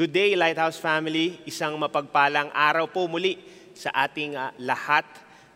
Good 0.00 0.16
day, 0.16 0.32
Lighthouse 0.32 0.80
family. 0.80 1.44
Isang 1.44 1.76
mapagpalang 1.76 2.48
araw 2.56 2.88
po 2.88 3.04
muli 3.04 3.36
sa 3.76 3.92
ating 3.92 4.32
ah, 4.32 4.48
lahat. 4.56 5.04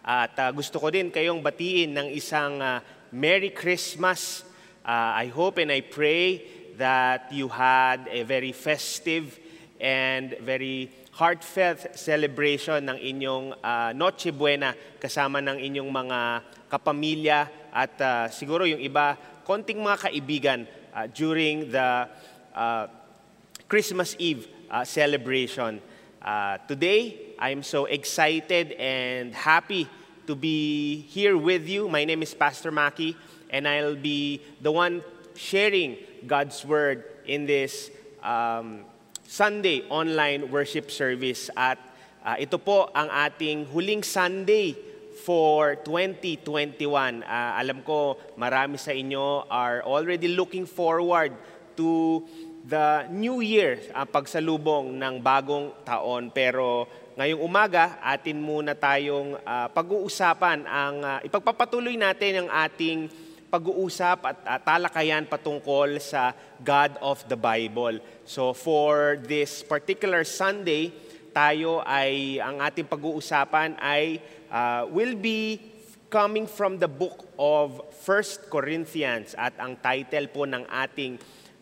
At 0.04 0.36
ah, 0.36 0.52
gusto 0.52 0.76
ko 0.76 0.92
din 0.92 1.08
kayong 1.08 1.40
batiin 1.40 1.96
ng 1.96 2.08
isang 2.12 2.60
ah, 2.60 2.84
Merry 3.08 3.56
Christmas. 3.56 4.44
Ah, 4.84 5.16
I 5.16 5.32
hope 5.32 5.56
and 5.64 5.72
I 5.72 5.80
pray 5.80 6.44
that 6.76 7.32
you 7.32 7.48
had 7.48 8.04
a 8.12 8.20
very 8.28 8.52
festive 8.52 9.40
and 9.80 10.36
very 10.44 10.92
heartfelt 11.16 11.96
celebration 11.96 12.84
ng 12.84 13.00
inyong 13.00 13.56
ah, 13.64 13.96
Noche 13.96 14.28
Buena 14.28 14.76
kasama 15.00 15.40
ng 15.40 15.56
inyong 15.56 15.88
mga 15.88 16.20
kapamilya 16.68 17.48
at 17.72 17.96
ah, 18.04 18.28
siguro 18.28 18.68
yung 18.68 18.84
iba, 18.84 19.16
konting 19.48 19.80
mga 19.80 20.12
kaibigan 20.12 20.60
ah, 20.92 21.08
during 21.08 21.72
the 21.72 22.12
ah, 22.52 23.03
Christmas 23.68 24.14
Eve 24.18 24.46
uh, 24.70 24.84
celebration. 24.84 25.80
Uh, 26.20 26.58
today, 26.68 27.34
I'm 27.38 27.62
so 27.62 27.86
excited 27.86 28.72
and 28.72 29.34
happy 29.34 29.88
to 30.26 30.34
be 30.34 31.00
here 31.08 31.36
with 31.36 31.68
you. 31.68 31.88
My 31.88 32.04
name 32.04 32.22
is 32.22 32.34
Pastor 32.34 32.70
Maki, 32.70 33.16
and 33.48 33.66
I'll 33.66 33.96
be 33.96 34.40
the 34.60 34.70
one 34.70 35.02
sharing 35.34 35.96
God's 36.26 36.64
Word 36.64 37.04
in 37.26 37.46
this 37.46 37.90
um, 38.22 38.84
Sunday 39.26 39.88
online 39.88 40.50
worship 40.50 40.90
service. 40.90 41.48
At 41.56 41.80
uh, 42.20 42.36
ito 42.36 42.60
po 42.60 42.92
ang 42.92 43.08
ating 43.08 43.72
huling 43.72 44.04
Sunday 44.04 44.76
for 45.24 45.80
2021. 45.80 47.24
Uh, 47.24 47.52
alam 47.56 47.80
ko 47.80 48.20
marami 48.36 48.76
sa 48.76 48.92
inyo 48.92 49.48
are 49.48 49.80
already 49.88 50.28
looking 50.36 50.68
forward 50.68 51.32
to 51.76 52.22
the 52.64 53.04
new 53.12 53.44
year, 53.44 53.76
ang 53.92 54.08
pagsalubong 54.08 54.96
ng 54.96 55.20
bagong 55.20 55.76
taon. 55.84 56.32
Pero 56.32 56.88
ngayong 57.14 57.44
umaga, 57.44 58.00
atin 58.00 58.40
muna 58.40 58.72
tayong 58.72 59.36
ah, 59.44 59.68
pag-uusapan 59.68 60.64
ang 60.64 60.96
ah, 61.04 61.20
ipagpapatuloy 61.20 62.00
natin 62.00 62.44
ang 62.44 62.48
ating 62.48 63.12
pag-uusap 63.52 64.18
at 64.24 64.38
ah, 64.48 64.58
talakayan 64.58 65.28
patungkol 65.28 66.00
sa 66.00 66.32
God 66.64 66.96
of 67.04 67.20
the 67.28 67.36
Bible. 67.36 68.00
So 68.24 68.56
for 68.56 69.20
this 69.20 69.60
particular 69.60 70.24
Sunday, 70.24 70.90
tayo 71.36 71.84
ay 71.84 72.40
ang 72.40 72.64
ating 72.64 72.88
pag-uusapan 72.88 73.76
ay 73.76 74.24
ah, 74.48 74.88
will 74.88 75.14
be 75.20 75.60
coming 76.08 76.48
from 76.48 76.80
the 76.80 76.88
book 76.88 77.28
of 77.36 77.82
1 77.92 78.48
Corinthians 78.48 79.34
at 79.34 79.52
ang 79.60 79.74
title 79.82 80.30
po 80.30 80.46
ng 80.46 80.62
ating 80.70 81.18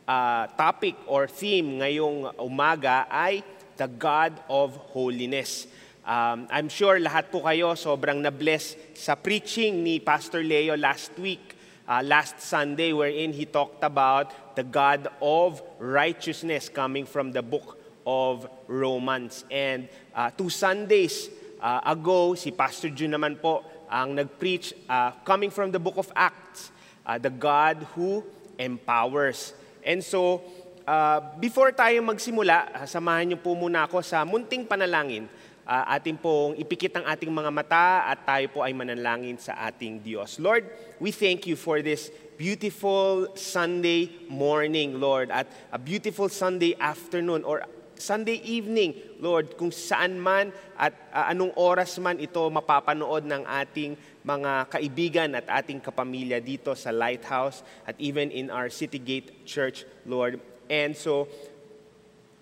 uh, 0.06 0.46
topic 0.58 0.96
or 1.06 1.26
theme 1.26 1.82
ngayong 1.82 2.34
umaga 2.38 3.06
ay 3.10 3.42
the 3.76 3.88
God 3.88 4.36
of 4.48 4.76
Holiness. 4.92 5.66
Um, 6.02 6.50
I'm 6.50 6.66
sure 6.66 6.98
lahat 6.98 7.30
po 7.30 7.46
kayo 7.46 7.78
sobrang 7.78 8.18
na-bless 8.18 8.74
sa 8.98 9.14
preaching 9.14 9.86
ni 9.86 10.02
Pastor 10.02 10.42
Leo 10.42 10.74
last 10.74 11.14
week, 11.14 11.54
uh, 11.86 12.02
last 12.02 12.42
Sunday, 12.42 12.90
wherein 12.90 13.30
he 13.30 13.46
talked 13.46 13.86
about 13.86 14.54
the 14.58 14.66
God 14.66 15.06
of 15.22 15.62
righteousness 15.78 16.66
coming 16.66 17.06
from 17.06 17.30
the 17.30 17.42
book 17.42 17.78
of 18.02 18.50
Romans. 18.66 19.46
And 19.46 19.86
uh, 20.10 20.34
two 20.34 20.50
Sundays 20.50 21.30
uh, 21.62 21.86
ago, 21.86 22.34
si 22.34 22.50
Pastor 22.50 22.90
June 22.90 23.14
naman 23.14 23.38
po 23.38 23.62
ang 23.86 24.18
nag-preach 24.18 24.74
uh, 24.90 25.14
coming 25.22 25.54
from 25.54 25.70
the 25.70 25.78
book 25.78 25.94
of 26.02 26.10
Acts, 26.18 26.74
uh, 27.06 27.14
the 27.14 27.30
God 27.30 27.86
who 27.94 28.26
empowers. 28.58 29.54
And 29.82 29.98
so, 30.02 30.42
uh, 30.86 31.18
before 31.42 31.74
tayo 31.74 31.98
magsimula, 32.06 32.86
samahan 32.86 33.34
niyo 33.34 33.38
po 33.42 33.54
muna 33.58 33.86
ako 33.90 34.02
sa 34.02 34.22
munting 34.22 34.66
panalangin. 34.66 35.26
Uh, 35.62 35.94
ating 35.94 36.18
pong 36.18 36.58
ipikit 36.58 36.98
ang 36.98 37.06
ating 37.06 37.30
mga 37.30 37.50
mata 37.54 38.10
at 38.10 38.26
tayo 38.26 38.50
po 38.50 38.66
ay 38.66 38.74
manalangin 38.74 39.38
sa 39.38 39.54
ating 39.70 40.02
Diyos. 40.02 40.42
Lord, 40.42 40.66
we 40.98 41.14
thank 41.14 41.46
you 41.46 41.54
for 41.54 41.78
this 41.78 42.10
beautiful 42.34 43.30
Sunday 43.38 44.10
morning, 44.26 44.98
Lord, 44.98 45.30
at 45.30 45.46
a 45.70 45.78
beautiful 45.78 46.26
Sunday 46.26 46.74
afternoon 46.74 47.46
or 47.46 47.62
Sunday 47.94 48.42
evening, 48.42 48.98
Lord, 49.22 49.54
kung 49.54 49.70
saan 49.70 50.18
man 50.18 50.50
at 50.74 50.90
uh, 51.14 51.30
anong 51.30 51.54
oras 51.54 51.94
man 52.02 52.18
ito 52.18 52.42
mapapanood 52.50 53.22
ng 53.22 53.46
ating 53.46 53.94
mga 54.22 54.70
kaibigan 54.70 55.34
at 55.34 55.46
ating 55.50 55.82
kapamilya 55.82 56.38
dito 56.38 56.76
sa 56.78 56.94
Lighthouse 56.94 57.62
at 57.86 57.98
even 57.98 58.30
in 58.30 58.50
our 58.50 58.70
City 58.70 58.98
Gate 58.98 59.46
Church, 59.46 59.84
Lord. 60.06 60.38
And 60.70 60.96
so, 60.96 61.28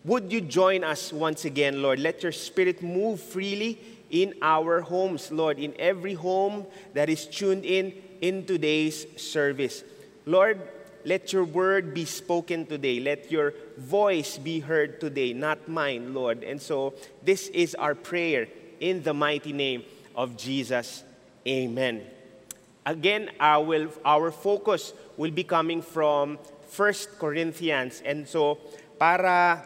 would 0.04 0.32
you 0.32 0.40
join 0.40 0.84
us 0.84 1.12
once 1.12 1.44
again, 1.44 1.82
Lord? 1.82 1.98
Let 2.00 2.22
your 2.22 2.32
spirit 2.32 2.82
move 2.82 3.20
freely 3.20 3.80
in 4.10 4.34
our 4.42 4.80
homes, 4.80 5.32
Lord, 5.32 5.58
in 5.58 5.72
every 5.78 6.14
home 6.14 6.66
that 6.94 7.08
is 7.08 7.26
tuned 7.26 7.64
in 7.64 7.92
in 8.20 8.44
today's 8.44 9.06
service. 9.16 9.84
Lord, 10.26 10.60
let 11.04 11.32
your 11.32 11.44
word 11.44 11.94
be 11.94 12.04
spoken 12.04 12.66
today. 12.66 13.00
Let 13.00 13.32
your 13.32 13.54
voice 13.78 14.36
be 14.36 14.60
heard 14.60 15.00
today, 15.00 15.32
not 15.32 15.68
mine, 15.68 16.12
Lord. 16.12 16.44
And 16.44 16.60
so, 16.60 16.92
this 17.24 17.48
is 17.48 17.74
our 17.74 17.94
prayer 17.94 18.48
in 18.80 19.02
the 19.02 19.14
mighty 19.14 19.52
name 19.52 19.84
of 20.14 20.36
Jesus. 20.36 21.04
Amen. 21.46 22.04
Again, 22.84 23.30
our, 23.40 23.64
will, 23.64 23.88
our 24.04 24.30
focus 24.30 24.92
will 25.16 25.30
be 25.30 25.44
coming 25.44 25.80
from 25.80 26.38
1 26.76 26.94
Corinthians. 27.18 28.02
And 28.04 28.28
so, 28.28 28.58
para 28.98 29.62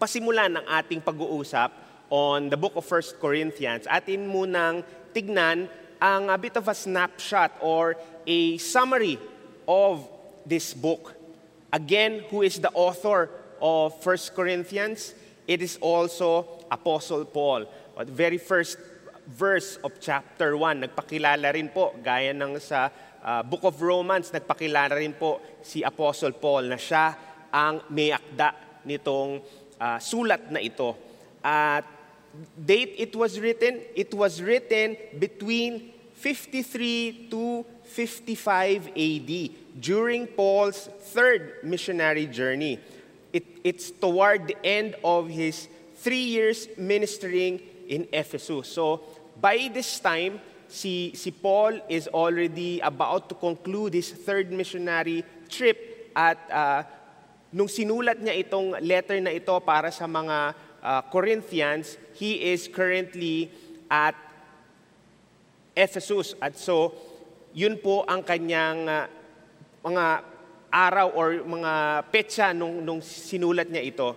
pasimulan 0.00 0.60
ng 0.60 0.64
ating 0.68 1.00
pag-uusap 1.00 1.72
on 2.08 2.48
the 2.48 2.56
book 2.56 2.76
of 2.76 2.84
1 2.84 3.20
Corinthians, 3.20 3.88
atin 3.88 4.28
munang 4.28 4.84
tignan 5.12 5.68
ang 6.00 6.30
a 6.30 6.38
bit 6.38 6.56
of 6.56 6.68
a 6.68 6.76
snapshot 6.76 7.52
or 7.60 7.96
a 8.26 8.56
summary 8.58 9.18
of 9.66 10.04
this 10.44 10.72
book. 10.72 11.16
Again, 11.72 12.24
who 12.28 12.42
is 12.42 12.60
the 12.60 12.72
author 12.72 13.28
of 13.60 13.96
1 14.00 14.32
Corinthians? 14.36 15.12
It 15.48 15.60
is 15.60 15.76
also 15.80 16.64
Apostle 16.70 17.24
Paul. 17.24 17.64
The 17.96 18.12
very 18.12 18.38
first 18.38 18.76
verse 19.28 19.76
of 19.84 20.00
chapter 20.00 20.56
1. 20.56 20.88
Nagpakilala 20.88 21.52
rin 21.52 21.68
po, 21.68 21.92
gaya 22.00 22.32
ng 22.32 22.56
sa 22.56 22.88
uh, 23.20 23.44
Book 23.44 23.68
of 23.68 23.76
Romans, 23.76 24.32
nagpakilala 24.32 24.96
rin 24.96 25.12
po 25.12 25.40
si 25.60 25.84
Apostle 25.84 26.32
Paul 26.32 26.72
na 26.72 26.80
siya 26.80 27.12
ang 27.52 27.84
may 27.92 28.12
akda 28.12 28.56
nitong 28.88 29.44
uh, 29.76 29.98
sulat 30.00 30.48
na 30.48 30.64
ito. 30.64 30.96
At 31.44 31.84
date 32.56 32.96
it 32.96 33.12
was 33.12 33.36
written, 33.36 33.84
it 33.92 34.12
was 34.16 34.40
written 34.40 34.96
between 35.20 35.92
53 36.16 37.30
to 37.30 37.64
55 37.84 38.90
AD 38.96 39.30
during 39.80 40.26
Paul's 40.26 40.88
third 41.14 41.62
missionary 41.62 42.26
journey. 42.26 42.80
It, 43.32 43.44
it's 43.62 43.90
toward 43.92 44.48
the 44.48 44.56
end 44.64 44.96
of 45.04 45.28
his 45.28 45.68
three 45.96 46.32
years 46.32 46.68
ministering 46.76 47.60
in 47.88 48.06
Ephesus. 48.12 48.68
So 48.68 49.00
by 49.40 49.70
this 49.72 49.98
time, 50.02 50.40
si, 50.68 51.14
si 51.14 51.30
Paul 51.30 51.80
is 51.88 52.06
already 52.08 52.80
about 52.80 53.28
to 53.30 53.34
conclude 53.34 53.94
his 53.94 54.10
third 54.12 54.52
missionary 54.52 55.24
trip 55.48 56.10
at 56.12 56.38
uh, 56.50 56.82
nung 57.54 57.70
sinulat 57.70 58.20
niya 58.20 58.44
itong 58.44 58.76
letter 58.84 59.16
na 59.22 59.32
ito 59.32 59.54
para 59.64 59.88
sa 59.88 60.04
mga 60.04 60.52
uh, 60.84 61.02
Corinthians, 61.08 61.96
he 62.18 62.52
is 62.52 62.68
currently 62.68 63.48
at 63.88 64.12
Ephesus. 65.72 66.36
At 66.42 66.58
so, 66.58 66.92
yun 67.56 67.80
po 67.80 68.04
ang 68.04 68.20
kanyang 68.26 68.84
uh, 68.84 69.06
mga 69.86 70.04
araw 70.68 71.08
or 71.16 71.28
mga 71.48 71.72
petsa 72.12 72.52
nung, 72.52 72.84
nung 72.84 73.00
sinulat 73.00 73.72
niya 73.72 73.86
ito. 73.88 74.08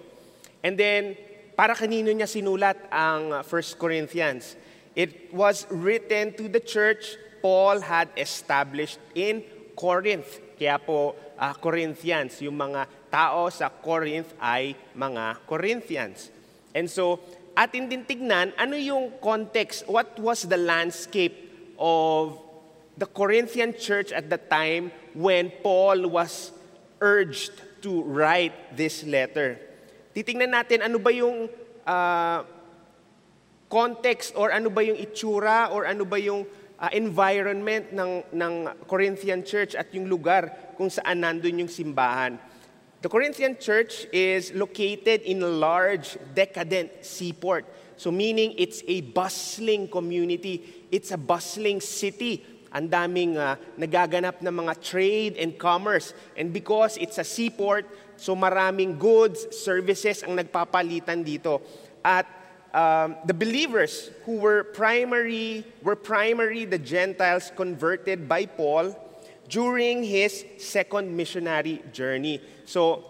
And 0.60 0.76
then, 0.76 1.16
para 1.56 1.72
kanino 1.72 2.12
niya 2.12 2.28
sinulat 2.28 2.92
ang 2.92 3.40
1 3.40 3.48
Corinthians? 3.80 4.60
It 4.96 5.32
was 5.32 5.66
written 5.72 6.36
to 6.36 6.52
the 6.52 6.60
church 6.60 7.16
Paul 7.42 7.82
had 7.82 8.12
established 8.16 9.00
in 9.18 9.44
Corinth. 9.74 10.40
Kaya 10.60 10.78
po, 10.78 11.18
uh, 11.40 11.54
Corinthians, 11.58 12.38
yung 12.44 12.60
mga 12.60 12.86
tao 13.10 13.50
sa 13.50 13.72
Corinth 13.72 14.36
ay 14.38 14.78
mga 14.94 15.42
Corinthians. 15.50 16.30
And 16.78 16.86
so, 16.86 17.18
atin 17.58 17.90
din 17.90 18.06
tignan, 18.06 18.54
ano 18.56 18.78
yung 18.78 19.18
context, 19.20 19.90
what 19.90 20.16
was 20.22 20.46
the 20.46 20.60
landscape 20.60 21.34
of 21.82 22.38
the 23.02 23.10
Corinthian 23.10 23.74
church 23.74 24.14
at 24.14 24.30
the 24.30 24.38
time 24.38 24.94
when 25.18 25.50
Paul 25.66 26.06
was 26.08 26.54
urged 27.02 27.52
to 27.82 28.06
write 28.06 28.78
this 28.78 29.02
letter. 29.02 29.58
Titingnan 30.14 30.54
natin 30.54 30.86
ano 30.86 31.02
ba 31.02 31.10
yung 31.10 31.50
uh, 31.82 32.40
context 33.72 34.36
or 34.36 34.52
ano 34.52 34.68
ba 34.68 34.84
yung 34.84 35.00
itsura 35.00 35.72
or 35.72 35.88
ano 35.88 36.04
ba 36.04 36.20
yung 36.20 36.44
uh, 36.76 36.92
environment 36.92 37.96
ng, 37.96 38.28
ng 38.36 38.54
Corinthian 38.84 39.48
church 39.48 39.80
at 39.80 39.88
yung 39.96 40.12
lugar 40.12 40.76
kung 40.76 40.92
saan 40.92 41.24
nandun 41.24 41.64
yung 41.64 41.72
simbahan. 41.72 42.36
The 43.02 43.10
Corinthian 43.10 43.58
church 43.58 44.06
is 44.14 44.54
located 44.54 45.26
in 45.26 45.42
a 45.42 45.50
large, 45.50 46.22
decadent 46.38 47.02
seaport. 47.02 47.66
So 47.98 48.12
meaning 48.14 48.54
it's 48.58 48.86
a 48.86 49.02
bustling 49.02 49.90
community. 49.90 50.86
It's 50.94 51.10
a 51.10 51.18
bustling 51.18 51.82
city. 51.82 52.46
Ang 52.70 52.94
daming 52.94 53.42
uh, 53.42 53.58
nagaganap 53.78 54.42
na 54.46 54.54
mga 54.54 54.74
trade 54.86 55.34
and 55.42 55.58
commerce. 55.58 56.14
And 56.38 56.54
because 56.54 56.98
it's 57.02 57.18
a 57.18 57.26
seaport, 57.26 57.90
so 58.22 58.38
maraming 58.38 59.02
goods, 59.02 59.50
services 59.50 60.22
ang 60.22 60.38
nagpapalitan 60.38 61.26
dito. 61.26 61.62
At 62.06 62.41
um, 62.74 63.16
the 63.26 63.34
believers 63.34 64.10
who 64.26 64.38
were 64.38 64.64
primary 64.64 65.66
were 65.84 65.96
primary 65.96 66.66
the 66.66 66.80
Gentiles 66.80 67.52
converted 67.56 68.28
by 68.28 68.46
Paul 68.46 68.96
during 69.50 70.04
his 70.04 70.46
second 70.58 71.16
missionary 71.16 71.84
journey. 71.92 72.42
So, 72.66 73.04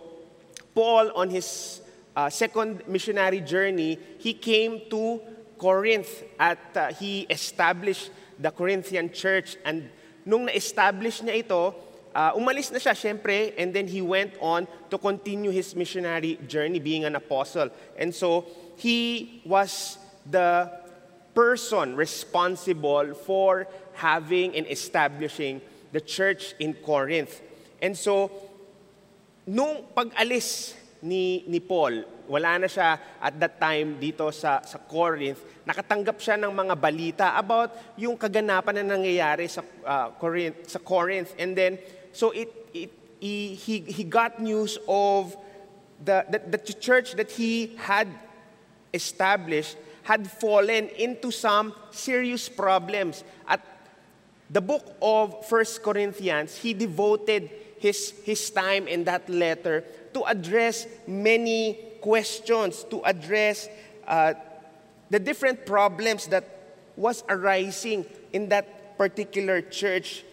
Paul, 0.73 1.11
on 1.13 1.29
his 1.29 1.81
uh, 2.15 2.29
second 2.29 2.87
missionary 2.87 3.41
journey, 3.41 3.99
he 4.17 4.33
came 4.33 4.81
to 4.89 5.21
Corinth 5.57 6.23
at 6.39 6.59
uh, 6.75 6.91
he 6.93 7.29
established 7.29 8.09
the 8.39 8.49
Corinthian 8.49 9.13
church. 9.13 9.57
And 9.63 9.89
nung 10.25 10.45
na-establish 10.45 11.21
niya 11.21 11.45
ito, 11.45 11.75
uh, 12.15 12.33
umalis 12.33 12.73
na 12.73 12.81
siya, 12.81 12.97
syempre, 12.97 13.53
and 13.57 13.73
then 13.73 13.85
he 13.85 14.01
went 14.01 14.33
on 14.41 14.65
to 14.89 14.97
continue 14.97 15.51
his 15.51 15.75
missionary 15.75 16.39
journey 16.47 16.79
being 16.79 17.05
an 17.05 17.15
apostle. 17.15 17.69
And 17.97 18.09
so, 18.09 18.45
he 18.81 19.41
was 19.45 20.01
the 20.25 20.65
person 21.37 21.93
responsible 21.93 23.13
for 23.13 23.69
having 23.93 24.57
and 24.57 24.65
establishing 24.65 25.61
the 25.93 26.01
church 26.01 26.57
in 26.57 26.73
Corinth. 26.73 27.45
And 27.77 27.93
so, 27.93 28.33
nung 29.45 29.85
pag-alis 29.93 30.73
ni, 31.05 31.45
ni 31.45 31.61
Paul, 31.61 32.25
wala 32.25 32.57
na 32.57 32.67
siya 32.67 32.97
at 33.21 33.37
that 33.37 33.61
time 33.61 34.01
dito 34.01 34.33
sa, 34.33 34.65
sa 34.65 34.81
Corinth, 34.81 35.61
nakatanggap 35.61 36.17
siya 36.17 36.41
ng 36.41 36.49
mga 36.49 36.73
balita 36.73 37.27
about 37.37 37.77
yung 38.01 38.17
kaganapan 38.17 38.81
na 38.81 38.97
nangyayari 38.97 39.45
sa, 39.45 39.61
uh, 39.85 40.09
Corinth, 40.17 40.65
sa 40.65 40.81
Corinth. 40.81 41.37
And 41.37 41.53
then, 41.53 41.77
so 42.17 42.33
it, 42.33 42.49
it, 42.73 42.89
he, 43.21 43.53
he, 43.53 43.85
he 43.85 44.03
got 44.03 44.41
news 44.41 44.81
of 44.89 45.37
the, 46.01 46.25
the, 46.25 46.57
the 46.57 46.73
church 46.73 47.13
that 47.13 47.29
he 47.29 47.77
had 47.77 48.09
established 48.93 49.77
had 50.03 50.29
fallen 50.29 50.89
into 50.89 51.31
some 51.31 51.73
serious 51.91 52.49
problems. 52.49 53.23
At 53.47 53.61
the 54.49 54.61
book 54.61 54.95
of 55.01 55.45
First 55.45 55.83
Corinthians, 55.83 56.57
he 56.57 56.73
devoted 56.73 57.49
his, 57.79 58.13
his 58.23 58.49
time 58.49 58.87
in 58.87 59.03
that 59.05 59.29
letter 59.29 59.83
to 60.13 60.23
address 60.23 60.87
many 61.07 61.79
questions, 62.01 62.83
to 62.89 63.01
address 63.03 63.69
uh, 64.07 64.33
the 65.09 65.19
different 65.19 65.65
problems 65.65 66.27
that 66.27 66.43
was 66.95 67.23
arising 67.29 68.05
in 68.33 68.49
that 68.49 68.97
particular 68.97 69.61
church. 69.61 70.23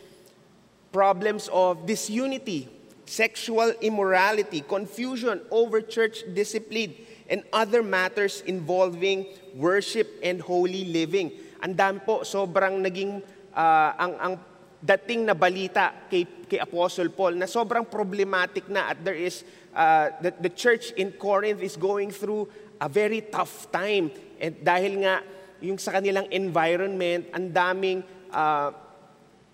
Problems 0.93 1.49
of 1.53 1.87
disunity, 1.87 2.69
sexual 3.05 3.73
immorality, 3.81 4.63
confusion 4.63 5.41
over 5.51 5.81
church 5.81 6.25
discipline, 6.35 6.95
and 7.29 7.45
other 7.53 7.85
matters 7.85 8.43
involving 8.49 9.29
worship 9.55 10.09
and 10.25 10.41
holy 10.41 10.89
living. 10.89 11.31
Ang 11.61 11.77
dami 11.77 12.01
po, 12.03 12.25
sobrang 12.25 12.81
naging 12.81 13.21
uh, 13.53 13.91
ang, 14.01 14.13
ang 14.19 14.35
dating 14.81 15.27
na 15.27 15.35
balita 15.35 15.93
kay, 16.09 16.25
kay 16.49 16.63
Apostle 16.63 17.11
Paul 17.13 17.37
na 17.37 17.51
sobrang 17.51 17.85
problematic 17.85 18.71
na 18.71 18.95
at 18.95 18.99
there 19.05 19.19
is, 19.19 19.43
uh, 19.75 20.15
the, 20.23 20.31
the 20.39 20.53
church 20.53 20.95
in 20.95 21.13
Corinth 21.13 21.61
is 21.61 21.77
going 21.77 22.15
through 22.15 22.49
a 22.81 22.89
very 22.89 23.21
tough 23.27 23.67
time. 23.75 24.11
And 24.39 24.55
dahil 24.63 25.03
nga, 25.03 25.21
yung 25.59 25.77
sa 25.77 25.99
kanilang 25.99 26.31
environment, 26.31 27.27
ang 27.35 27.51
daming 27.51 28.07
uh, 28.31 28.71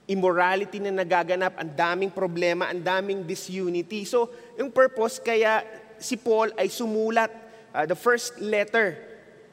immorality 0.04 0.76
na 0.84 0.92
nagaganap, 0.92 1.56
ang 1.56 1.72
daming 1.72 2.12
problema, 2.12 2.68
ang 2.68 2.84
daming 2.84 3.24
disunity. 3.24 4.04
So, 4.04 4.28
yung 4.60 4.68
purpose, 4.68 5.16
kaya 5.16 5.64
si 5.96 6.20
Paul 6.20 6.52
ay 6.60 6.68
sumulat 6.68 7.32
uh, 7.74 7.84
the 7.84 7.96
first 7.96 8.40
letter, 8.40 8.96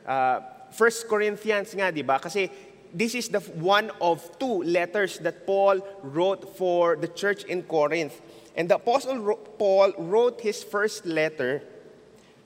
uh, 0.06 0.40
First 0.72 1.10
Corinthians 1.10 1.74
nga, 1.76 1.92
di 1.92 2.02
ba? 2.02 2.20
Kasi 2.22 2.48
this 2.94 3.16
is 3.16 3.28
the 3.28 3.40
one 3.60 3.92
of 4.00 4.24
two 4.40 4.64
letters 4.64 5.20
that 5.20 5.46
Paul 5.46 5.82
wrote 6.04 6.56
for 6.56 6.96
the 6.96 7.08
church 7.08 7.44
in 7.46 7.64
Corinth. 7.64 8.22
And 8.56 8.70
the 8.70 8.76
Apostle 8.76 9.20
Paul 9.58 9.92
wrote 9.98 10.40
his 10.42 10.64
first 10.64 11.06
letter 11.06 11.64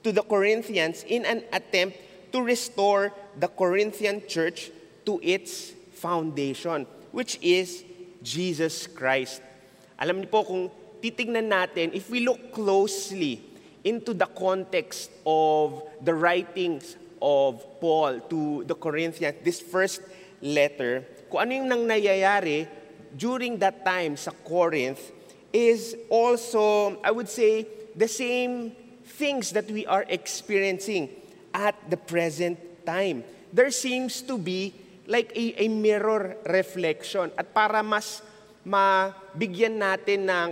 to 0.04 0.12
the 0.12 0.22
Corinthians 0.22 1.04
in 1.04 1.26
an 1.26 1.44
attempt 1.52 1.98
to 2.32 2.42
restore 2.42 3.14
the 3.38 3.48
Corinthian 3.48 4.22
church 4.28 4.70
to 5.06 5.20
its 5.22 5.74
foundation, 5.94 6.86
which 7.12 7.38
is 7.42 7.84
Jesus 8.22 8.86
Christ. 8.86 9.42
Alam 9.98 10.22
niyo 10.22 10.30
po 10.30 10.46
kung 10.46 10.70
titignan 11.02 11.50
natin, 11.50 11.94
if 11.94 12.10
we 12.10 12.22
look 12.22 12.54
closely 12.54 13.42
into 13.86 14.18
the 14.18 14.26
context 14.26 15.14
of 15.30 15.86
the 16.02 16.14
writings 16.14 16.98
of 17.22 17.62
Paul 17.80 18.20
to 18.34 18.66
the 18.66 18.74
Corinthians, 18.74 19.38
this 19.46 19.62
first 19.62 20.02
letter, 20.42 21.06
kung 21.30 21.46
ano 21.46 21.52
yung 21.54 21.70
nang 21.70 21.86
nangyayari 21.86 22.66
during 23.14 23.62
that 23.62 23.86
time 23.86 24.18
sa 24.18 24.34
Corinth 24.44 25.14
is 25.54 25.96
also, 26.10 26.98
I 27.06 27.14
would 27.14 27.30
say, 27.30 27.70
the 27.96 28.10
same 28.10 28.76
things 29.06 29.54
that 29.56 29.70
we 29.70 29.86
are 29.86 30.04
experiencing 30.10 31.14
at 31.54 31.78
the 31.88 31.96
present 31.96 32.60
time. 32.84 33.24
There 33.54 33.72
seems 33.72 34.20
to 34.28 34.36
be 34.36 34.74
like 35.08 35.32
a, 35.38 35.56
a 35.62 35.68
mirror 35.70 36.36
reflection. 36.44 37.32
At 37.38 37.54
para 37.54 37.80
mas 37.86 38.20
mabigyan 38.66 39.80
natin 39.80 40.28
ng, 40.28 40.50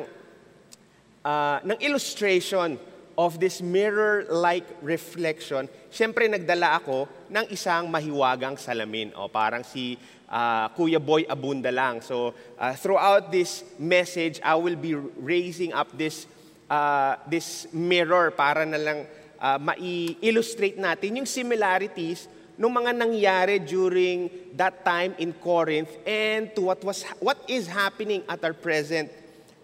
uh, 1.26 1.58
ng 1.66 1.78
illustration 1.84 2.80
of 3.18 3.38
this 3.38 3.62
mirror-like 3.62 4.66
reflection, 4.82 5.70
syempre 5.94 6.26
nagdala 6.26 6.82
ako 6.82 7.06
ng 7.30 7.46
isang 7.54 7.86
mahiwagang 7.90 8.58
salamin. 8.58 9.14
O 9.14 9.30
parang 9.30 9.62
si 9.62 9.98
uh, 10.34 10.66
Kuya 10.74 10.98
Boy 10.98 11.26
Abunda 11.30 11.70
lang. 11.70 12.02
So 12.02 12.34
uh, 12.58 12.74
throughout 12.74 13.30
this 13.30 13.62
message, 13.78 14.42
I 14.42 14.58
will 14.58 14.78
be 14.78 14.98
raising 14.98 15.74
up 15.74 15.94
this, 15.94 16.26
uh, 16.70 17.22
this 17.30 17.70
mirror 17.70 18.34
para 18.34 18.66
na 18.66 18.82
lang 18.82 19.00
uh, 19.38 19.62
mai-illustrate 19.62 20.82
natin 20.82 21.22
yung 21.22 21.30
similarities 21.30 22.26
ng 22.58 22.70
mga 22.70 22.92
nangyari 22.94 23.58
during 23.62 24.30
that 24.54 24.86
time 24.86 25.18
in 25.18 25.34
Corinth 25.34 25.90
and 26.06 26.54
to 26.54 26.70
what 26.70 26.82
was 26.86 27.02
what 27.18 27.42
is 27.50 27.66
happening 27.66 28.22
at 28.30 28.42
our 28.46 28.54
present 28.54 29.10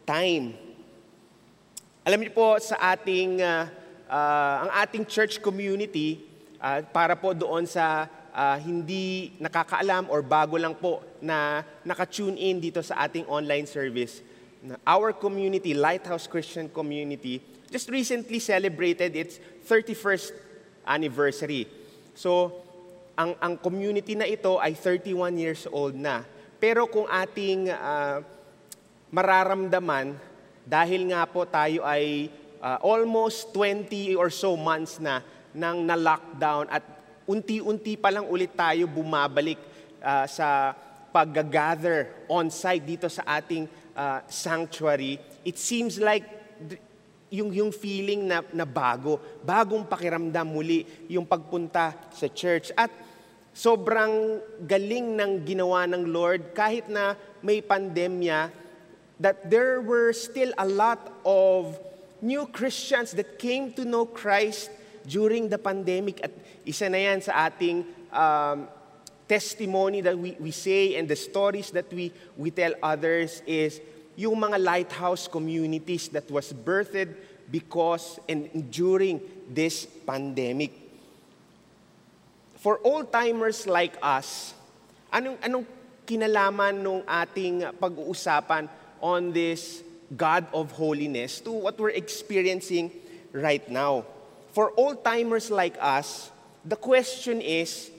time. 0.10 0.69
Alam 2.08 2.24
niyo 2.24 2.32
po 2.32 2.56
sa 2.64 2.80
ating, 2.96 3.44
uh, 3.44 3.68
uh, 4.08 4.56
ang 4.64 4.72
ating 4.88 5.04
church 5.04 5.44
community, 5.44 6.24
uh, 6.64 6.80
para 6.96 7.12
po 7.20 7.36
doon 7.36 7.68
sa 7.68 8.08
uh, 8.32 8.56
hindi 8.56 9.36
nakakaalam 9.36 10.08
or 10.08 10.24
bago 10.24 10.56
lang 10.56 10.80
po 10.80 11.04
na 11.20 11.60
naka-tune 11.84 12.40
in 12.40 12.64
dito 12.64 12.80
sa 12.80 13.04
ating 13.04 13.28
online 13.28 13.68
service, 13.68 14.24
our 14.88 15.12
community, 15.12 15.76
Lighthouse 15.76 16.24
Christian 16.24 16.72
Community, 16.72 17.44
just 17.68 17.92
recently 17.92 18.40
celebrated 18.40 19.12
its 19.20 19.36
31st 19.68 20.32
anniversary. 20.88 21.68
So, 22.16 22.64
ang, 23.20 23.36
ang 23.44 23.60
community 23.60 24.16
na 24.16 24.24
ito 24.24 24.56
ay 24.56 24.72
31 24.72 25.36
years 25.36 25.68
old 25.68 26.00
na. 26.00 26.24
Pero 26.64 26.88
kung 26.88 27.12
ating 27.12 27.68
uh, 27.68 28.24
mararamdaman 29.12 30.29
dahil 30.68 31.10
nga 31.12 31.28
po 31.30 31.44
tayo 31.48 31.84
ay 31.84 32.32
uh, 32.60 32.78
almost 32.84 33.52
20 33.56 34.16
or 34.20 34.32
so 34.32 34.56
months 34.60 35.00
na 35.00 35.24
nang 35.56 35.84
na-lockdown 35.84 36.70
at 36.70 36.84
unti-unti 37.30 37.98
pa 37.98 38.10
lang 38.10 38.26
ulit 38.26 38.54
tayo 38.54 38.90
bumabalik 38.90 39.58
uh, 40.02 40.26
sa 40.26 40.74
pag-gather 41.10 42.26
on-site 42.30 42.86
dito 42.86 43.10
sa 43.10 43.26
ating 43.26 43.66
uh, 43.98 44.22
sanctuary, 44.30 45.18
it 45.42 45.58
seems 45.58 45.98
like 45.98 46.26
yung, 47.30 47.54
yung 47.54 47.72
feeling 47.74 48.26
na, 48.26 48.42
na 48.54 48.66
bago, 48.66 49.22
bagong 49.46 49.86
pakiramdam 49.86 50.46
muli 50.50 50.86
yung 51.10 51.26
pagpunta 51.26 51.94
sa 52.14 52.28
church. 52.30 52.74
At 52.74 52.90
sobrang 53.54 54.42
galing 54.66 55.18
ng 55.18 55.32
ginawa 55.46 55.86
ng 55.86 56.10
Lord 56.10 56.54
kahit 56.58 56.90
na 56.90 57.14
may 57.42 57.62
pandemya, 57.62 58.50
that 59.20 59.50
there 59.50 59.82
were 59.82 60.14
still 60.14 60.54
a 60.58 60.66
lot 60.66 61.12
of 61.26 61.78
new 62.22 62.48
Christians 62.48 63.12
that 63.12 63.40
came 63.40 63.74
to 63.74 63.84
know 63.84 64.06
Christ 64.06 64.72
during 65.08 65.50
the 65.50 65.58
pandemic. 65.58 66.24
At 66.24 66.32
isa 66.64 66.88
na 66.88 66.98
yan 66.98 67.20
sa 67.20 67.52
ating 67.52 67.84
um, 68.12 68.68
testimony 69.28 70.02
that 70.02 70.18
we, 70.18 70.36
we 70.40 70.52
say 70.52 70.96
and 70.96 71.08
the 71.08 71.16
stories 71.16 71.72
that 71.72 71.92
we, 71.94 72.12
we 72.36 72.50
tell 72.52 72.74
others 72.82 73.44
is 73.46 73.82
yung 74.16 74.40
mga 74.40 74.58
lighthouse 74.60 75.28
communities 75.28 76.10
that 76.10 76.28
was 76.32 76.52
birthed 76.52 77.16
because 77.52 78.20
and 78.28 78.50
during 78.72 79.22
this 79.48 79.86
pandemic. 79.86 80.72
For 82.60 82.80
old-timers 82.84 83.68
like 83.68 83.96
us, 84.04 84.54
anong, 85.14 85.40
anong 85.40 85.66
kinalaman 86.04 86.84
nung 86.84 87.02
ating 87.08 87.72
pag-uusapan 87.80 88.68
on 89.02 89.32
this 89.32 89.84
God 90.16 90.48
of 90.54 90.72
holiness 90.72 91.40
to 91.42 91.52
what 91.52 91.80
we're 91.80 91.96
experiencing 91.96 92.92
right 93.32 93.64
now? 93.70 94.06
For 94.52 94.74
old-timers 94.76 95.52
like 95.52 95.78
us, 95.80 96.32
the 96.66 96.76
question 96.76 97.42
is, 97.42 97.92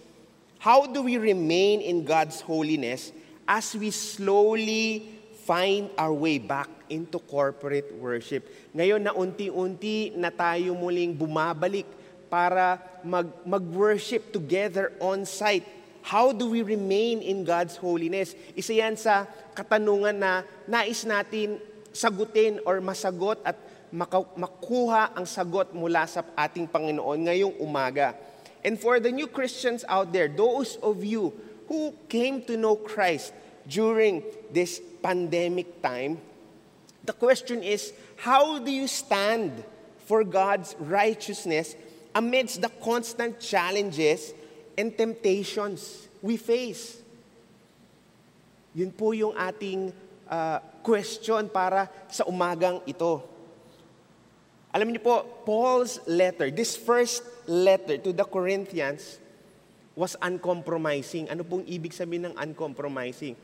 how 0.58 0.86
do 0.86 1.02
we 1.02 1.16
remain 1.16 1.80
in 1.80 2.04
God's 2.04 2.40
holiness 2.40 3.12
as 3.48 3.74
we 3.74 3.90
slowly 3.90 5.08
find 5.46 5.88
our 5.96 6.12
way 6.12 6.38
back 6.38 6.68
into 6.90 7.18
corporate 7.18 7.94
worship? 7.96 8.44
Ngayon 8.76 9.06
na 9.06 9.14
unti-unti 9.14 10.12
na 10.18 10.28
tayo 10.28 10.76
muling 10.76 11.16
bumabalik 11.16 11.86
para 12.28 12.78
mag, 13.02 13.26
mag-worship 13.42 14.30
together 14.30 14.92
on 15.00 15.24
site. 15.24 15.66
How 16.00 16.32
do 16.32 16.48
we 16.48 16.62
remain 16.62 17.20
in 17.20 17.44
God's 17.44 17.76
holiness? 17.76 18.32
Isa 18.56 18.72
yan 18.72 18.96
sa 18.96 19.28
katanungan 19.60 20.16
na 20.16 20.40
nais 20.64 21.04
natin 21.04 21.60
sagutin 21.92 22.56
or 22.64 22.80
masagot 22.80 23.36
at 23.44 23.60
makuha 23.92 25.12
ang 25.12 25.28
sagot 25.28 25.76
mula 25.76 26.08
sa 26.08 26.24
ating 26.32 26.64
Panginoon 26.64 27.28
ngayong 27.28 27.60
umaga. 27.60 28.16
And 28.64 28.80
for 28.80 28.96
the 29.00 29.12
new 29.12 29.28
Christians 29.28 29.84
out 29.84 30.12
there, 30.16 30.28
those 30.28 30.80
of 30.80 31.04
you 31.04 31.36
who 31.68 31.92
came 32.08 32.40
to 32.48 32.56
know 32.56 32.76
Christ 32.76 33.36
during 33.68 34.24
this 34.48 34.80
pandemic 35.02 35.82
time, 35.84 36.20
the 37.04 37.12
question 37.12 37.60
is, 37.60 37.92
how 38.16 38.60
do 38.60 38.70
you 38.70 38.88
stand 38.88 39.64
for 40.04 40.24
God's 40.24 40.76
righteousness 40.78 41.74
amidst 42.14 42.60
the 42.60 42.70
constant 42.84 43.40
challenges 43.40 44.32
and 44.76 44.96
temptations 44.96 46.08
we 46.20 46.36
face? 46.36 46.99
Yun 48.74 48.94
po 48.94 49.10
yung 49.10 49.34
ating 49.34 49.90
uh, 50.30 50.58
question 50.86 51.50
para 51.50 51.90
sa 52.06 52.22
umagang 52.30 52.78
ito. 52.86 53.22
Alam 54.70 54.94
niyo 54.94 55.02
po, 55.02 55.26
Paul's 55.42 55.98
letter, 56.06 56.54
this 56.54 56.78
first 56.78 57.26
letter 57.50 57.98
to 57.98 58.14
the 58.14 58.22
Corinthians 58.22 59.18
was 59.98 60.14
uncompromising. 60.22 61.26
Ano 61.26 61.42
pong 61.42 61.66
ibig 61.66 61.90
sabihin 61.90 62.30
ng 62.30 62.34
uncompromising? 62.38 63.34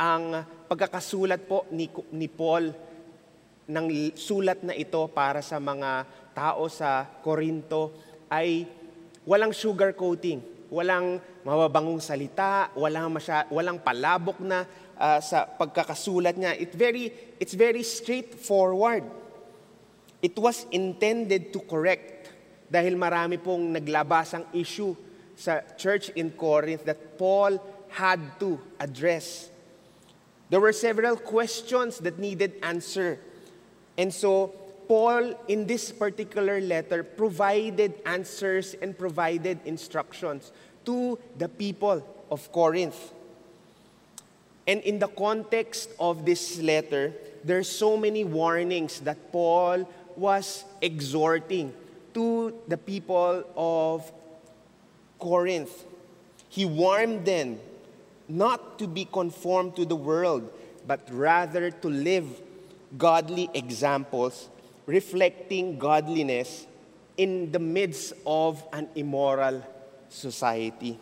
Ang 0.00 0.40
pagkakasulat 0.64 1.44
po 1.44 1.68
ni, 1.68 1.92
ni 2.08 2.26
Paul 2.32 2.72
ng 3.68 3.86
sulat 4.16 4.64
na 4.64 4.72
ito 4.72 5.04
para 5.12 5.44
sa 5.44 5.60
mga 5.60 6.08
tao 6.32 6.68
sa 6.72 7.04
Korinto 7.20 7.92
ay 8.32 8.64
walang 9.28 9.52
sugar 9.52 9.92
coating, 9.92 10.40
walang 10.74 11.22
mababangong 11.46 12.02
salita, 12.02 12.74
walang 12.74 13.14
masya, 13.14 13.46
walang 13.54 13.78
palabok 13.78 14.42
na 14.42 14.66
uh, 14.98 15.22
sa 15.22 15.46
pagkakasulat 15.46 16.34
niya. 16.34 16.58
It 16.58 16.74
very 16.74 17.14
it's 17.38 17.54
very 17.54 17.86
straightforward. 17.86 19.06
It 20.18 20.34
was 20.34 20.66
intended 20.74 21.54
to 21.54 21.62
correct 21.62 22.34
dahil 22.66 22.98
marami 22.98 23.38
pong 23.38 23.70
naglabasang 23.70 24.50
issue 24.50 24.98
sa 25.38 25.62
church 25.78 26.10
in 26.18 26.34
Corinth 26.34 26.82
that 26.82 27.14
Paul 27.14 27.62
had 27.94 28.18
to 28.42 28.58
address. 28.82 29.54
There 30.50 30.58
were 30.58 30.74
several 30.74 31.14
questions 31.14 32.02
that 32.02 32.18
needed 32.18 32.58
answer. 32.62 33.22
And 33.94 34.10
so 34.10 34.50
Paul, 34.88 35.34
in 35.48 35.66
this 35.66 35.92
particular 35.92 36.60
letter, 36.60 37.02
provided 37.02 37.94
answers 38.06 38.74
and 38.74 38.96
provided 38.96 39.58
instructions 39.64 40.52
to 40.84 41.18
the 41.38 41.48
people 41.48 42.06
of 42.30 42.50
Corinth. 42.52 43.12
And 44.66 44.80
in 44.80 44.98
the 44.98 45.08
context 45.08 45.90
of 46.00 46.24
this 46.24 46.58
letter, 46.58 47.12
there 47.44 47.58
are 47.58 47.64
so 47.64 47.96
many 47.96 48.24
warnings 48.24 49.00
that 49.00 49.30
Paul 49.30 49.88
was 50.16 50.64
exhorting 50.80 51.72
to 52.14 52.54
the 52.68 52.76
people 52.76 53.44
of 53.56 54.10
Corinth. 55.18 55.84
He 56.48 56.64
warned 56.64 57.26
them 57.26 57.58
not 58.28 58.78
to 58.78 58.86
be 58.86 59.04
conformed 59.04 59.76
to 59.76 59.84
the 59.84 59.96
world, 59.96 60.50
but 60.86 61.06
rather 61.10 61.70
to 61.70 61.88
live 61.88 62.26
godly 62.96 63.50
examples 63.52 64.48
reflecting 64.86 65.78
godliness 65.78 66.66
in 67.16 67.50
the 67.52 67.58
midst 67.58 68.12
of 68.26 68.62
an 68.72 68.88
immoral 68.94 69.62
society. 70.08 70.98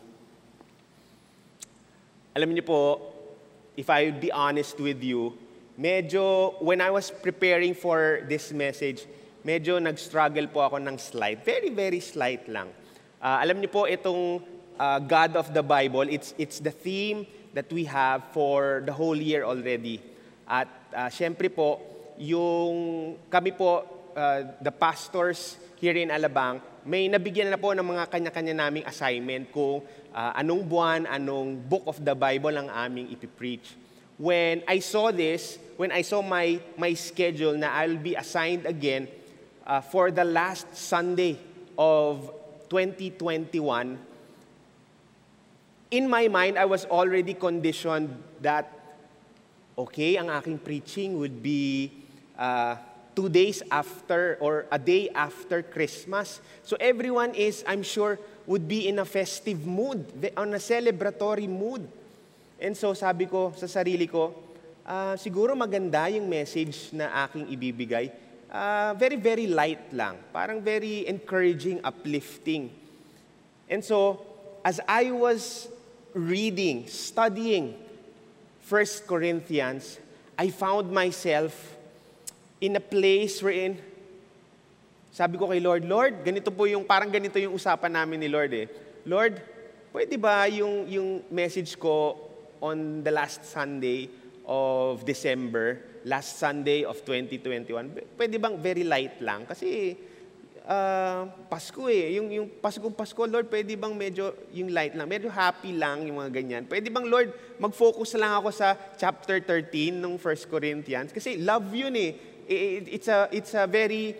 Alam 2.33 2.57
niyo 2.57 2.65
po, 2.65 2.81
if 3.77 3.89
I 3.91 4.09
would 4.09 4.21
be 4.21 4.33
honest 4.33 4.81
with 4.81 5.03
you, 5.05 5.37
medyo, 5.77 6.57
when 6.61 6.81
I 6.81 6.91
was 6.91 7.11
preparing 7.11 7.75
for 7.75 8.25
this 8.29 8.53
message, 8.53 9.05
medyo 9.45 9.77
nag-struggle 9.81 10.49
po 10.49 10.65
ako 10.69 10.77
ng 10.81 10.97
slide. 10.97 11.45
Very, 11.45 11.69
very 11.69 12.01
slight 12.01 12.49
lang. 12.49 12.73
Uh, 13.21 13.37
alam 13.43 13.61
niyo 13.61 13.69
po, 13.69 13.85
itong 13.85 14.41
uh, 14.81 14.99
God 15.01 15.37
of 15.37 15.53
the 15.53 15.63
Bible, 15.63 16.09
it's, 16.09 16.33
it's 16.39 16.61
the 16.61 16.73
theme 16.73 17.27
that 17.53 17.69
we 17.73 17.85
have 17.85 18.25
for 18.33 18.83
the 18.87 18.93
whole 18.93 19.17
year 19.17 19.45
already. 19.45 20.01
At 20.49 20.69
uh, 20.97 21.13
syempre 21.13 21.53
po, 21.53 21.92
yung 22.23 22.75
kami 23.27 23.51
po, 23.51 23.83
uh, 24.15 24.41
the 24.63 24.71
pastors 24.71 25.59
here 25.83 25.99
in 25.99 26.15
Alabang, 26.15 26.63
may 26.87 27.11
nabigyan 27.11 27.51
na 27.51 27.59
po 27.59 27.75
ng 27.75 27.83
mga 27.83 28.07
kanya-kanya 28.07 28.55
naming 28.55 28.87
assignment 28.87 29.51
kung 29.51 29.83
uh, 30.15 30.33
anong 30.39 30.63
buwan, 30.63 31.03
anong 31.11 31.59
book 31.67 31.83
of 31.91 31.99
the 31.99 32.15
Bible 32.15 32.55
ang 32.55 32.71
aming 32.71 33.11
ipipreach. 33.11 33.75
When 34.23 34.63
I 34.71 34.79
saw 34.79 35.11
this, 35.11 35.59
when 35.75 35.91
I 35.91 36.07
saw 36.07 36.23
my, 36.23 36.63
my 36.79 36.95
schedule 36.95 37.59
na 37.59 37.75
I'll 37.75 37.99
be 37.99 38.15
assigned 38.15 38.71
again 38.71 39.11
uh, 39.67 39.83
for 39.83 40.15
the 40.15 40.23
last 40.23 40.71
Sunday 40.79 41.43
of 41.75 42.31
2021, 42.71 43.99
in 45.91 46.05
my 46.07 46.31
mind, 46.31 46.55
I 46.55 46.67
was 46.71 46.87
already 46.87 47.35
conditioned 47.35 48.15
that, 48.43 48.71
okay, 49.77 50.17
ang 50.17 50.31
aking 50.31 50.59
preaching 50.63 51.19
would 51.19 51.43
be 51.43 52.02
uh, 52.39 52.77
two 53.15 53.29
days 53.29 53.63
after 53.71 54.39
or 54.41 54.67
a 54.71 54.79
day 54.79 55.09
after 55.15 55.63
Christmas. 55.63 56.41
So 56.63 56.77
everyone 56.81 57.35
is, 57.35 57.65
I'm 57.67 57.83
sure, 57.83 58.19
would 58.47 58.67
be 58.67 58.89
in 58.89 58.99
a 58.99 59.05
festive 59.05 59.67
mood, 59.67 60.07
on 60.37 60.55
a 60.55 60.61
celebratory 60.63 61.49
mood. 61.49 61.87
And 62.61 62.77
so 62.77 62.95
sabi 62.95 63.27
ko 63.27 63.53
sa 63.57 63.67
sarili 63.67 64.09
ko, 64.11 64.35
uh, 64.87 65.15
siguro 65.19 65.55
maganda 65.55 66.09
yung 66.11 66.29
message 66.29 66.91
na 66.95 67.27
aking 67.27 67.47
ibibigay. 67.51 68.11
Uh, 68.53 68.93
very, 69.01 69.17
very 69.17 69.47
light 69.49 69.93
lang. 69.97 70.21
Parang 70.33 70.61
very 70.61 71.09
encouraging, 71.09 71.81
uplifting. 71.81 72.69
And 73.65 73.81
so, 73.81 74.21
as 74.61 74.77
I 74.85 75.09
was 75.09 75.73
reading, 76.13 76.85
studying 76.87 77.73
1 78.69 79.09
Corinthians, 79.09 79.97
I 80.37 80.53
found 80.53 80.93
myself 80.93 81.57
in 82.63 82.79
a 82.79 82.85
place 82.85 83.43
wherein, 83.43 83.75
sabi 85.11 85.35
ko 85.35 85.51
kay 85.51 85.59
Lord, 85.59 85.83
Lord, 85.83 86.23
ganito 86.23 86.55
po 86.55 86.71
yung, 86.71 86.87
parang 86.87 87.11
ganito 87.11 87.35
yung 87.43 87.59
usapan 87.59 87.91
namin 87.91 88.23
ni 88.23 88.31
Lord 88.31 88.55
eh. 88.55 88.71
Lord, 89.03 89.43
pwede 89.91 90.15
ba 90.15 90.47
yung, 90.47 90.87
yung 90.87 91.27
message 91.27 91.75
ko 91.75 92.15
on 92.63 93.03
the 93.03 93.11
last 93.11 93.43
Sunday 93.43 94.07
of 94.47 95.03
December, 95.03 95.83
last 96.07 96.39
Sunday 96.39 96.87
of 96.87 97.03
2021, 97.03 97.67
pwede 98.15 98.39
bang 98.39 98.55
very 98.63 98.87
light 98.87 99.19
lang? 99.19 99.43
Kasi 99.43 99.99
uh, 100.63 101.27
Pasko 101.51 101.91
eh. 101.91 102.15
Yung, 102.15 102.31
yung 102.31 102.47
Pasko, 102.63 102.87
Pasko, 102.95 103.27
Lord, 103.27 103.51
pwede 103.51 103.75
bang 103.75 103.95
medyo 103.99 104.31
yung 104.55 104.71
light 104.71 104.95
lang? 104.95 105.11
Medyo 105.11 105.35
happy 105.35 105.75
lang 105.75 106.07
yung 106.07 106.23
mga 106.23 106.31
ganyan. 106.31 106.63
Pwede 106.71 106.87
bang, 106.95 107.11
Lord, 107.11 107.59
mag-focus 107.59 108.15
lang 108.15 108.39
ako 108.39 108.55
sa 108.55 108.79
chapter 108.95 109.43
13 109.43 109.99
ng 109.99 110.15
1 110.15 110.47
Corinthians? 110.47 111.11
Kasi 111.11 111.43
love 111.43 111.67
yun 111.75 111.99
eh 111.99 112.32
it's 112.89 113.09
a, 113.09 113.29
it's 113.33 113.53
a 113.57 113.65
very 113.67 114.15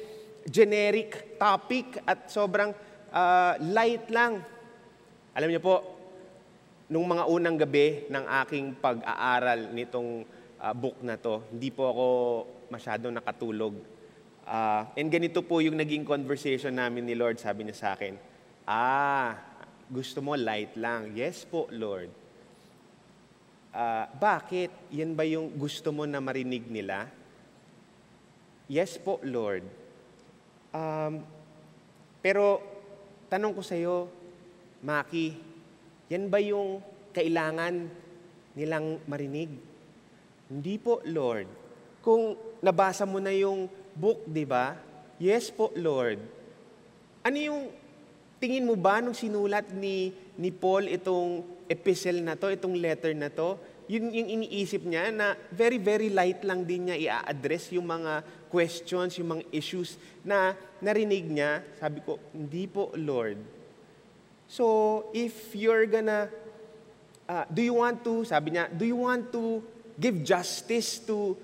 generic 0.49 1.39
topic 1.39 2.03
at 2.07 2.29
sobrang 2.33 2.75
uh, 3.13 3.53
light 3.61 4.09
lang. 4.11 4.43
Alam 5.33 5.49
niyo 5.49 5.63
po, 5.63 5.77
nung 6.93 7.09
mga 7.09 7.25
unang 7.29 7.57
gabi 7.57 8.09
ng 8.11 8.25
aking 8.45 8.77
pag-aaral 8.77 9.73
nitong 9.73 10.29
uh, 10.61 10.75
book 10.77 11.01
na 11.01 11.17
to, 11.17 11.41
hindi 11.49 11.73
po 11.73 11.89
ako 11.89 12.07
masyadong 12.69 13.17
nakatulog. 13.17 13.75
Uh, 14.43 14.85
and 14.99 15.09
ganito 15.09 15.41
po 15.41 15.63
yung 15.63 15.79
naging 15.79 16.03
conversation 16.03 16.75
namin 16.75 17.07
ni 17.07 17.15
Lord. 17.15 17.39
Sabi 17.39 17.65
niya 17.65 17.77
sa 17.79 17.89
akin, 17.95 18.33
Ah, 18.63 19.43
gusto 19.91 20.23
mo 20.23 20.39
light 20.39 20.79
lang. 20.79 21.19
Yes 21.19 21.43
po, 21.43 21.67
Lord. 21.75 22.11
Uh, 23.75 24.07
bakit? 24.21 24.71
Yan 24.95 25.19
ba 25.19 25.27
yung 25.27 25.51
gusto 25.59 25.91
mo 25.91 26.07
na 26.07 26.23
marinig 26.23 26.71
nila? 26.71 27.11
Yes 28.73 28.97
po, 28.97 29.21
Lord. 29.21 29.69
Um, 30.73 31.21
pero 32.25 32.65
tanong 33.29 33.53
ko 33.53 33.61
sa 33.61 33.77
iyo, 33.77 34.09
Maki, 34.81 35.37
yan 36.09 36.33
ba 36.33 36.41
yung 36.41 36.81
kailangan 37.13 37.85
nilang 38.57 38.97
marinig? 39.05 39.53
Hindi 40.49 40.81
po, 40.81 41.05
Lord. 41.05 41.53
Kung 42.01 42.33
nabasa 42.65 43.05
mo 43.05 43.21
na 43.21 43.37
yung 43.37 43.69
book, 43.93 44.25
di 44.25 44.49
ba? 44.49 44.73
Yes 45.21 45.53
po, 45.53 45.69
Lord. 45.77 46.25
Ano 47.29 47.37
yung 47.37 47.69
tingin 48.41 48.65
mo 48.65 48.73
ba 48.73 49.05
nung 49.05 49.13
sinulat 49.13 49.69
ni, 49.77 50.17
ni 50.41 50.49
Paul 50.49 50.89
itong 50.89 51.45
epistle 51.69 52.25
na 52.25 52.41
to, 52.41 52.49
itong 52.49 52.81
letter 52.81 53.13
na 53.13 53.29
to? 53.29 53.61
Yun 53.91 54.15
yung 54.15 54.29
iniisip 54.41 54.87
niya 54.87 55.11
na 55.11 55.35
very, 55.51 55.77
very 55.77 56.09
light 56.09 56.43
lang 56.47 56.63
din 56.63 56.89
niya 56.89 56.97
i-address 56.99 57.75
yung 57.75 57.91
mga 57.91 58.23
questions, 58.53 59.19
yung 59.19 59.41
mga 59.41 59.45
issues 59.51 59.99
na 60.23 60.55
narinig 60.79 61.27
niya. 61.27 61.65
Sabi 61.81 61.99
ko, 62.05 62.21
hindi 62.31 62.69
po, 62.71 62.95
Lord. 62.95 63.41
So, 64.47 65.09
if 65.17 65.57
you're 65.57 65.89
gonna, 65.89 66.29
uh, 67.25 67.45
do 67.49 67.65
you 67.65 67.75
want 67.75 68.05
to, 68.05 68.23
sabi 68.29 68.53
niya, 68.55 68.69
do 68.69 68.85
you 68.85 69.01
want 69.01 69.33
to 69.33 69.65
give 69.97 70.21
justice 70.21 71.01
to 71.09 71.35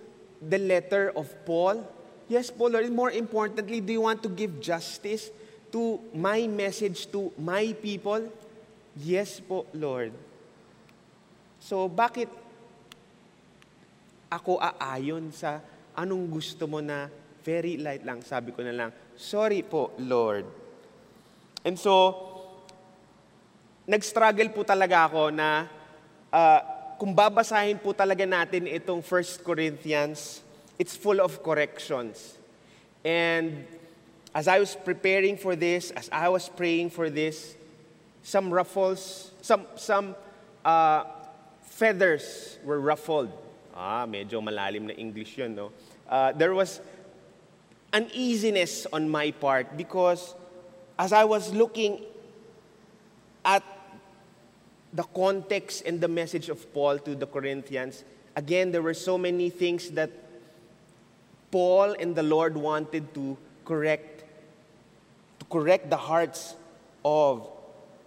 the 0.45 0.61
letter 0.61 1.11
of 1.16 1.26
Paul? 1.49 1.80
Yes 2.28 2.52
po, 2.52 2.68
Lord. 2.68 2.92
More 2.92 3.11
importantly, 3.11 3.80
do 3.80 3.97
you 3.97 4.04
want 4.04 4.21
to 4.23 4.28
give 4.28 4.61
justice 4.61 5.33
to 5.73 5.97
my 6.12 6.45
message 6.45 7.09
to 7.16 7.33
my 7.40 7.73
people? 7.80 8.28
Yes 8.92 9.40
po, 9.40 9.64
Lord. 9.73 10.12
So, 11.68 11.84
bakit 11.84 12.32
ako 14.32 14.56
aayon 14.56 15.28
sa 15.37 15.60
anong 15.92 16.40
gusto 16.40 16.64
mo 16.64 16.80
na 16.80 17.12
very 17.44 17.76
light 17.76 18.08
lang? 18.08 18.25
Sabi 18.25 18.56
ko 18.56 18.64
na 18.64 18.72
lang, 18.72 18.88
sorry 19.20 19.60
po, 19.60 19.92
Lord. 20.00 20.48
And 21.68 21.76
so, 21.76 22.16
nag-struggle 23.84 24.48
po 24.56 24.64
talaga 24.64 25.12
ako 25.12 25.28
na 25.28 25.68
uh, 26.32 26.60
kung 26.96 27.12
babasahin 27.12 27.76
po 27.84 27.92
talaga 27.92 28.25
natin 28.25 28.64
itong 28.64 29.04
1 29.04 29.44
Corinthians 29.44 30.40
it's 30.80 30.96
full 30.96 31.20
of 31.20 31.44
corrections. 31.44 32.40
And 33.04 33.68
as 34.32 34.48
I 34.48 34.56
was 34.56 34.72
preparing 34.72 35.37
for 35.37 35.52
this, 35.52 35.92
as 35.92 36.08
I 36.08 36.32
was 36.32 36.48
praying 36.48 36.96
for 36.96 37.12
this, 37.12 37.60
some 38.25 38.48
ruffles, 38.48 39.37
some, 39.44 39.68
some 39.76 40.16
uh, 40.64 41.17
feathers 41.78 42.58
were 42.64 42.80
ruffled. 42.80 43.30
Ah, 43.73 44.04
medyo 44.04 44.42
malalim 44.42 44.90
na 44.90 44.94
English 44.99 45.38
yun, 45.38 45.54
no? 45.54 45.70
Uh, 46.11 46.32
there 46.32 46.52
was 46.52 46.80
uneasiness 47.92 48.87
on 48.92 49.08
my 49.08 49.30
part 49.30 49.76
because 49.76 50.35
as 50.99 51.12
I 51.12 51.23
was 51.23 51.54
looking 51.54 52.02
at 53.44 53.62
the 54.92 55.04
context 55.14 55.87
and 55.87 56.00
the 56.00 56.08
message 56.08 56.49
of 56.49 56.58
Paul 56.75 56.99
to 57.06 57.14
the 57.14 57.26
Corinthians, 57.26 58.02
again, 58.35 58.73
there 58.73 58.82
were 58.82 58.99
so 58.99 59.16
many 59.16 59.49
things 59.49 59.90
that 59.92 60.11
Paul 61.52 61.94
and 61.94 62.16
the 62.16 62.25
Lord 62.25 62.56
wanted 62.56 63.14
to 63.14 63.38
correct 63.64 64.25
to 65.38 65.44
correct 65.47 65.88
the 65.88 65.97
hearts 65.97 66.56
of 67.04 67.47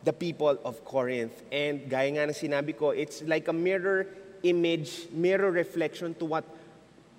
the 0.01 0.13
people 0.13 0.57
of 0.65 0.81
Corinth. 0.85 1.45
And 1.53 1.85
gaya 1.85 2.09
nga 2.17 2.29
ng 2.29 2.37
sinabi 2.37 2.73
ko, 2.73 2.91
it's 2.91 3.21
like 3.25 3.47
a 3.47 3.55
mirror 3.55 4.09
image, 4.41 5.09
mirror 5.13 5.53
reflection 5.53 6.17
to 6.17 6.25
what 6.25 6.45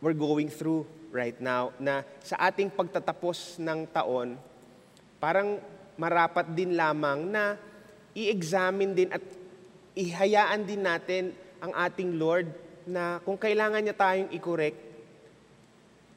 we're 0.03 0.19
going 0.19 0.51
through 0.51 0.87
right 1.15 1.39
now 1.39 1.71
na 1.79 2.03
sa 2.25 2.51
ating 2.51 2.73
pagtatapos 2.75 3.62
ng 3.62 3.87
taon, 3.93 4.35
parang 5.23 5.62
marapat 5.95 6.51
din 6.51 6.75
lamang 6.75 7.31
na 7.31 7.55
i-examine 8.17 8.93
din 8.97 9.09
at 9.12 9.23
ihayaan 9.95 10.66
din 10.66 10.83
natin 10.83 11.31
ang 11.62 11.71
ating 11.77 12.18
Lord 12.18 12.51
na 12.88 13.23
kung 13.23 13.38
kailangan 13.38 13.79
niya 13.79 13.95
tayong 13.95 14.35
i-correct, 14.35 14.81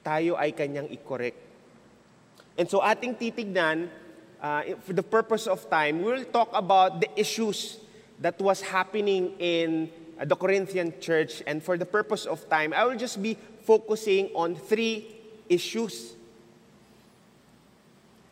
tayo 0.02 0.34
ay 0.42 0.50
kanyang 0.58 0.90
i-correct. 0.90 1.38
And 2.58 2.66
so 2.66 2.82
ating 2.82 3.20
titignan, 3.20 3.92
uh, 4.46 4.62
for 4.86 4.94
the 4.94 5.02
purpose 5.02 5.48
of 5.48 5.68
time, 5.72 6.04
we'll 6.04 6.24
talk 6.26 6.50
about 6.54 7.02
the 7.02 7.10
issues 7.20 7.80
that 8.22 8.40
was 8.40 8.62
happening 8.62 9.34
in 9.40 9.90
uh, 10.20 10.26
the 10.26 10.36
Corinthian 10.36 10.94
church. 11.02 11.42
And 11.48 11.64
for 11.64 11.78
the 11.78 11.86
purpose 11.86 12.28
of 12.28 12.48
time, 12.48 12.72
I 12.72 12.86
will 12.86 12.96
just 12.96 13.24
be 13.24 13.38
focusing 13.64 14.30
on 14.36 14.54
three 14.54 15.08
issues. 15.50 16.14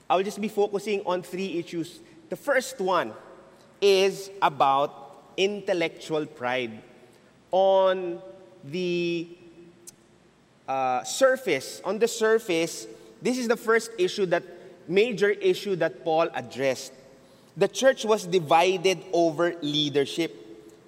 I 0.08 0.16
will 0.16 0.24
just 0.24 0.40
be 0.40 0.50
focusing 0.50 1.02
on 1.04 1.24
three 1.24 1.58
issues. 1.58 2.00
The 2.30 2.36
first 2.36 2.80
one 2.80 3.14
is 3.82 4.30
about 4.40 5.34
intellectual 5.36 6.28
pride. 6.28 6.78
On 7.50 8.22
the 8.64 9.28
uh, 10.68 11.04
surface, 11.04 11.82
on 11.84 11.98
the 11.98 12.08
surface, 12.08 12.86
this 13.20 13.40
is 13.40 13.48
the 13.48 13.58
first 13.58 13.90
issue 13.98 14.28
that, 14.28 14.44
major 14.88 15.30
issue 15.30 15.76
that 15.78 16.04
Paul 16.04 16.30
addressed. 16.34 16.94
The 17.56 17.68
church 17.68 18.06
was 18.06 18.26
divided 18.26 19.04
over 19.14 19.56
leadership. 19.62 20.36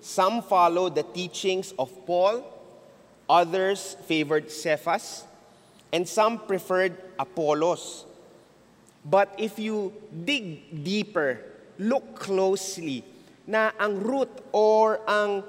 Some 0.02 0.42
followed 0.42 0.96
the 0.96 1.04
teachings 1.04 1.74
of 1.78 1.90
Paul, 2.06 2.44
others 3.30 3.98
favored 4.06 4.52
Cephas, 4.52 5.26
and 5.94 6.08
some 6.08 6.40
preferred 6.40 6.98
Apollos. 7.18 8.06
But 9.06 9.34
if 9.38 9.60
you 9.60 9.94
dig 10.26 10.84
deeper, 10.84 11.40
look 11.78 12.18
closely, 12.18 13.04
na 13.46 13.72
ang 13.80 14.02
root 14.02 14.30
or 14.52 15.00
ang 15.08 15.44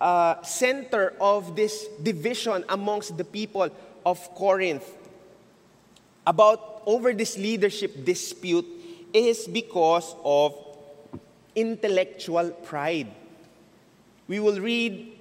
uh, 0.00 0.40
center 0.42 1.12
of 1.20 1.54
this 1.56 1.86
division 2.02 2.64
amongst 2.68 3.16
the 3.16 3.24
people 3.24 3.68
of 4.04 4.18
Corinth 4.34 4.84
about 6.26 6.73
over 6.86 7.12
this 7.12 7.36
leadership 7.36 8.04
dispute 8.04 8.66
is 9.12 9.46
because 9.46 10.14
of 10.24 10.54
intellectual 11.54 12.50
pride. 12.50 13.08
We 14.26 14.40
will 14.40 14.60
read 14.60 15.18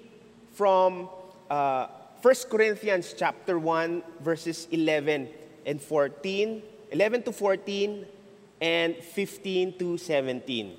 from 0.53 1.09
uh, 1.49 1.87
1 2.21 2.35
Corinthians 2.49 3.13
chapter 3.17 3.59
1 3.59 4.01
verses 4.21 4.67
11 4.71 5.27
and 5.65 5.81
14, 5.81 6.61
11 6.91 7.23
to 7.23 7.31
14 7.31 8.05
and 8.61 8.95
15 8.95 9.77
to 9.77 9.97
17. 9.97 10.77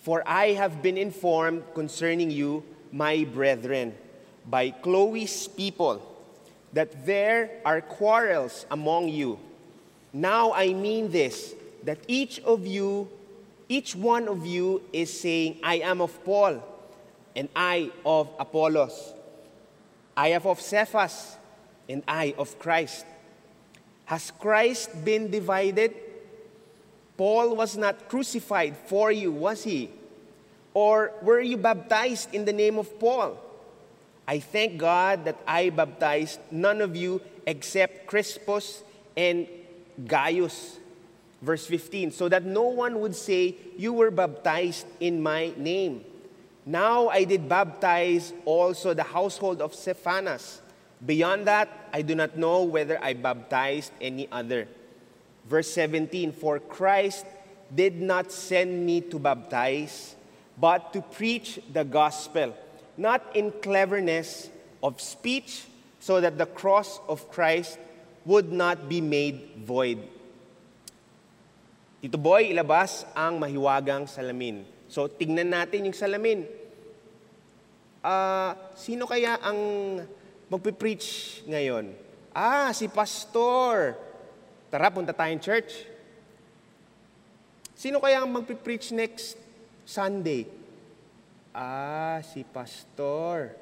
For 0.00 0.22
I 0.26 0.52
have 0.52 0.82
been 0.82 0.98
informed 0.98 1.62
concerning 1.74 2.30
you 2.30 2.64
my 2.92 3.24
brethren, 3.24 3.94
by 4.46 4.70
Chloe's 4.70 5.48
people, 5.48 6.02
that 6.72 7.06
there 7.06 7.50
are 7.64 7.80
quarrels 7.80 8.66
among 8.70 9.08
you. 9.08 9.38
Now 10.12 10.52
I 10.52 10.74
mean 10.74 11.10
this, 11.10 11.54
that 11.84 11.98
each 12.06 12.40
of 12.40 12.66
you, 12.66 13.08
each 13.68 13.96
one 13.96 14.28
of 14.28 14.44
you 14.44 14.82
is 14.92 15.08
saying, 15.08 15.58
I 15.62 15.76
am 15.76 16.00
of 16.00 16.22
Paul, 16.24 16.62
and 17.34 17.48
I 17.56 17.90
of 18.04 18.28
Apollos. 18.38 19.14
I 20.16 20.28
am 20.28 20.42
of 20.44 20.60
Cephas, 20.60 21.36
and 21.88 22.02
I 22.06 22.34
of 22.36 22.58
Christ. 22.58 23.06
Has 24.04 24.30
Christ 24.30 25.04
been 25.04 25.30
divided? 25.30 25.94
Paul 27.16 27.56
was 27.56 27.76
not 27.76 28.08
crucified 28.08 28.76
for 28.76 29.10
you, 29.10 29.32
was 29.32 29.64
he? 29.64 29.88
Or 30.74 31.12
were 31.22 31.40
you 31.40 31.56
baptized 31.56 32.34
in 32.34 32.44
the 32.44 32.52
name 32.52 32.78
of 32.78 32.98
Paul? 32.98 33.38
I 34.26 34.38
thank 34.40 34.78
God 34.78 35.24
that 35.24 35.38
I 35.46 35.70
baptized 35.70 36.40
none 36.50 36.80
of 36.80 36.96
you 36.96 37.20
except 37.46 38.06
Crispus 38.06 38.82
and 39.16 39.46
Gaius. 40.06 40.78
Verse 41.40 41.66
15, 41.66 42.12
so 42.12 42.28
that 42.28 42.44
no 42.44 42.62
one 42.62 43.00
would 43.00 43.16
say, 43.16 43.56
You 43.76 43.92
were 43.92 44.10
baptized 44.10 44.86
in 45.00 45.20
my 45.20 45.52
name. 45.56 46.04
Now 46.64 47.08
I 47.08 47.24
did 47.24 47.48
baptize 47.48 48.32
also 48.44 48.94
the 48.94 49.02
household 49.02 49.60
of 49.60 49.74
Stephanas. 49.74 50.62
Beyond 51.04 51.48
that, 51.48 51.68
I 51.92 52.02
do 52.02 52.14
not 52.14 52.36
know 52.36 52.62
whether 52.62 53.02
I 53.02 53.14
baptized 53.14 53.90
any 54.00 54.28
other. 54.30 54.68
Verse 55.48 55.68
17, 55.72 56.30
For 56.30 56.60
Christ 56.60 57.26
did 57.74 58.00
not 58.00 58.30
send 58.30 58.86
me 58.86 59.00
to 59.00 59.18
baptize 59.18 60.14
but 60.58 60.92
to 60.92 61.00
preach 61.02 61.60
the 61.72 61.84
gospel, 61.84 62.54
not 62.96 63.34
in 63.34 63.50
cleverness 63.50 64.50
of 64.82 65.00
speech, 65.00 65.64
so 66.00 66.20
that 66.20 66.38
the 66.38 66.46
cross 66.46 67.00
of 67.08 67.30
Christ 67.30 67.78
would 68.22 68.50
not 68.50 68.86
be 68.86 69.02
made 69.02 69.62
void. 69.62 69.98
Tito 72.02 72.18
Boy, 72.18 72.50
ilabas 72.50 73.06
ang 73.14 73.38
mahiwagang 73.38 74.10
salamin. 74.10 74.66
So, 74.90 75.06
tingnan 75.06 75.54
natin 75.54 75.86
yung 75.86 75.94
salamin. 75.94 76.44
Uh, 78.02 78.58
sino 78.74 79.06
kaya 79.06 79.38
ang 79.38 79.58
magpipreach 80.50 81.40
ngayon? 81.46 81.94
Ah, 82.34 82.74
si 82.74 82.90
pastor. 82.90 83.94
Tara, 84.66 84.90
punta 84.90 85.14
tayong 85.14 85.38
church. 85.38 85.86
Sino 87.78 88.02
kaya 88.02 88.22
ang 88.22 88.30
magpipreach 88.34 88.90
next 88.90 89.38
Sunday? 89.86 90.50
Ah, 91.54 92.18
si 92.26 92.42
pastor. 92.42 93.54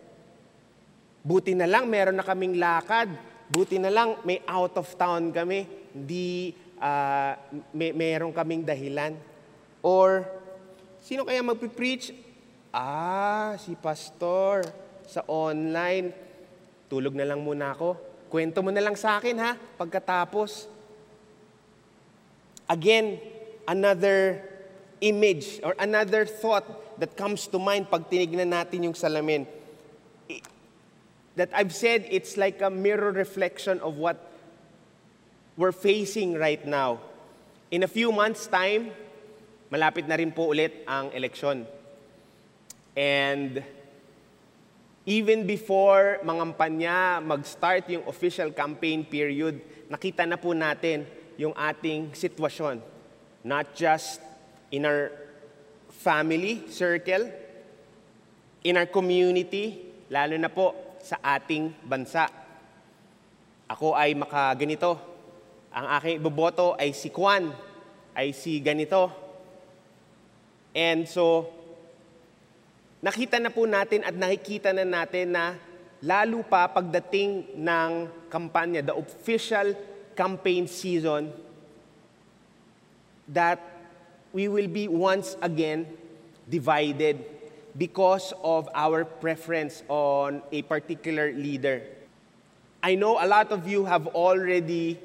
Buti 1.21 1.53
na 1.53 1.69
lang, 1.69 1.85
meron 1.93 2.17
na 2.17 2.25
kaming 2.25 2.57
lakad. 2.57 3.13
Buti 3.51 3.83
na 3.83 3.91
lang, 3.91 4.23
may 4.23 4.39
out 4.47 4.79
of 4.79 4.87
town 4.95 5.35
kami. 5.35 5.67
Hindi, 5.91 6.55
uh, 6.79 7.35
may, 7.75 7.91
meron 7.91 8.31
kaming 8.31 8.63
dahilan. 8.63 9.19
Or, 9.83 10.23
sino 11.03 11.27
kaya 11.27 11.43
magpipreach? 11.43 12.15
Ah, 12.71 13.59
si 13.59 13.75
pastor 13.75 14.63
sa 15.03 15.27
online. 15.27 16.15
Tulog 16.87 17.19
na 17.19 17.27
lang 17.27 17.43
muna 17.43 17.75
ako. 17.75 17.99
Kwento 18.31 18.63
mo 18.63 18.71
na 18.71 18.79
lang 18.79 18.95
sa 18.95 19.19
akin 19.19 19.35
ha, 19.43 19.59
pagkatapos. 19.75 20.71
Again, 22.71 23.19
another 23.67 24.47
image 25.03 25.59
or 25.67 25.75
another 25.83 26.23
thought 26.23 26.63
that 27.03 27.19
comes 27.19 27.51
to 27.51 27.59
mind 27.59 27.91
pag 27.91 28.07
tinignan 28.07 28.55
natin 28.55 28.87
yung 28.87 28.95
salamin. 28.95 29.43
That 31.37 31.51
I've 31.55 31.75
said 31.75 32.07
it's 32.11 32.37
like 32.37 32.61
a 32.61 32.71
mirror 32.71 33.13
reflection 33.13 33.79
of 33.81 33.97
what 33.97 34.19
we're 35.57 35.77
facing 35.77 36.35
right 36.35 36.65
now. 36.67 37.01
In 37.71 37.83
a 37.83 37.89
few 37.89 38.11
months' 38.11 38.47
time, 38.47 38.91
malapit 39.71 40.09
na 40.09 40.19
rin 40.19 40.35
po 40.35 40.51
ulit 40.51 40.83
ang 40.89 41.15
eleksyon. 41.15 41.69
And 42.99 43.63
even 45.07 45.47
before 45.47 46.19
mangampanya, 46.27 47.23
mag-start 47.23 47.87
yung 47.89 48.05
official 48.11 48.51
campaign 48.51 49.07
period, 49.07 49.63
nakita 49.87 50.27
na 50.27 50.37
po 50.37 50.51
natin 50.51 51.07
yung 51.39 51.55
ating 51.55 52.13
sitwasyon. 52.13 52.83
Not 53.47 53.73
just 53.73 54.21
in 54.75 54.85
our 54.85 55.15
family 55.89 56.67
circle, 56.69 57.31
in 58.67 58.77
our 58.77 58.91
community, 58.91 59.93
lalo 60.11 60.37
na 60.37 60.51
po 60.51 60.90
sa 61.01 61.17
ating 61.21 61.73
bansa. 61.85 62.29
Ako 63.71 63.95
ay 63.97 64.15
makaganito. 64.15 64.99
Ang 65.71 65.87
aking 65.99 66.17
iboboto 66.19 66.75
ay 66.75 66.91
si 66.91 67.09
Kwan, 67.15 67.55
ay 68.15 68.35
si 68.35 68.59
ganito. 68.59 69.09
And 70.75 71.07
so, 71.07 71.51
nakita 73.03 73.39
na 73.39 73.51
po 73.55 73.67
natin 73.67 74.03
at 74.03 74.15
nakikita 74.15 74.75
na 74.75 74.83
natin 74.83 75.35
na 75.35 75.55
lalo 76.03 76.43
pa 76.43 76.67
pagdating 76.67 77.55
ng 77.59 77.91
kampanya, 78.27 78.81
the 78.83 78.95
official 78.97 79.75
campaign 80.19 80.67
season, 80.67 81.31
that 83.31 83.63
we 84.35 84.51
will 84.51 84.67
be 84.67 84.91
once 84.91 85.39
again 85.39 85.87
divided 86.51 87.40
because 87.81 88.35
of 88.45 88.69
our 88.75 89.07
preference 89.07 89.83
on 89.89 90.43
a 90.53 90.61
particular 90.61 91.33
leader. 91.33 91.81
I 92.83 92.95
know 92.95 93.17
a 93.17 93.25
lot 93.25 93.53
of 93.53 93.67
you 93.67 93.87
have 93.87 94.07
already 94.09 95.01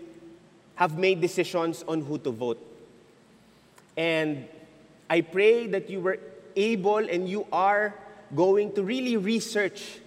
have 0.75 0.97
made 0.97 1.21
decisions 1.21 1.85
on 1.87 2.01
who 2.01 2.17
to 2.17 2.31
vote. 2.31 2.59
And 3.95 4.43
I 5.09 5.21
pray 5.21 5.67
that 5.67 5.89
you 5.89 6.01
were 6.01 6.19
able 6.57 6.97
and 6.97 7.29
you 7.29 7.47
are 7.49 7.95
going 8.35 8.73
to 8.73 8.83
really 8.83 9.15
research 9.15 9.99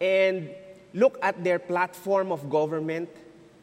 and 0.00 0.50
look 0.94 1.20
at 1.22 1.44
their 1.44 1.60
platform 1.60 2.32
of 2.32 2.50
government, 2.50 3.08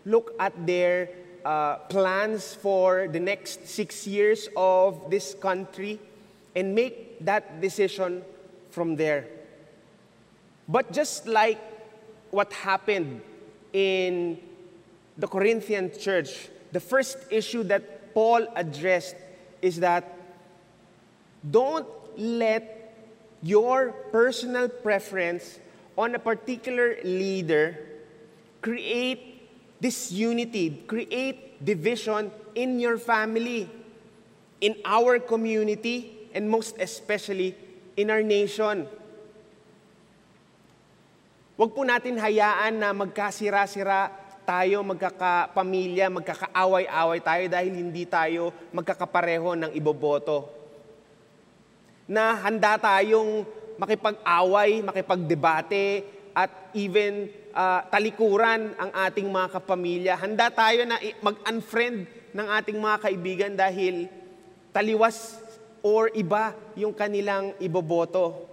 look 0.06 0.32
at 0.40 0.56
their 0.66 1.10
uh, 1.44 1.84
plans 1.92 2.56
for 2.56 3.10
the 3.12 3.20
next 3.20 3.68
six 3.68 4.08
years 4.08 4.48
of 4.56 5.12
this 5.12 5.34
country, 5.36 6.00
and 6.56 6.74
make 6.74 7.20
that 7.26 7.60
decision 7.60 8.24
from 8.74 8.96
there. 8.96 9.30
But 10.68 10.92
just 10.92 11.28
like 11.28 11.62
what 12.32 12.52
happened 12.52 13.22
in 13.72 14.40
the 15.18 15.28
Corinthian 15.28 15.92
church, 15.94 16.50
the 16.72 16.80
first 16.80 17.18
issue 17.30 17.64
that 17.70 18.14
Paul 18.14 18.48
addressed 18.56 19.16
is 19.62 19.80
that 19.80 20.10
don't 21.46 21.88
let 22.18 22.96
your 23.44 23.92
personal 24.12 24.70
preference 24.70 25.60
on 25.98 26.16
a 26.16 26.20
particular 26.20 26.98
leader 27.04 27.78
create 28.62 29.46
disunity, 29.82 30.82
create 30.88 31.64
division 31.64 32.32
in 32.56 32.80
your 32.80 32.98
family, 32.98 33.70
in 34.62 34.76
our 34.86 35.20
community, 35.20 36.30
and 36.34 36.50
most 36.50 36.76
especially 36.80 37.54
in 37.98 38.10
our 38.10 38.26
nation. 38.26 38.86
Huwag 41.54 41.72
po 41.72 41.86
natin 41.86 42.18
hayaan 42.18 42.82
na 42.82 42.90
magkasira-sira 42.98 44.10
tayo, 44.44 44.84
magkakapamilya, 44.84 46.12
magkakaaway-away 46.12 47.20
tayo 47.24 47.46
dahil 47.48 47.72
hindi 47.72 48.04
tayo 48.10 48.52
magkakapareho 48.76 49.56
ng 49.56 49.72
iboboto 49.78 50.50
na 52.10 52.36
handa 52.44 52.76
tayong 52.76 53.48
makipag-away, 53.80 54.84
makipagdebate, 54.84 56.04
at 56.34 56.50
even 56.74 57.30
uh, 57.54 57.86
talikuran 57.94 58.74
ang 58.76 58.92
ating 59.06 59.30
mga 59.30 59.48
kapamilya. 59.62 60.14
Handa 60.18 60.50
tayo 60.50 60.82
na 60.90 60.98
mag-unfriend 61.22 62.10
ng 62.34 62.48
ating 62.60 62.78
mga 62.82 62.98
kaibigan 62.98 63.54
dahil 63.54 64.10
taliwas 64.74 65.43
or 65.84 66.10
iba 66.16 66.56
yung 66.80 66.96
kanilang 66.96 67.52
iboboto. 67.60 68.48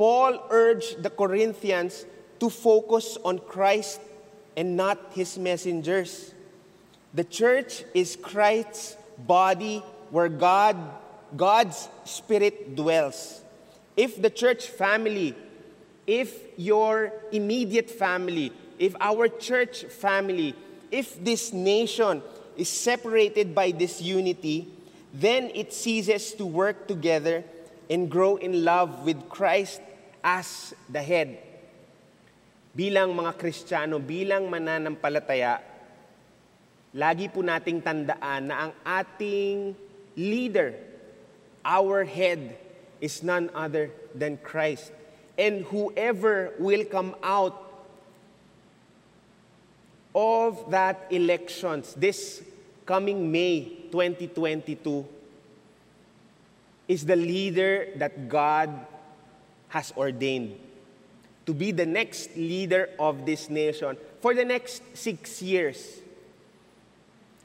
Paul 0.00 0.42
urged 0.50 1.04
the 1.04 1.10
Corinthians 1.10 2.04
to 2.40 2.50
focus 2.50 3.16
on 3.22 3.38
Christ 3.38 4.00
and 4.56 4.76
not 4.76 4.98
his 5.14 5.38
messengers. 5.38 6.34
The 7.14 7.22
church 7.22 7.84
is 7.94 8.16
Christ's 8.16 8.96
body 9.18 9.84
where 10.10 10.28
God, 10.28 10.76
God's 11.36 11.88
Spirit 12.04 12.74
dwells. 12.74 13.42
If 13.96 14.20
the 14.20 14.30
church 14.30 14.66
family, 14.66 15.36
if 16.06 16.34
your 16.56 17.12
immediate 17.30 17.90
family, 17.90 18.50
if 18.78 18.96
our 19.00 19.28
church 19.28 19.84
family, 19.84 20.56
if 20.90 21.22
this 21.22 21.52
nation 21.52 22.22
is 22.56 22.68
separated 22.68 23.54
by 23.54 23.70
this 23.70 24.00
unity, 24.00 24.68
then 25.12 25.50
it 25.54 25.72
ceases 25.72 26.34
to 26.34 26.46
work 26.46 26.88
together 26.88 27.44
and 27.88 28.10
grow 28.10 28.36
in 28.36 28.64
love 28.64 29.04
with 29.04 29.28
Christ 29.28 29.80
as 30.22 30.74
the 30.90 31.02
head. 31.02 31.38
Bilang 32.74 33.14
mga 33.14 33.38
Kristiyano, 33.38 34.02
bilang 34.02 34.50
mananampalataya, 34.50 35.62
lagi 36.94 37.30
po 37.30 37.42
nating 37.42 37.82
tandaan 37.84 38.50
na 38.50 38.56
ang 38.66 38.72
ating 38.82 39.78
leader, 40.18 40.74
our 41.62 42.02
head, 42.02 42.58
is 42.98 43.22
none 43.22 43.50
other 43.54 43.90
than 44.14 44.38
Christ. 44.42 44.90
And 45.38 45.66
whoever 45.68 46.54
will 46.58 46.86
come 46.86 47.14
out 47.22 47.63
of 50.14 50.70
that 50.70 51.10
elections 51.10 51.92
this 51.98 52.40
coming 52.86 53.28
May 53.28 53.90
2022 53.90 55.02
is 56.86 57.04
the 57.04 57.18
leader 57.18 57.90
that 57.98 58.28
God 58.28 58.70
has 59.68 59.90
ordained 59.98 60.54
to 61.44 61.52
be 61.52 61.72
the 61.72 61.84
next 61.84 62.36
leader 62.36 62.88
of 62.96 63.26
this 63.26 63.50
nation 63.50 63.98
for 64.22 64.32
the 64.32 64.44
next 64.44 64.80
six 64.96 65.42
years. 65.42 66.00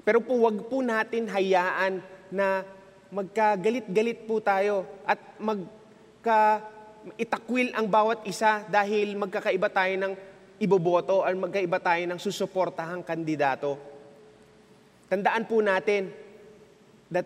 Pero 0.06 0.24
po 0.24 0.48
wag 0.48 0.70
po 0.70 0.80
natin 0.80 1.28
hayaan 1.28 2.00
na 2.32 2.64
magkagalit-galit 3.10 4.30
po 4.30 4.40
tayo 4.40 4.86
at 5.04 5.20
magka 5.42 6.64
itakwil 7.18 7.74
ang 7.74 7.90
bawat 7.90 8.22
isa 8.28 8.64
dahil 8.70 9.18
magkakaiba 9.18 9.68
tayo 9.72 9.94
ng 9.98 10.14
iboboto 10.60 11.24
or 11.24 11.34
magkaiba 11.36 11.80
tayo 11.80 12.04
ng 12.04 12.20
susuportahang 12.20 13.02
kandidato. 13.02 13.80
Tandaan 15.10 15.48
po 15.48 15.64
natin 15.64 16.12
that 17.10 17.26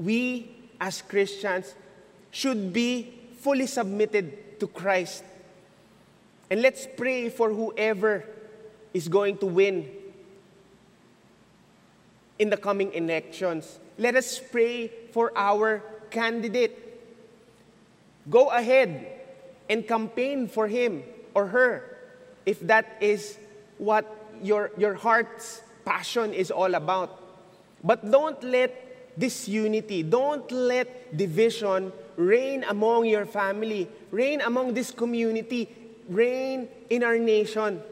we 0.00 0.50
as 0.80 1.00
Christians 1.04 1.76
should 2.32 2.72
be 2.72 3.12
fully 3.38 3.68
submitted 3.68 4.58
to 4.58 4.66
Christ. 4.66 5.22
And 6.50 6.60
let's 6.60 6.88
pray 6.96 7.28
for 7.28 7.52
whoever 7.52 8.24
is 8.92 9.08
going 9.08 9.38
to 9.38 9.46
win 9.46 9.88
in 12.38 12.50
the 12.50 12.56
coming 12.56 12.92
elections. 12.92 13.78
Let 13.98 14.16
us 14.16 14.40
pray 14.40 14.88
for 15.12 15.32
our 15.36 15.82
candidate. 16.10 16.76
Go 18.28 18.48
ahead 18.50 19.06
and 19.68 19.86
campaign 19.86 20.48
for 20.48 20.68
him 20.68 21.02
or 21.34 21.46
her. 21.48 21.95
If 22.46 22.60
that 22.60 22.96
is 23.00 23.36
what 23.78 24.06
your, 24.42 24.70
your 24.78 24.94
heart's 24.94 25.62
passion 25.84 26.32
is 26.32 26.50
all 26.50 26.74
about. 26.74 27.20
But 27.82 28.08
don't 28.08 28.42
let 28.42 29.18
disunity, 29.18 30.02
don't 30.02 30.50
let 30.50 31.16
division 31.16 31.92
reign 32.16 32.64
among 32.64 33.06
your 33.06 33.26
family, 33.26 33.88
reign 34.10 34.40
among 34.40 34.74
this 34.74 34.90
community, 34.90 35.68
reign 36.08 36.68
in 36.88 37.02
our 37.02 37.18
nation. 37.18 37.82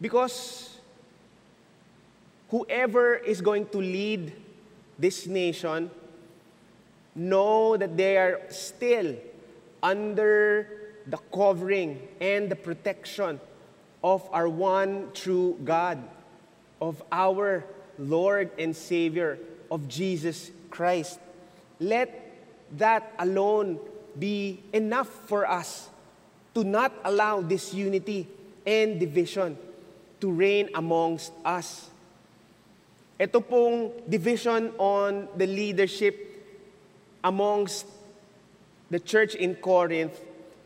Because 0.00 0.76
whoever 2.50 3.14
is 3.14 3.40
going 3.40 3.66
to 3.68 3.78
lead 3.78 4.32
this 4.98 5.26
nation, 5.26 5.90
know 7.14 7.76
that 7.76 7.96
they 7.96 8.16
are 8.16 8.40
still 8.50 9.14
under 9.82 10.83
the 11.06 11.18
covering 11.32 12.00
and 12.20 12.48
the 12.48 12.56
protection 12.56 13.40
of 14.02 14.26
our 14.32 14.48
one 14.48 15.08
true 15.14 15.58
God, 15.64 16.02
of 16.80 17.02
our 17.12 17.64
Lord 17.98 18.50
and 18.58 18.76
Savior, 18.76 19.38
of 19.70 19.88
Jesus 19.88 20.50
Christ. 20.70 21.18
Let 21.80 22.12
that 22.76 23.12
alone 23.18 23.78
be 24.18 24.62
enough 24.72 25.08
for 25.08 25.48
us 25.48 25.88
to 26.54 26.64
not 26.64 26.92
allow 27.04 27.42
disunity 27.42 28.28
and 28.66 29.00
division 29.00 29.58
to 30.20 30.30
reign 30.30 30.70
amongst 30.74 31.32
us. 31.44 31.90
Ito 33.20 33.40
pong 33.40 33.92
division 34.08 34.72
on 34.78 35.28
the 35.36 35.46
leadership 35.46 36.16
amongst 37.22 37.86
the 38.90 38.98
church 38.98 39.34
in 39.34 39.54
Corinth, 39.56 40.18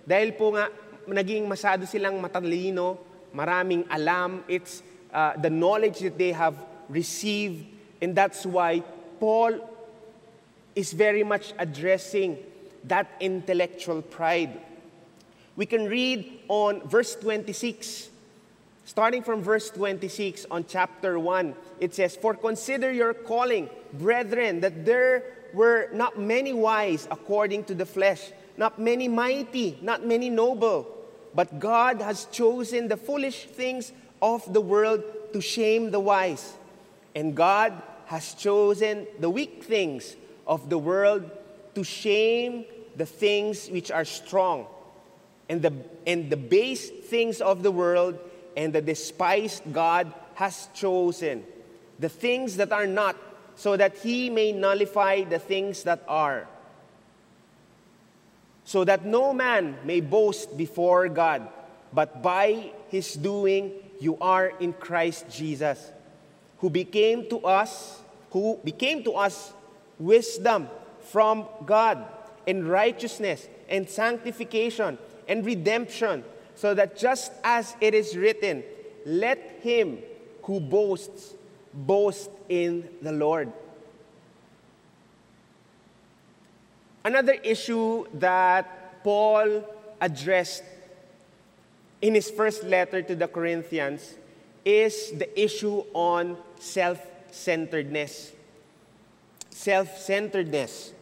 dahil 0.09 0.33
po 0.33 0.57
nga 0.57 0.73
naging 1.05 1.45
masado 1.45 1.85
silang 1.85 2.17
matalino, 2.17 2.97
maraming 3.37 3.85
alam, 3.93 4.41
it's 4.49 4.81
uh, 5.13 5.37
the 5.37 5.53
knowledge 5.53 6.01
that 6.01 6.17
they 6.17 6.33
have 6.33 6.57
received, 6.89 7.69
and 8.01 8.17
that's 8.17 8.49
why 8.49 8.81
Paul 9.21 9.61
is 10.73 10.97
very 10.97 11.21
much 11.25 11.53
addressing 11.61 12.41
that 12.85 13.05
intellectual 13.21 14.01
pride. 14.01 14.57
We 15.57 15.67
can 15.67 15.85
read 15.85 16.41
on 16.49 16.81
verse 16.89 17.15
26. 17.17 18.09
Starting 18.89 19.23
from 19.23 19.43
verse 19.43 19.69
26 19.69 20.47
on 20.51 20.65
chapter 20.65 21.19
1, 21.19 21.53
it 21.81 21.95
says, 21.95 22.17
For 22.17 22.33
consider 22.33 22.91
your 22.91 23.13
calling, 23.13 23.69
brethren, 23.93 24.61
that 24.61 24.87
there 24.87 25.25
were 25.53 25.91
not 25.93 26.19
many 26.19 26.55
wise 26.55 27.07
according 27.11 27.65
to 27.65 27.75
the 27.75 27.85
flesh, 27.85 28.33
not 28.59 28.79
many 28.79 29.09
mighty, 29.09 29.79
not 29.81 30.05
many 30.05 30.29
noble, 30.29 30.87
but 31.35 31.59
God 31.59 32.03
has 32.03 32.27
chosen 32.27 32.89
the 32.89 32.97
foolish 32.97 33.45
things 33.45 33.93
of 34.21 34.53
the 34.53 34.61
world 34.61 35.03
to 35.33 35.41
shame 35.41 35.93
the 35.93 36.01
wise. 36.01 36.55
And 37.15 37.35
God 37.35 37.73
has 38.07 38.35
chosen 38.35 39.07
the 39.21 39.31
weak 39.31 39.63
things 39.63 40.17
of 40.47 40.69
the 40.69 40.79
world 40.79 41.31
to 41.75 41.85
shame 41.85 42.65
the 42.97 43.07
things 43.07 43.69
which 43.69 43.93
are 43.93 44.05
strong, 44.05 44.67
and 45.49 45.63
the, 45.63 45.73
and 46.05 46.29
the 46.29 46.37
base 46.37 46.91
things 46.91 47.41
of 47.41 47.63
the 47.63 47.71
world, 47.71 48.19
and 48.57 48.73
the 48.73 48.83
despised 48.83 49.63
God 49.73 50.13
has 50.35 50.69
chosen, 50.75 51.45
the 52.01 52.09
things 52.09 52.57
that 52.57 52.73
are 52.73 52.89
not, 52.89 53.17
so 53.55 53.77
that 53.77 53.97
he 53.99 54.31
may 54.31 54.51
nullify 54.51 55.23
the 55.23 55.39
things 55.39 55.85
that 55.85 56.03
are, 56.09 56.49
so 58.69 58.85
that 58.85 59.07
no 59.07 59.33
man 59.33 59.79
may 59.83 59.99
boast 59.99 60.55
before 60.55 61.09
God, 61.09 61.49
but 61.91 62.21
by 62.23 62.71
his 62.91 63.15
doing 63.15 63.73
you 63.99 64.19
are 64.21 64.53
in 64.61 64.75
Christ 64.75 65.25
Jesus, 65.31 65.91
who 66.59 66.69
became 66.69 67.31
to 67.31 67.39
us, 67.49 68.03
who 68.29 68.61
became 68.63 69.03
to 69.05 69.13
us 69.13 69.55
wisdom 69.99 70.69
from 71.01 71.49
God, 71.65 72.05
and 72.47 72.69
righteousness, 72.69 73.49
and 73.71 73.89
sanctification, 73.89 74.99
and 75.27 75.47
redemption, 75.47 76.23
so 76.55 76.75
that 76.75 76.95
just 76.95 77.33
as 77.43 77.75
it 77.81 77.95
is 77.95 78.19
written, 78.19 78.63
let 79.07 79.61
him 79.63 79.97
who 80.43 80.61
boasts 80.61 81.33
boast 81.73 82.29
in 82.51 82.87
the 83.01 83.13
Lord. 83.13 83.51
Another 87.09 87.41
issue 87.41 88.05
that 88.21 89.03
Paul 89.03 89.65
addressed 89.99 90.63
in 92.03 92.13
his 92.13 92.29
first 92.29 92.65
letter 92.65 93.01
to 93.01 93.17
the 93.17 93.27
Corinthians 93.27 94.13
is 94.63 95.13
the 95.17 95.25
issue 95.33 95.89
on 95.95 96.37
self 96.61 97.01
centeredness 97.31 98.37
self 99.49 99.97
centeredness. 99.97 100.93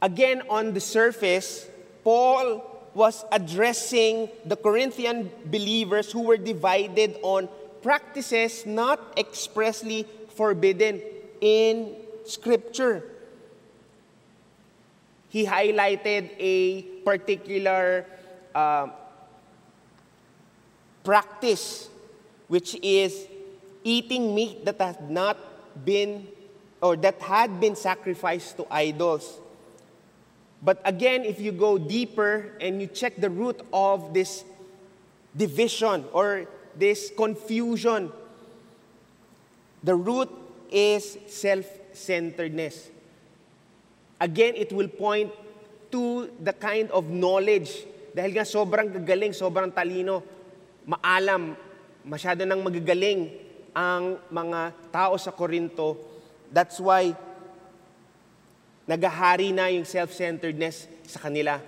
Again, 0.00 0.42
on 0.48 0.72
the 0.72 0.80
surface, 0.80 1.66
Paul 2.04 2.62
was 2.94 3.24
addressing 3.32 4.30
the 4.46 4.54
Corinthian 4.54 5.30
believers 5.46 6.12
who 6.12 6.22
were 6.22 6.38
divided 6.38 7.18
on 7.22 7.48
practices 7.82 8.64
not 8.64 9.18
expressly 9.18 10.06
forbidden 10.36 11.02
in 11.40 11.96
Scripture. 12.24 13.09
He 15.30 15.46
highlighted 15.46 16.30
a 16.38 16.82
particular 17.06 18.04
uh, 18.52 18.88
practice, 21.04 21.88
which 22.48 22.76
is 22.82 23.26
eating 23.84 24.34
meat 24.34 24.64
that 24.64 24.80
has 24.80 24.96
not 25.08 25.38
been 25.84 26.26
or 26.82 26.96
that 26.96 27.20
had 27.22 27.60
been 27.60 27.76
sacrificed 27.76 28.56
to 28.56 28.66
idols. 28.70 29.38
But 30.62 30.82
again, 30.84 31.24
if 31.24 31.40
you 31.40 31.52
go 31.52 31.78
deeper 31.78 32.52
and 32.60 32.80
you 32.80 32.86
check 32.86 33.16
the 33.16 33.30
root 33.30 33.62
of 33.72 34.12
this 34.12 34.44
division 35.36 36.04
or 36.12 36.46
this 36.76 37.12
confusion, 37.16 38.10
the 39.82 39.94
root 39.94 40.28
is 40.70 41.18
self 41.28 41.66
centeredness. 41.92 42.90
Again, 44.20 44.52
it 44.54 44.68
will 44.68 44.92
point 44.92 45.32
to 45.88 46.28
the 46.36 46.52
kind 46.52 46.92
of 46.92 47.08
knowledge. 47.08 47.88
Dahil 48.12 48.36
nga 48.36 48.44
sobrang 48.44 48.92
gagaling, 48.92 49.32
sobrang 49.32 49.72
talino, 49.72 50.20
maalam, 50.84 51.56
masyado 52.04 52.44
nang 52.44 52.60
magagaling 52.60 53.32
ang 53.72 54.20
mga 54.28 54.76
tao 54.92 55.16
sa 55.16 55.32
Korinto. 55.32 55.96
That's 56.52 56.76
why 56.76 57.16
nagahari 58.84 59.56
na 59.56 59.72
yung 59.72 59.88
self-centeredness 59.88 60.90
sa 61.06 61.22
kanila. 61.22 61.62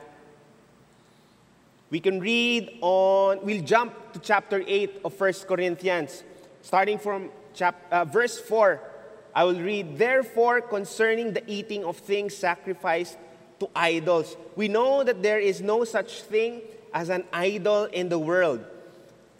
We 1.88 2.01
can 2.01 2.21
read 2.21 2.81
on, 2.81 3.45
we'll 3.45 3.65
jump 3.65 3.93
to 4.12 4.19
chapter 4.19 4.65
8 4.65 5.05
of 5.05 5.12
1 5.12 5.49
Corinthians, 5.49 6.25
starting 6.61 6.99
from 6.99 7.29
chap, 7.55 7.77
uh, 7.93 8.05
verse 8.05 8.41
4. 8.41 8.91
I 9.35 9.45
will 9.45 9.61
read, 9.61 9.99
Therefore, 9.99 10.61
concerning 10.61 11.33
the 11.33 11.42
eating 11.51 11.85
of 11.85 11.97
things 11.97 12.37
sacrificed 12.37 13.16
to 13.61 13.68
idols, 13.75 14.37
we 14.57 14.68
know 14.68 15.05
that 15.05 15.23
there 15.23 15.38
is 15.38 15.61
no 15.61 15.85
such 15.85 16.23
thing 16.23 16.62
as 16.92 17.09
an 17.09 17.25
idol 17.33 17.85
in 17.85 18.09
the 18.09 18.18
world, 18.18 18.64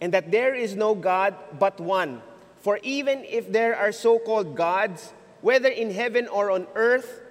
and 0.01 0.13
that 0.13 0.31
there 0.31 0.55
is 0.55 0.75
no 0.75 0.95
God 0.95 1.35
but 1.59 1.79
one. 1.79 2.21
For 2.61 2.79
even 2.81 3.23
if 3.25 3.51
there 3.51 3.75
are 3.75 3.91
so 3.91 4.19
called 4.19 4.55
gods, 4.55 5.13
whether 5.41 5.69
in 5.69 5.91
heaven 5.91 6.27
or 6.27 6.49
on 6.49 6.65
earth, 6.73 7.21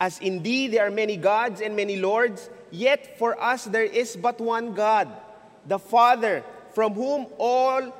as 0.00 0.18
indeed 0.18 0.72
there 0.72 0.86
are 0.86 0.90
many 0.90 1.16
gods 1.16 1.60
and 1.60 1.76
many 1.76 1.96
lords, 1.96 2.50
yet 2.70 3.18
for 3.18 3.40
us 3.40 3.64
there 3.64 3.84
is 3.84 4.16
but 4.16 4.40
one 4.40 4.74
God, 4.74 5.08
the 5.66 5.78
Father, 5.78 6.42
from 6.72 6.94
whom 6.94 7.26
all 7.38 7.94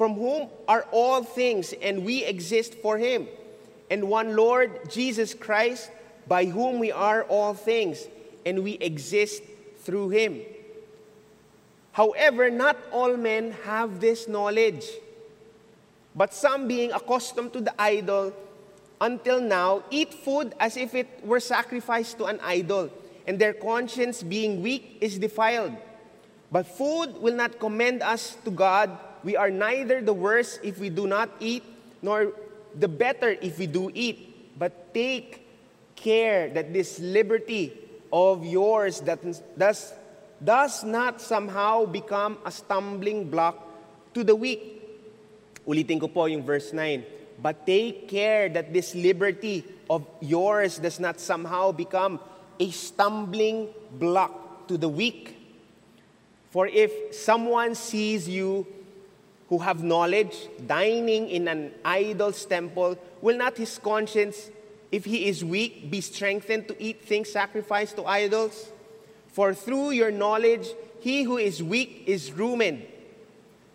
from 0.00 0.14
whom 0.14 0.48
are 0.64 0.88
all 0.92 1.22
things, 1.22 1.74
and 1.82 2.06
we 2.06 2.24
exist 2.24 2.72
for 2.80 2.96
him, 2.96 3.28
and 3.90 4.08
one 4.08 4.34
Lord, 4.34 4.88
Jesus 4.88 5.34
Christ, 5.34 5.90
by 6.26 6.46
whom 6.46 6.78
we 6.78 6.90
are 6.90 7.24
all 7.24 7.52
things, 7.52 8.08
and 8.46 8.64
we 8.64 8.80
exist 8.80 9.42
through 9.84 10.08
him. 10.08 10.40
However, 11.92 12.48
not 12.48 12.78
all 12.90 13.14
men 13.18 13.52
have 13.68 14.00
this 14.00 14.26
knowledge. 14.26 14.88
But 16.16 16.32
some, 16.32 16.66
being 16.66 16.92
accustomed 16.92 17.52
to 17.52 17.60
the 17.60 17.74
idol 17.78 18.32
until 19.02 19.38
now, 19.38 19.82
eat 19.90 20.14
food 20.14 20.54
as 20.58 20.78
if 20.78 20.94
it 20.94 21.08
were 21.22 21.40
sacrificed 21.40 22.16
to 22.16 22.24
an 22.24 22.40
idol, 22.42 22.88
and 23.26 23.38
their 23.38 23.52
conscience, 23.52 24.22
being 24.22 24.62
weak, 24.62 24.96
is 25.02 25.18
defiled. 25.18 25.76
But 26.50 26.66
food 26.66 27.20
will 27.20 27.36
not 27.36 27.60
commend 27.60 28.00
us 28.00 28.38
to 28.46 28.50
God. 28.50 28.96
We 29.22 29.36
are 29.36 29.50
neither 29.50 30.00
the 30.00 30.12
worse 30.12 30.58
if 30.62 30.78
we 30.78 30.88
do 30.88 31.06
not 31.06 31.30
eat, 31.40 31.62
nor 32.02 32.32
the 32.74 32.88
better 32.88 33.36
if 33.40 33.58
we 33.58 33.66
do 33.66 33.90
eat. 33.94 34.58
But 34.58 34.94
take 34.94 35.46
care 35.96 36.48
that 36.50 36.72
this 36.72 36.98
liberty 36.98 37.72
of 38.12 38.44
yours 38.44 39.00
that 39.02 39.20
does 39.56 39.92
does 40.40 40.82
not 40.84 41.20
somehow 41.20 41.84
become 41.84 42.38
a 42.44 42.50
stumbling 42.50 43.28
block 43.28 43.60
to 44.16 44.24
the 44.24 44.34
weak. 44.34 44.80
Ulitin 45.68 46.00
ko 46.00 46.08
po 46.08 46.24
yung 46.24 46.42
verse 46.42 46.72
9. 46.72 47.04
But 47.40 47.64
take 47.64 48.08
care 48.08 48.48
that 48.48 48.72
this 48.72 48.96
liberty 48.96 49.64
of 49.88 50.04
yours 50.20 50.80
does 50.80 51.00
not 51.00 51.20
somehow 51.20 51.72
become 51.72 52.20
a 52.58 52.68
stumbling 52.72 53.68
block 53.96 54.68
to 54.68 54.76
the 54.76 54.88
weak. 54.88 55.36
For 56.50 56.66
if 56.66 57.14
someone 57.14 57.74
sees 57.74 58.28
you 58.28 58.66
who 59.50 59.58
have 59.58 59.82
knowledge 59.82 60.48
dining 60.66 61.28
in 61.28 61.48
an 61.48 61.72
idol's 61.84 62.46
temple, 62.46 62.96
will 63.20 63.36
not 63.36 63.56
his 63.56 63.78
conscience, 63.78 64.48
if 64.92 65.04
he 65.04 65.26
is 65.26 65.44
weak, 65.44 65.90
be 65.90 66.00
strengthened 66.00 66.68
to 66.68 66.82
eat 66.82 67.04
things 67.04 67.30
sacrificed 67.30 67.96
to 67.96 68.06
idols? 68.06 68.70
For 69.32 69.52
through 69.52 69.90
your 69.90 70.12
knowledge, 70.12 70.68
he 71.00 71.24
who 71.24 71.36
is 71.36 71.62
weak 71.62 72.04
is 72.06 72.32
ruined. 72.32 72.86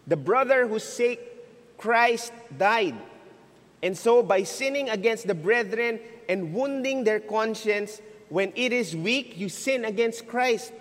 The 0.08 0.16
brother 0.16 0.66
whose 0.66 0.84
sake 0.84 1.20
Christ 1.78 2.32
died. 2.58 2.96
And 3.84 3.98
so, 3.98 4.24
by 4.24 4.44
sinning 4.44 4.90
against 4.90 5.28
the 5.28 5.36
brethren 5.36 6.00
and 6.30 6.54
wounding 6.54 7.04
their 7.04 7.20
conscience, 7.20 8.02
when 8.30 8.54
it 8.56 8.72
is 8.72 8.96
weak, 8.96 9.38
you 9.38 9.50
sin 9.50 9.84
against 9.84 10.26
Christ. 10.26 10.72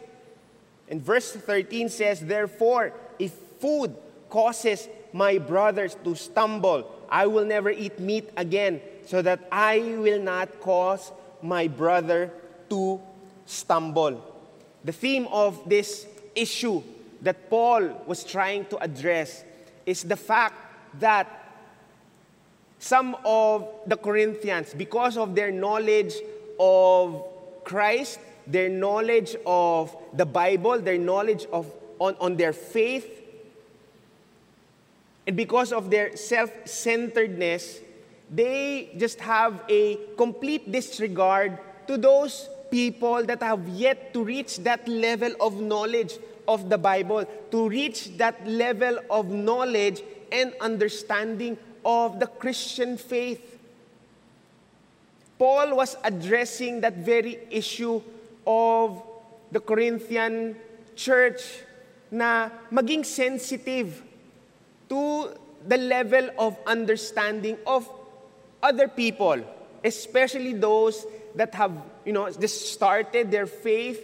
And 0.89 1.03
verse 1.03 1.33
13 1.33 1.89
says, 1.89 2.21
Therefore, 2.21 2.93
if 3.19 3.33
food 3.59 3.97
causes 4.35 4.89
my 5.13 5.39
brothers 5.39 5.97
to 6.03 6.17
stumble, 6.17 6.91
I 7.09 7.27
will 7.31 7.45
never 7.45 7.71
eat 7.71 8.01
meat 8.01 8.31
again, 8.37 8.81
so 9.07 9.23
that 9.23 9.39
I 9.53 9.79
will 9.79 10.19
not 10.19 10.59
cause 10.59 11.13
my 11.41 11.69
brother 11.69 12.33
to 12.69 13.01
stumble. 13.47 14.19
The 14.83 14.91
theme 14.91 15.29
of 15.31 15.63
this 15.71 16.09
issue 16.35 16.83
that 17.23 17.49
Paul 17.49 18.03
was 18.11 18.25
trying 18.25 18.67
to 18.75 18.77
address 18.83 19.45
is 19.87 20.03
the 20.03 20.17
fact 20.17 20.59
that 20.99 21.31
some 22.81 23.17
of 23.25 23.71
the 23.87 23.97
Corinthians, 23.97 24.75
because 24.75 25.17
of 25.17 25.37
their 25.37 25.53
knowledge 25.53 26.15
of 26.59 27.23
Christ, 27.63 28.19
their 28.49 28.69
knowledge 28.69 29.37
of 29.47 29.95
the 30.13 30.27
Bible, 30.27 30.81
their 30.81 30.99
knowledge 30.99 31.47
of 31.53 31.71
on, 32.01 32.17
on 32.21 32.37
their 32.37 32.53
faith, 32.53 33.24
and 35.27 35.37
because 35.37 35.73
of 35.73 35.91
their 35.91 36.17
self-centeredness, 36.17 37.81
they 38.31 38.91
just 38.97 39.21
have 39.21 39.63
a 39.69 39.99
complete 40.17 40.71
disregard 40.71 41.59
to 41.87 41.97
those 41.97 42.49
people 42.71 43.25
that 43.25 43.43
have 43.43 43.67
yet 43.69 44.13
to 44.13 44.25
reach 44.25 44.59
that 44.59 44.87
level 44.89 45.33
of 45.41 45.61
knowledge 45.61 46.19
of 46.49 46.69
the 46.69 46.77
Bible, 46.77 47.25
to 47.51 47.69
reach 47.69 48.17
that 48.19 48.47
level 48.47 48.99
of 49.11 49.29
knowledge 49.29 50.03
and 50.33 50.53
understanding 50.61 51.57
of 51.85 52.21
the 52.21 52.27
Christian 52.27 52.97
faith. 52.97 53.59
Paul 55.39 55.77
was 55.77 55.97
addressing 56.05 56.81
that 56.81 56.97
very 56.97 57.39
issue 57.51 58.01
of 58.47 59.03
the 59.53 59.61
Corinthian 59.61 60.57
church 60.97 61.43
na 62.11 62.51
maging 62.73 63.05
sensitive 63.05 64.03
to 64.95 65.35
the 65.67 65.77
level 65.77 66.31
of 66.39 66.57
understanding 66.67 67.59
of 67.67 67.91
other 68.63 68.87
people, 68.87 69.43
especially 69.83 70.55
those 70.55 71.05
that 71.35 71.53
have, 71.55 71.75
you 72.05 72.13
know, 72.13 72.31
just 72.31 72.73
started 72.73 73.31
their 73.31 73.47
faith 73.47 73.99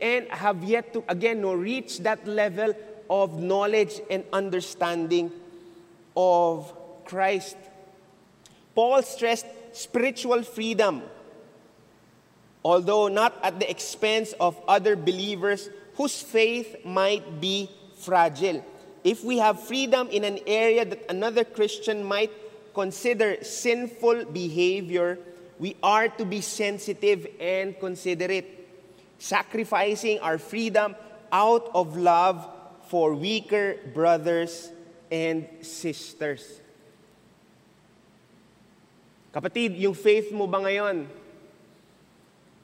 and 0.00 0.28
have 0.30 0.62
yet 0.62 0.92
to, 0.92 1.02
again, 1.08 1.40
no, 1.40 1.52
reach 1.52 1.98
that 2.00 2.26
level 2.28 2.74
of 3.10 3.42
knowledge 3.42 4.00
and 4.08 4.22
understanding 4.32 5.32
of 6.16 6.72
Christ. 7.04 7.56
Paul 8.74 9.02
stressed 9.02 9.46
spiritual 9.72 10.44
freedom, 10.44 11.02
although 12.64 13.08
not 13.08 13.34
at 13.42 13.58
the 13.58 13.68
expense 13.68 14.32
of 14.38 14.54
other 14.68 14.94
believers 14.94 15.68
whose 15.96 16.22
faith 16.22 16.84
might 16.84 17.40
be 17.40 17.68
fragile. 17.98 18.64
If 19.06 19.22
we 19.22 19.38
have 19.38 19.62
freedom 19.62 20.10
in 20.10 20.26
an 20.26 20.42
area 20.50 20.82
that 20.82 21.06
another 21.06 21.46
Christian 21.46 22.02
might 22.02 22.34
consider 22.74 23.38
sinful 23.38 24.34
behavior, 24.34 25.22
we 25.62 25.78
are 25.78 26.10
to 26.18 26.26
be 26.26 26.42
sensitive 26.42 27.22
and 27.38 27.78
considerate, 27.78 28.66
sacrificing 29.22 30.18
our 30.18 30.42
freedom 30.42 30.98
out 31.30 31.70
of 31.70 31.94
love 31.94 32.50
for 32.90 33.14
weaker 33.14 33.78
brothers 33.94 34.74
and 35.06 35.46
sisters. 35.62 36.42
Kapatid, 39.30 39.78
yung 39.78 39.94
faith 39.94 40.34
mo 40.34 40.50
ba 40.50 40.66
ngayon, 40.66 41.06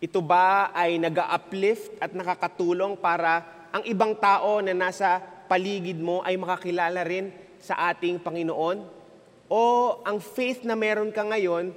ito 0.02 0.18
ba 0.18 0.74
ay 0.74 0.98
nag-uplift 0.98 2.02
at 2.02 2.10
nakakatulong 2.10 2.98
para 2.98 3.46
ang 3.70 3.86
ibang 3.86 4.18
tao 4.18 4.58
na 4.58 4.74
nasa 4.74 5.22
paligid 5.52 6.00
mo 6.00 6.24
ay 6.24 6.40
makakilala 6.40 7.04
rin 7.04 7.28
sa 7.60 7.92
ating 7.92 8.16
Panginoon? 8.24 8.88
O 9.52 9.60
ang 10.00 10.16
faith 10.16 10.64
na 10.64 10.72
meron 10.72 11.12
ka 11.12 11.20
ngayon, 11.20 11.76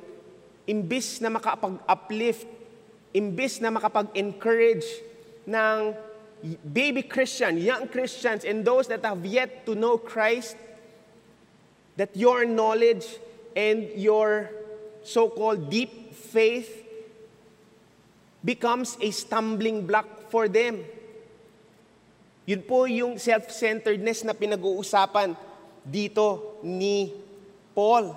imbis 0.64 1.20
na 1.20 1.28
makapag-uplift, 1.28 2.48
imbis 3.12 3.60
na 3.60 3.76
makapag-encourage 3.76 4.88
ng 5.44 5.92
baby 6.64 7.04
Christian, 7.04 7.60
young 7.60 7.92
Christians, 7.92 8.48
and 8.48 8.64
those 8.64 8.88
that 8.88 9.04
have 9.04 9.20
yet 9.28 9.68
to 9.68 9.76
know 9.76 10.00
Christ, 10.00 10.56
that 12.00 12.16
your 12.16 12.48
knowledge 12.48 13.04
and 13.60 13.92
your 14.00 14.56
so-called 15.04 15.68
deep 15.68 16.16
faith 16.16 16.72
becomes 18.40 18.96
a 19.04 19.12
stumbling 19.12 19.84
block 19.84 20.32
for 20.32 20.48
them. 20.48 20.80
Yun 22.46 22.62
po 22.62 22.86
yung 22.86 23.18
self-centeredness 23.18 24.22
na 24.22 24.38
pinag-uusapan 24.38 25.34
dito 25.82 26.62
ni 26.62 27.10
Paul. 27.74 28.14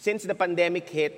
Since 0.00 0.24
the 0.24 0.34
pandemic 0.34 0.88
hit, 0.88 1.14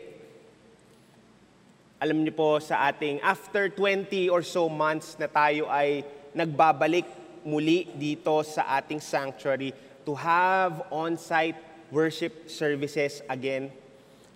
alam 2.03 2.21
niyo 2.21 2.37
po 2.37 2.61
sa 2.61 2.91
ating 2.91 3.23
after 3.23 3.71
20 3.73 4.29
or 4.29 4.45
so 4.45 4.69
months 4.69 5.17
na 5.17 5.25
tayo 5.25 5.71
ay 5.73 6.05
nagbabalik 6.35 7.07
muli 7.47 7.89
dito 7.97 8.45
sa 8.45 8.77
ating 8.77 9.01
sanctuary 9.01 9.73
to 10.05 10.13
have 10.13 10.85
on-site 10.93 11.57
worship 11.91 12.49
services 12.51 13.21
again. 13.29 13.73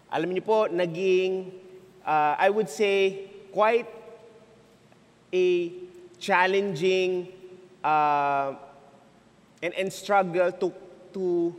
Alam 0.09 0.33
niyo 0.33 0.45
po, 0.45 0.67
naging, 0.73 1.53
uh, 2.05 2.35
I 2.41 2.49
would 2.49 2.69
say, 2.69 3.29
quite 3.53 3.89
a 5.33 5.73
challenging 6.17 7.29
uh, 7.85 8.57
and, 9.61 9.73
and 9.77 9.89
struggle 9.93 10.53
to, 10.53 10.73
to 11.13 11.55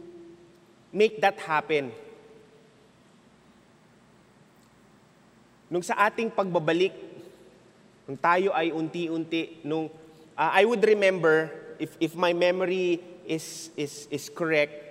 make 0.91 1.21
that 1.21 1.37
happen. 1.39 1.93
Nung 5.69 5.85
sa 5.85 5.93
ating 6.09 6.33
pagbabalik, 6.33 6.97
nung 8.09 8.17
tayo 8.17 8.49
ay 8.57 8.73
unti-unti, 8.73 9.61
nung 9.61 9.85
uh, 10.33 10.49
I 10.49 10.65
would 10.65 10.81
remember, 10.81 11.53
if, 11.77 11.93
if 12.01 12.17
my 12.17 12.33
memory 12.33 12.97
is, 13.29 13.69
is, 13.77 14.09
is 14.09 14.33
correct, 14.33 14.88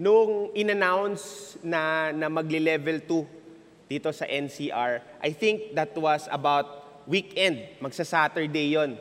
nung 0.00 0.48
in-announce 0.56 1.56
na, 1.60 2.08
na 2.08 2.32
magli-level 2.32 3.04
2 3.04 3.92
dito 3.92 4.08
sa 4.16 4.24
NCR, 4.24 5.20
I 5.20 5.30
think 5.36 5.76
that 5.76 5.92
was 5.92 6.24
about 6.32 7.04
weekend, 7.04 7.76
magsa-Saturday 7.84 8.80
yon. 8.80 8.96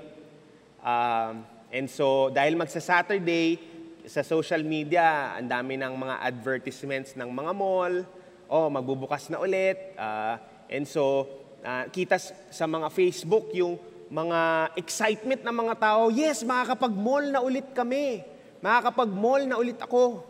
Um, 0.84 1.48
and 1.72 1.88
so, 1.88 2.28
dahil 2.36 2.60
magsa-Saturday, 2.60 3.56
sa 4.04 4.28
social 4.28 4.60
media, 4.60 5.40
ang 5.40 5.48
dami 5.48 5.80
ng 5.80 5.94
mga 5.96 6.16
advertisements 6.20 7.16
ng 7.16 7.32
mga 7.32 7.52
mall, 7.56 8.04
oh, 8.52 8.68
magbubukas 8.68 9.32
na 9.32 9.40
ulit. 9.40 9.96
Uh, 9.96 10.36
and 10.68 10.84
so, 10.84 11.24
uh, 11.64 11.88
kita 11.88 12.20
sa 12.52 12.66
mga 12.68 12.92
Facebook 12.92 13.56
yung 13.56 13.80
mga 14.12 14.74
excitement 14.76 15.48
ng 15.48 15.56
mga 15.64 15.74
tao, 15.80 16.12
yes, 16.12 16.44
makakapag-mall 16.44 17.24
na 17.32 17.40
ulit 17.40 17.72
kami. 17.72 18.20
Makakapag-mall 18.60 19.48
na 19.48 19.56
ulit 19.56 19.80
ako. 19.80 20.29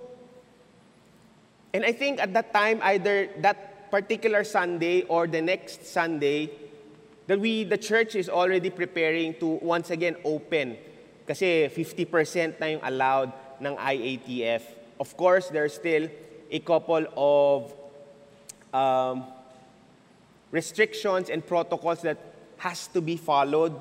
And 1.74 1.86
I 1.86 1.92
think 1.92 2.20
at 2.20 2.34
that 2.34 2.54
time, 2.54 2.80
either 2.82 3.30
that 3.40 3.92
particular 3.92 4.44
Sunday 4.44 5.04
or 5.04 5.28
the 5.28 5.42
next 5.42 5.86
Sunday, 5.86 6.50
that 7.28 7.40
we, 7.40 7.64
the 7.64 7.78
church 7.78 8.16
is 8.16 8.30
already 8.30 8.70
preparing 8.70 9.36
to 9.36 9.60
once 9.62 9.90
again 9.90 10.16
open. 10.26 10.78
Kasi 11.28 11.70
50% 11.70 12.60
na 12.60 12.66
yung 12.74 12.82
allowed 12.82 13.32
ng 13.62 13.76
IATF 13.78 14.80
of 15.00 15.16
course, 15.16 15.48
there's 15.48 15.74
still 15.74 16.10
a 16.52 16.60
couple 16.60 17.06
of 17.16 17.74
um, 18.74 19.26
restrictions 20.52 21.30
and 21.30 21.46
protocols 21.46 22.02
that 22.02 22.18
has 22.58 22.88
to 22.88 23.02
be 23.02 23.16
followed. 23.16 23.80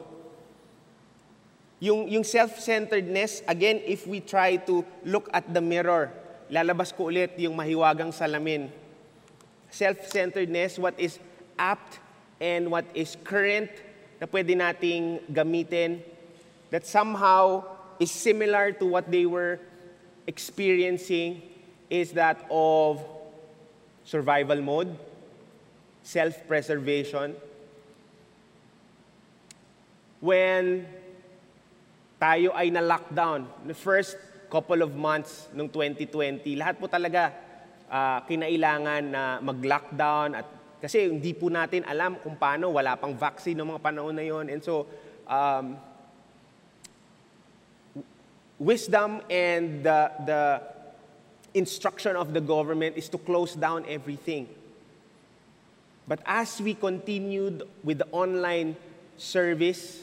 Yung, 1.80 2.08
yung 2.08 2.24
self-centeredness, 2.24 3.42
again, 3.46 3.80
if 3.84 4.06
we 4.06 4.20
try 4.20 4.56
to 4.56 4.84
look 5.04 5.28
at 5.32 5.52
the 5.52 5.60
mirror, 5.60 6.12
lalabas 6.48 6.92
ko 6.92 7.12
ulit 7.12 7.36
yung 7.36 7.56
mahiwagang 7.56 8.12
salamin. 8.12 8.72
Self-centeredness, 9.68 10.80
what 10.80 10.96
is 10.96 11.20
apt 11.60 12.00
and 12.40 12.72
what 12.72 12.88
is 12.96 13.16
current 13.20 13.68
na 14.20 14.26
pwede 14.26 14.56
nating 14.56 15.20
gamitin 15.28 16.00
that 16.70 16.86
somehow 16.86 17.62
is 18.00 18.10
similar 18.10 18.72
to 18.72 18.86
what 18.86 19.10
they 19.10 19.26
were 19.26 19.60
experiencing 20.26 21.42
is 21.90 22.12
that 22.12 22.44
of 22.50 23.00
survival 24.04 24.60
mode, 24.60 24.92
self-preservation. 26.02 27.36
When 30.20 30.86
tayo 32.20 32.50
ay 32.52 32.70
na-lockdown, 32.70 33.46
the 33.64 33.74
first 33.74 34.16
couple 34.48 34.80
of 34.80 34.96
months 34.96 35.52
ng 35.52 35.68
2020, 35.68 36.56
lahat 36.56 36.80
po 36.80 36.88
talaga 36.88 37.32
uh, 37.88 38.24
kinailangan 38.24 39.02
na 39.04 39.22
mag-lockdown 39.44 40.36
at 40.36 40.46
kasi 40.78 41.10
hindi 41.10 41.34
po 41.34 41.50
natin 41.50 41.82
alam 41.90 42.22
kung 42.22 42.38
paano, 42.38 42.70
wala 42.70 42.94
pang 42.94 43.10
vaccine 43.10 43.58
ng 43.58 43.66
mga 43.66 43.82
panahon 43.82 44.14
na 44.14 44.22
yon. 44.22 44.46
And 44.46 44.62
so, 44.62 44.86
um, 45.26 45.74
wisdom 48.62 49.18
and 49.26 49.82
the, 49.82 50.00
the 50.22 50.42
instruction 51.54 52.14
of 52.14 52.30
the 52.30 52.38
government 52.38 52.94
is 52.94 53.10
to 53.10 53.18
close 53.18 53.58
down 53.58 53.82
everything. 53.90 54.46
But 56.06 56.22
as 56.24 56.62
we 56.62 56.74
continued 56.74 57.66
with 57.82 57.98
the 57.98 58.08
online 58.14 58.76
service, 59.18 59.98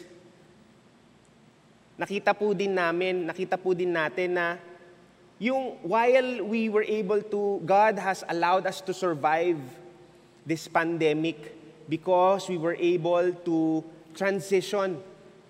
nakita 1.95 2.35
po 2.35 2.51
din 2.51 2.75
namin, 2.75 3.23
nakita 3.27 3.55
po 3.55 3.71
din 3.71 3.95
natin 3.95 4.35
na 4.35 4.59
yung 5.39 5.79
while 5.83 6.43
we 6.43 6.67
were 6.71 6.85
able 6.87 7.19
to, 7.19 7.59
God 7.63 7.99
has 7.99 8.23
allowed 8.27 8.67
us 8.67 8.79
to 8.83 8.91
survive 8.95 9.59
this 10.47 10.67
pandemic 10.67 11.55
because 11.87 12.47
we 12.47 12.55
were 12.59 12.75
able 12.79 13.31
to 13.43 13.83
transition 14.15 14.99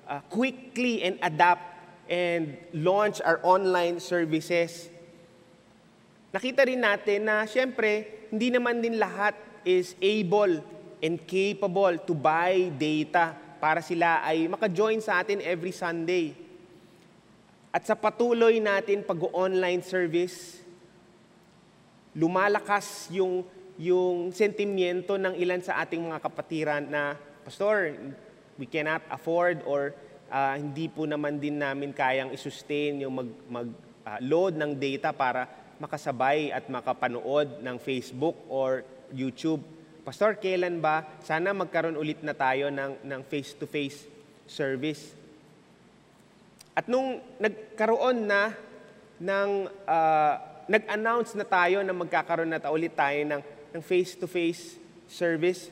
uh, 0.09 0.21
quickly 0.29 1.05
and 1.05 1.21
adapt 1.21 1.65
and 2.09 2.57
launch 2.73 3.21
our 3.21 3.41
online 3.41 4.01
services. 4.01 4.89
Nakita 6.33 6.65
rin 6.65 6.81
natin 6.81 7.25
na 7.25 7.45
siyempre, 7.45 8.05
hindi 8.29 8.49
naman 8.53 8.81
din 8.81 8.97
lahat 8.97 9.37
is 9.65 9.97
able 10.01 10.61
and 11.01 11.21
capable 11.25 11.93
to 12.05 12.13
buy 12.13 12.69
data 12.77 13.44
para 13.66 13.82
sila 13.82 14.22
ay 14.22 14.45
maka-join 14.45 15.01
sa 15.01 15.26
atin 15.26 15.41
every 15.41 15.74
Sunday. 15.74 16.38
At 17.74 17.82
sa 17.82 17.97
patuloy 17.97 18.61
natin 18.61 19.01
pag-online 19.01 19.82
service, 19.82 20.61
lumalakas 22.13 23.09
yung 23.09 23.41
yung 23.82 24.30
sentimiento 24.30 25.18
ng 25.18 25.34
ilan 25.41 25.66
sa 25.66 25.82
ating 25.82 25.97
mga 25.97 26.22
kapatiran 26.22 26.86
na, 26.86 27.18
Pastor, 27.41 27.97
we 28.61 28.70
cannot 28.70 29.01
afford 29.09 29.66
or 29.66 29.97
uh, 30.30 30.53
hindi 30.53 30.86
po 30.86 31.09
naman 31.09 31.41
din 31.41 31.57
namin 31.57 31.89
kayang 31.89 32.38
isustain 32.38 33.01
yung 33.01 33.18
mag, 33.18 33.30
mag 33.49 33.70
uh, 34.05 34.20
load 34.22 34.61
ng 34.61 34.78
data 34.78 35.09
para 35.09 35.49
makasabay 35.82 36.53
at 36.53 36.70
makapanood 36.70 37.66
ng 37.66 37.82
Facebook 37.82 38.38
or 38.45 38.86
YouTube. 39.09 39.66
Pastor, 40.05 40.37
kailan 40.37 40.77
ba? 40.77 41.01
Sana 41.25 41.49
magkaroon 41.49 41.97
ulit 41.97 42.21
na 42.21 42.37
tayo 42.37 42.69
ng, 42.69 43.01
ng 43.01 43.21
face-to-face 43.25 44.05
service. 44.45 45.17
At 46.77 46.85
nung 46.85 47.17
nagkaroon 47.41 48.29
na 48.29 48.53
ng, 49.17 49.49
uh, 49.89 50.33
nag-announce 50.69 51.33
na 51.33 51.41
tayo 51.41 51.81
na 51.81 51.89
magkakaroon 51.89 52.53
na 52.53 52.61
ta 52.61 52.69
ulit 52.69 52.93
tayo 52.93 53.17
ng 53.25 53.41
ng 53.75 53.81
face-to-face 53.83 54.79
service, 55.09 55.67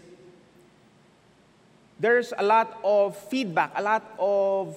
there's 2.02 2.36
a 2.36 2.44
lot 2.44 2.76
of 2.84 3.16
feedback, 3.32 3.72
a 3.78 3.82
lot 3.86 4.04
of 4.20 4.76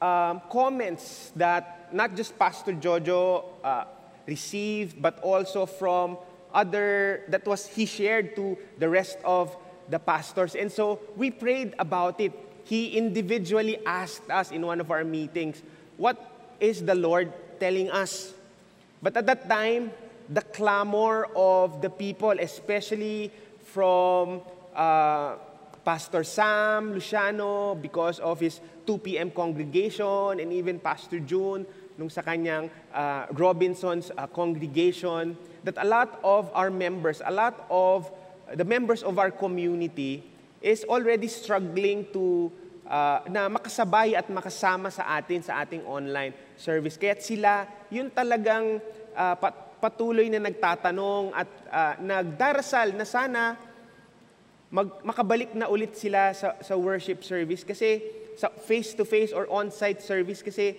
um, 0.00 0.40
comments 0.48 1.28
that 1.36 1.92
not 1.92 2.16
just 2.16 2.38
Pastor 2.38 2.72
Jojo 2.72 3.44
uh, 3.60 3.84
received, 4.24 5.02
but 5.02 5.20
also 5.20 5.66
from 5.66 6.16
other, 6.54 7.22
that 7.28 7.46
was 7.46 7.66
he 7.66 7.84
shared 7.84 8.36
to 8.36 8.56
the 8.78 8.88
rest 8.88 9.18
of 9.24 9.54
the 9.90 9.98
pastors. 9.98 10.54
And 10.54 10.70
so 10.70 11.00
we 11.16 11.30
prayed 11.30 11.74
about 11.78 12.20
it. 12.20 12.32
He 12.64 12.96
individually 12.96 13.78
asked 13.84 14.30
us 14.30 14.50
in 14.50 14.64
one 14.64 14.80
of 14.80 14.90
our 14.90 15.04
meetings, 15.04 15.62
what 15.98 16.16
is 16.60 16.82
the 16.82 16.94
Lord 16.94 17.32
telling 17.60 17.90
us? 17.90 18.32
But 19.02 19.16
at 19.16 19.26
that 19.26 19.48
time, 19.48 19.92
the 20.30 20.40
clamor 20.40 21.28
of 21.36 21.82
the 21.82 21.90
people, 21.90 22.30
especially 22.30 23.30
from 23.64 24.40
uh, 24.74 25.36
Pastor 25.84 26.24
Sam 26.24 26.94
Luciano 26.94 27.74
because 27.74 28.18
of 28.20 28.40
his 28.40 28.60
2 28.86 28.98
p.m. 28.98 29.30
congregation 29.30 30.40
and 30.40 30.52
even 30.52 30.78
Pastor 30.80 31.20
June 31.20 31.66
nung 31.94 32.10
sa 32.10 32.22
kanyang 32.22 32.66
uh, 32.90 33.26
Robinson's 33.34 34.10
uh, 34.14 34.26
congregation 34.26 35.38
that 35.62 35.78
a 35.78 35.86
lot 35.86 36.18
of 36.26 36.50
our 36.52 36.70
members, 36.70 37.22
a 37.24 37.30
lot 37.30 37.66
of 37.70 38.10
the 38.52 38.66
members 38.66 39.02
of 39.02 39.18
our 39.18 39.30
community 39.30 40.22
is 40.60 40.84
already 40.84 41.28
struggling 41.28 42.04
to 42.12 42.50
uh, 42.88 43.24
na 43.30 43.48
makasabay 43.48 44.16
at 44.16 44.28
makasama 44.28 44.92
sa 44.92 45.16
atin 45.16 45.40
sa 45.40 45.62
ating 45.64 45.84
online 45.86 46.32
service. 46.56 46.96
Kaya 47.00 47.16
sila, 47.20 47.68
yun 47.88 48.10
talagang 48.12 48.80
uh, 49.16 49.34
patuloy 49.80 50.28
na 50.32 50.40
nagtatanong 50.40 51.32
at 51.32 51.50
uh, 51.68 51.94
nagdarasal 52.00 52.96
na 52.96 53.04
sana 53.04 53.42
mag, 54.72 54.88
makabalik 55.04 55.52
na 55.52 55.68
ulit 55.68 55.94
sila 55.96 56.32
sa, 56.32 56.56
sa 56.60 56.74
worship 56.74 57.22
service 57.22 57.62
kasi 57.62 58.00
sa 58.34 58.50
face-to-face 58.50 59.30
or 59.30 59.46
on-site 59.46 60.02
service 60.02 60.42
kasi 60.42 60.74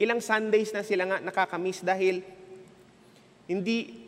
ilang 0.00 0.24
Sundays 0.24 0.72
na 0.72 0.80
sila 0.80 1.04
nga 1.04 1.20
nakakamiss 1.20 1.84
dahil 1.84 2.24
hindi 3.44 4.00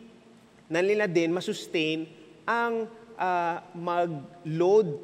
na 0.65 0.81
nila 0.81 1.05
din 1.05 1.29
masustain 1.29 2.09
ang 2.49 2.89
uh, 3.13 3.57
mag-load. 3.77 4.97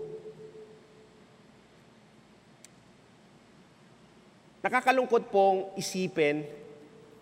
Nakakalungkot 4.65 5.29
pong 5.29 5.77
isipin 5.77 6.43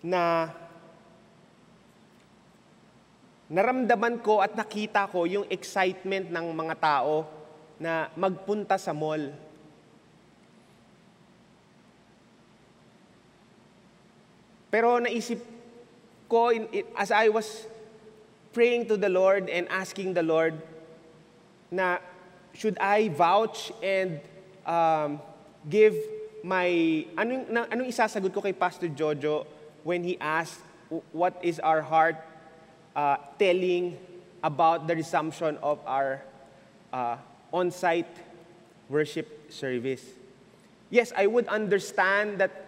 na 0.00 0.48
naramdaman 3.52 4.20
ko 4.24 4.40
at 4.40 4.56
nakita 4.56 5.08
ko 5.12 5.28
yung 5.28 5.44
excitement 5.52 6.32
ng 6.32 6.46
mga 6.56 6.74
tao 6.80 7.28
na 7.76 8.08
magpunta 8.16 8.80
sa 8.80 8.96
mall. 8.96 9.28
Pero 14.70 14.98
naisip 15.00 15.40
ko, 16.28 16.52
as 16.96 17.10
I 17.10 17.28
was 17.28 17.66
praying 18.52 18.86
to 18.88 18.96
the 18.96 19.08
Lord 19.08 19.48
and 19.48 19.68
asking 19.68 20.14
the 20.14 20.22
Lord 20.22 20.54
na 21.70 21.98
should 22.52 22.78
I 22.78 23.08
vouch 23.08 23.72
and 23.82 24.20
um, 24.66 25.20
give 25.68 25.96
my, 26.42 26.68
anong, 27.16 27.48
anong 27.48 27.88
isasagot 27.88 28.32
ko 28.32 28.40
kay 28.40 28.52
Pastor 28.52 28.88
Jojo 28.88 29.46
when 29.84 30.04
he 30.04 30.18
asked 30.20 30.60
what 31.12 31.38
is 31.42 31.60
our 31.60 31.82
heart 31.82 32.16
uh, 32.96 33.16
telling 33.38 33.96
about 34.42 34.86
the 34.86 34.96
resumption 34.96 35.58
of 35.62 35.78
our 35.86 36.22
uh, 36.92 37.16
on-site 37.52 38.10
worship 38.88 39.52
service. 39.52 40.04
Yes, 40.90 41.12
I 41.16 41.26
would 41.26 41.46
understand 41.48 42.38
that 42.38 42.67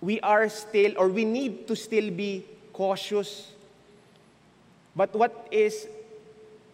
we 0.00 0.20
are 0.20 0.48
still, 0.48 0.94
or 0.96 1.08
we 1.08 1.24
need 1.24 1.66
to 1.68 1.74
still 1.74 2.10
be 2.10 2.44
cautious. 2.72 3.52
But 4.96 5.12
what 5.16 5.32
is, 5.50 5.88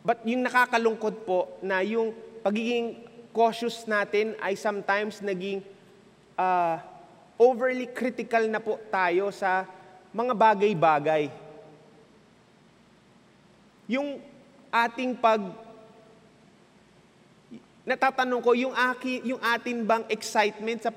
but 0.05 0.23
yung 0.27 0.47
nakakalungkot 0.47 1.27
po 1.27 1.49
na 1.63 1.83
yung 1.83 2.15
pagiging 2.43 2.99
cautious 3.33 3.87
natin 3.89 4.37
ay 4.39 4.55
sometimes 4.59 5.25
naging 5.25 5.65
uh, 6.37 6.79
overly 7.41 7.89
critical 7.89 8.45
na 8.47 8.61
po 8.61 8.79
tayo 8.93 9.33
sa 9.33 9.65
mga 10.13 10.37
bagay-bagay 10.37 11.33
yung 13.91 14.21
ating 14.71 15.17
pag 15.17 15.41
natatanong 17.83 18.41
ko 18.41 18.55
yung 18.55 18.73
aki 18.73 19.27
yung 19.27 19.43
atin 19.43 19.83
bang 19.83 20.05
excitement 20.07 20.81
sa 20.81 20.93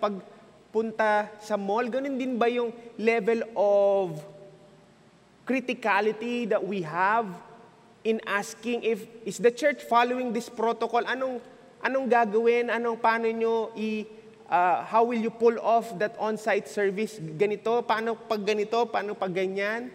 pagpunta 0.75 1.31
sa 1.39 1.55
mall 1.55 1.87
ganun 1.87 2.19
din 2.19 2.35
ba 2.35 2.51
yung 2.51 2.67
level 2.99 3.47
of 3.55 4.19
criticality 5.47 6.43
that 6.43 6.59
we 6.59 6.83
have 6.83 7.31
in 8.03 8.19
asking 8.27 8.83
if 8.83 9.07
is 9.23 9.39
the 9.39 9.47
church 9.47 9.87
following 9.87 10.35
this 10.35 10.51
protocol? 10.51 10.99
Anong 11.07 11.39
anong 11.79 12.11
gagawin? 12.11 12.67
Anong 12.67 12.99
paano 12.99 13.23
nyo 13.31 13.71
i 13.79 14.03
uh, 14.51 14.83
how 14.83 15.07
will 15.07 15.23
you 15.23 15.31
pull 15.31 15.55
off 15.63 15.95
that 15.95 16.11
on-site 16.19 16.67
service? 16.67 17.23
Ganito? 17.23 17.79
Paano 17.87 18.19
pag 18.19 18.43
ganito? 18.43 18.83
Paano 18.91 19.15
pag 19.15 19.31
ganyan? 19.31 19.87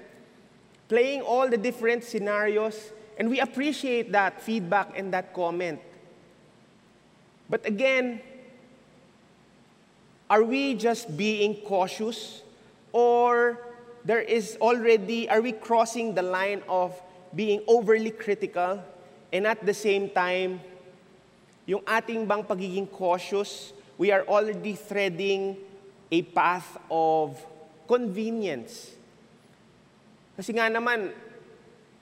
Playing 0.88 1.20
all 1.28 1.52
the 1.52 1.60
different 1.60 2.08
scenarios. 2.08 2.96
And 3.20 3.28
we 3.28 3.36
appreciate 3.36 4.16
that 4.16 4.40
feedback 4.40 4.96
and 4.96 5.12
that 5.12 5.36
comment. 5.36 5.76
But 7.52 7.68
again 7.68 8.29
are 10.30 10.46
we 10.46 10.78
just 10.78 11.10
being 11.18 11.58
cautious 11.66 12.46
or 12.94 13.58
there 14.06 14.22
is 14.22 14.56
already 14.62 15.28
are 15.28 15.42
we 15.42 15.50
crossing 15.50 16.14
the 16.14 16.22
line 16.22 16.62
of 16.70 16.94
being 17.34 17.60
overly 17.66 18.14
critical 18.14 18.78
and 19.32 19.46
at 19.46 19.62
the 19.66 19.74
same 19.74 20.10
time, 20.10 20.62
yung 21.66 21.82
ating 21.86 22.26
bang 22.26 22.42
pagiging 22.42 22.90
cautious, 22.90 23.70
we 23.94 24.10
are 24.10 24.26
already 24.26 24.74
threading 24.74 25.54
a 26.10 26.22
path 26.22 26.78
of 26.90 27.38
convenience. 27.86 28.90
Kasi 30.34 30.50
nga 30.50 30.66
naman, 30.66 31.14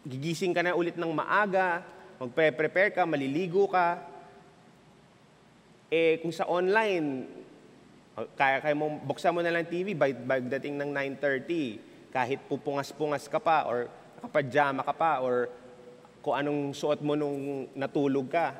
gigising 0.08 0.56
ka 0.56 0.64
na 0.64 0.72
ulit 0.72 0.96
ng 0.96 1.12
maaga, 1.12 1.84
magpe-prepare 2.16 2.96
ka, 2.96 3.04
maliligo 3.04 3.68
ka. 3.68 4.00
Eh, 5.92 6.16
kung 6.24 6.32
sa 6.32 6.48
online, 6.48 7.28
kaya, 8.34 8.58
kaya 8.58 8.74
mo, 8.74 8.98
buksan 9.04 9.30
mo 9.30 9.44
na 9.44 9.52
lang 9.52 9.68
TV 9.68 9.94
by, 9.94 10.10
by 10.16 10.38
dating 10.42 10.80
ng 10.80 10.90
9.30, 11.20 12.10
kahit 12.10 12.40
pupungas-pungas 12.48 13.28
ka 13.30 13.38
pa 13.38 13.68
or 13.68 13.86
nakapajama 14.18 14.82
ka 14.82 14.94
pa 14.96 15.22
or 15.22 15.46
kung 16.24 16.34
anong 16.34 16.74
suot 16.74 16.98
mo 17.04 17.14
nung 17.14 17.70
natulog 17.78 18.26
ka. 18.26 18.56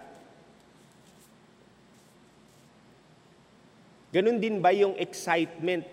Ganon 4.14 4.40
din 4.40 4.62
ba 4.62 4.72
yung 4.72 4.94
excitement 4.96 5.84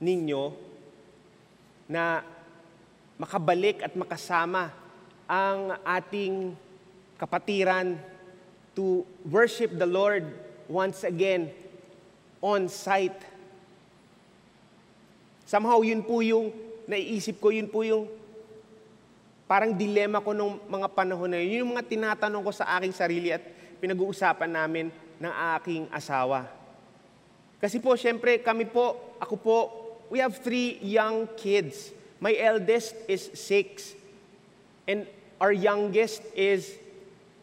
ninyo 0.00 0.54
na 1.90 2.24
makabalik 3.20 3.84
at 3.84 3.92
makasama 3.92 4.72
ang 5.28 5.76
ating 5.84 6.56
kapatiran 7.20 7.96
to 8.72 9.04
worship 9.28 9.72
the 9.76 9.86
Lord 9.86 10.24
once 10.68 11.04
again 11.04 11.52
on 12.44 12.68
site. 12.68 13.16
Somehow 15.48 15.80
yun 15.80 16.04
po 16.04 16.20
yung 16.20 16.52
naiisip 16.84 17.40
ko, 17.40 17.48
yun 17.48 17.72
po 17.72 17.80
yung 17.80 18.04
Parang 19.44 19.76
dilema 19.76 20.24
ko 20.24 20.32
nung 20.32 20.56
mga 20.64 20.88
panahon 20.96 21.28
na 21.28 21.36
yun. 21.36 21.64
Yung 21.64 21.76
mga 21.76 21.84
tinatanong 21.84 22.40
ko 22.40 22.50
sa 22.52 22.80
aking 22.80 22.96
sarili 22.96 23.28
at 23.28 23.44
pinag-uusapan 23.76 24.48
namin 24.48 24.88
ng 25.20 25.32
aking 25.60 25.84
asawa. 25.92 26.48
Kasi 27.60 27.76
po, 27.76 27.92
syempre, 27.96 28.40
kami 28.40 28.64
po, 28.64 28.96
ako 29.20 29.34
po, 29.36 29.58
we 30.08 30.16
have 30.16 30.40
three 30.40 30.80
young 30.80 31.28
kids. 31.36 31.92
My 32.20 32.32
eldest 32.32 32.96
is 33.04 33.28
six. 33.36 33.92
And 34.88 35.04
our 35.36 35.52
youngest 35.52 36.24
is 36.32 36.72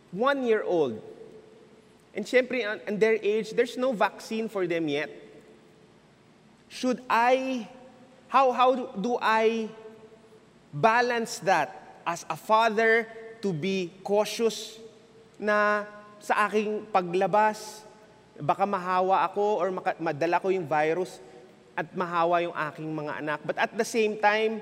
one 0.09 0.41
year 0.41 0.65
old. 0.65 0.97
And 2.15 2.25
syempre, 2.25 2.59
in 2.87 2.99
their 2.99 3.17
age, 3.21 3.51
there's 3.51 3.77
no 3.77 3.93
vaccine 3.93 4.49
for 4.49 4.67
them 4.67 4.87
yet. 4.87 5.09
Should 6.67 7.01
I, 7.09 7.67
how, 8.27 8.51
how 8.51 8.75
do 8.95 9.17
I 9.21 9.69
balance 10.73 11.39
that? 11.39 11.81
as 12.05 12.25
a 12.29 12.37
father 12.37 13.07
to 13.41 13.53
be 13.53 13.89
cautious 14.03 14.77
na 15.39 15.85
sa 16.21 16.45
aking 16.49 16.85
paglabas, 16.93 17.81
baka 18.37 18.65
mahawa 18.65 19.25
ako 19.25 19.61
or 19.61 19.67
madala 19.97 20.37
ko 20.41 20.53
yung 20.53 20.65
virus 20.65 21.17
at 21.73 21.89
mahawa 21.97 22.45
yung 22.45 22.53
aking 22.53 22.89
mga 22.93 23.13
anak. 23.21 23.39
But 23.45 23.57
at 23.57 23.73
the 23.73 23.85
same 23.85 24.17
time, 24.21 24.61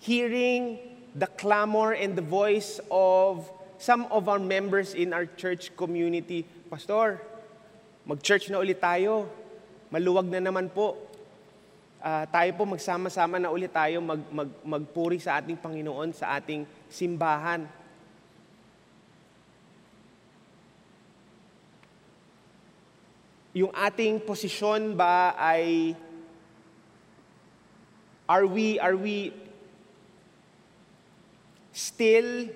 hearing 0.00 0.80
the 1.12 1.28
clamor 1.28 1.92
and 1.92 2.16
the 2.16 2.24
voice 2.24 2.80
of 2.88 3.44
some 3.80 4.04
of 4.12 4.28
our 4.28 4.38
members 4.38 4.92
in 4.92 5.16
our 5.16 5.24
church 5.24 5.72
community, 5.72 6.44
Pastor, 6.68 7.16
mag-church 8.04 8.52
na 8.52 8.60
ulit 8.60 8.76
tayo. 8.76 9.24
Maluwag 9.88 10.28
na 10.28 10.44
naman 10.44 10.68
po 10.68 11.00
uh, 12.04 12.28
tayo 12.28 12.50
po 12.60 12.68
magsama-sama 12.68 13.40
na 13.40 13.48
ulit 13.48 13.72
tayo 13.72 14.04
mag, 14.04 14.20
mag, 14.28 14.50
magpuri 14.60 15.16
sa 15.16 15.40
ating 15.40 15.56
Panginoon 15.56 16.12
sa 16.12 16.36
ating 16.36 16.68
simbahan. 16.92 17.64
Yung 23.56 23.72
ating 23.72 24.22
posisyon 24.22 24.92
ba 24.92 25.32
ay 25.34 25.96
are 28.30 28.46
we 28.46 28.78
are 28.78 28.94
we 28.94 29.34
still 31.74 32.46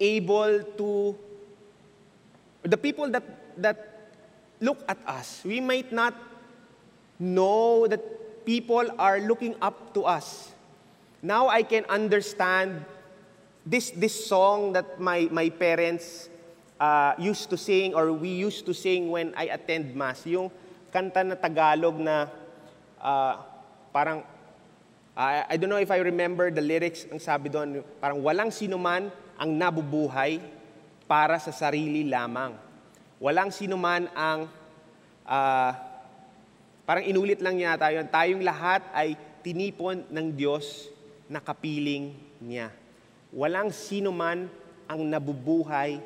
able 0.00 0.62
to 0.76 1.14
the 2.62 2.76
people 2.76 3.10
that 3.10 3.24
that 3.60 4.12
look 4.60 4.80
at 4.88 4.98
us 5.06 5.42
we 5.44 5.60
might 5.60 5.92
not 5.92 6.14
know 7.18 7.86
that 7.86 8.02
people 8.44 8.84
are 8.98 9.18
looking 9.20 9.56
up 9.60 9.94
to 9.94 10.04
us. 10.04 10.52
Now 11.24 11.48
I 11.48 11.62
can 11.62 11.84
understand 11.88 12.84
this, 13.64 13.90
this 13.90 14.12
song 14.12 14.72
that 14.74 15.00
my, 15.00 15.28
my 15.32 15.48
parents 15.48 16.28
uh, 16.78 17.14
used 17.18 17.48
to 17.50 17.56
sing 17.56 17.94
or 17.94 18.12
we 18.12 18.28
used 18.28 18.66
to 18.66 18.74
sing 18.74 19.10
when 19.10 19.32
I 19.36 19.44
attend 19.48 19.96
Mass. 19.96 20.26
Yung 20.26 20.50
kanta 20.92 21.24
na 21.24 21.34
Tagalog 21.34 21.96
na 21.98 22.28
uh, 23.00 23.40
parang, 23.92 24.22
uh, 25.16 25.42
I 25.48 25.56
don't 25.56 25.70
know 25.70 25.80
if 25.80 25.90
I 25.90 25.98
remember 25.98 26.50
the 26.50 26.60
lyrics, 26.60 27.06
ang 27.10 27.18
sabi 27.18 27.48
doon, 27.48 27.82
parang 28.00 28.20
walang 28.20 28.52
sinuman 28.52 29.08
ang 29.38 29.50
nabubuhay 29.52 30.38
para 31.04 31.36
sa 31.38 31.52
sarili 31.52 32.06
lamang. 32.06 32.56
Walang 33.18 33.50
sinuman 33.54 34.08
ang 34.14 34.46
uh, 35.24 35.72
Parang 36.84 37.04
inulit 37.04 37.40
lang 37.40 37.56
niya 37.56 37.80
tayo, 37.80 38.04
tayong 38.04 38.44
lahat 38.44 38.84
ay 38.92 39.16
tinipon 39.40 40.04
ng 40.12 40.36
Diyos 40.36 40.92
na 41.32 41.40
kapiling 41.40 42.12
niya. 42.44 42.68
Walang 43.32 43.72
sino 43.72 44.12
man 44.12 44.52
ang 44.84 45.00
nabubuhay 45.00 45.96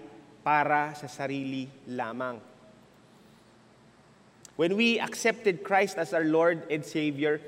para 0.46 0.94
sa 0.94 1.10
sarili 1.10 1.66
lamang. 1.90 2.38
When 4.54 4.78
we 4.78 5.02
accepted 5.02 5.66
Christ 5.66 5.98
as 5.98 6.14
our 6.14 6.22
Lord 6.22 6.62
and 6.70 6.86
Savior, 6.86 7.42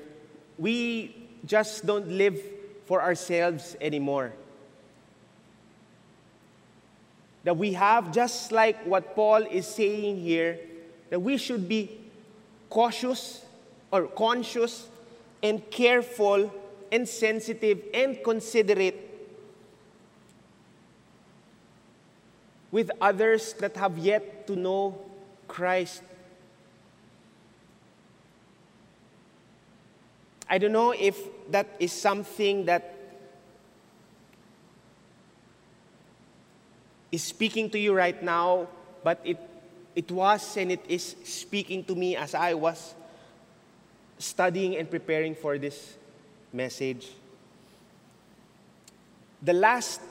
we 0.59 1.07
just 1.47 1.87
don't 1.87 2.11
live 2.11 2.35
for 2.83 2.99
ourselves 2.99 3.79
anymore. 3.79 4.35
That 7.43 7.57
we 7.57 7.73
have, 7.73 8.11
just 8.11 8.51
like 8.51 8.83
what 8.85 9.15
Paul 9.15 9.43
is 9.43 9.65
saying 9.65 10.17
here, 10.17 10.59
that 11.09 11.19
we 11.19 11.37
should 11.37 11.67
be 11.67 11.97
cautious 12.69 13.43
or 13.91 14.07
conscious 14.07 14.87
and 15.41 15.69
careful 15.71 16.53
and 16.91 17.07
sensitive 17.07 17.81
and 17.93 18.23
considerate 18.23 19.09
with 22.71 22.89
others 23.01 23.53
that 23.53 23.75
have 23.75 23.97
yet 23.97 24.47
to 24.47 24.55
know 24.55 24.97
Christ. 25.47 26.01
I 30.49 30.57
don't 30.57 30.71
know 30.71 30.91
if 30.91 31.17
that 31.51 31.67
is 31.79 31.91
something 31.91 32.65
that 32.65 32.90
is 37.11 37.23
speaking 37.23 37.69
to 37.71 37.79
you 37.79 37.93
right 37.93 38.21
now, 38.23 38.67
but 39.03 39.19
it 39.23 39.37
it 39.95 40.09
was 40.11 40.57
and 40.57 40.71
it 40.71 40.83
is 40.87 41.15
speaking 41.23 41.83
to 41.85 41.95
me 41.95 42.15
as 42.15 42.33
I 42.33 42.53
was 42.53 42.95
studying 44.17 44.77
and 44.77 44.89
preparing 44.89 45.35
for 45.35 45.57
this 45.57 45.97
message. 46.53 47.09
The 49.41 49.53
last 49.53 50.01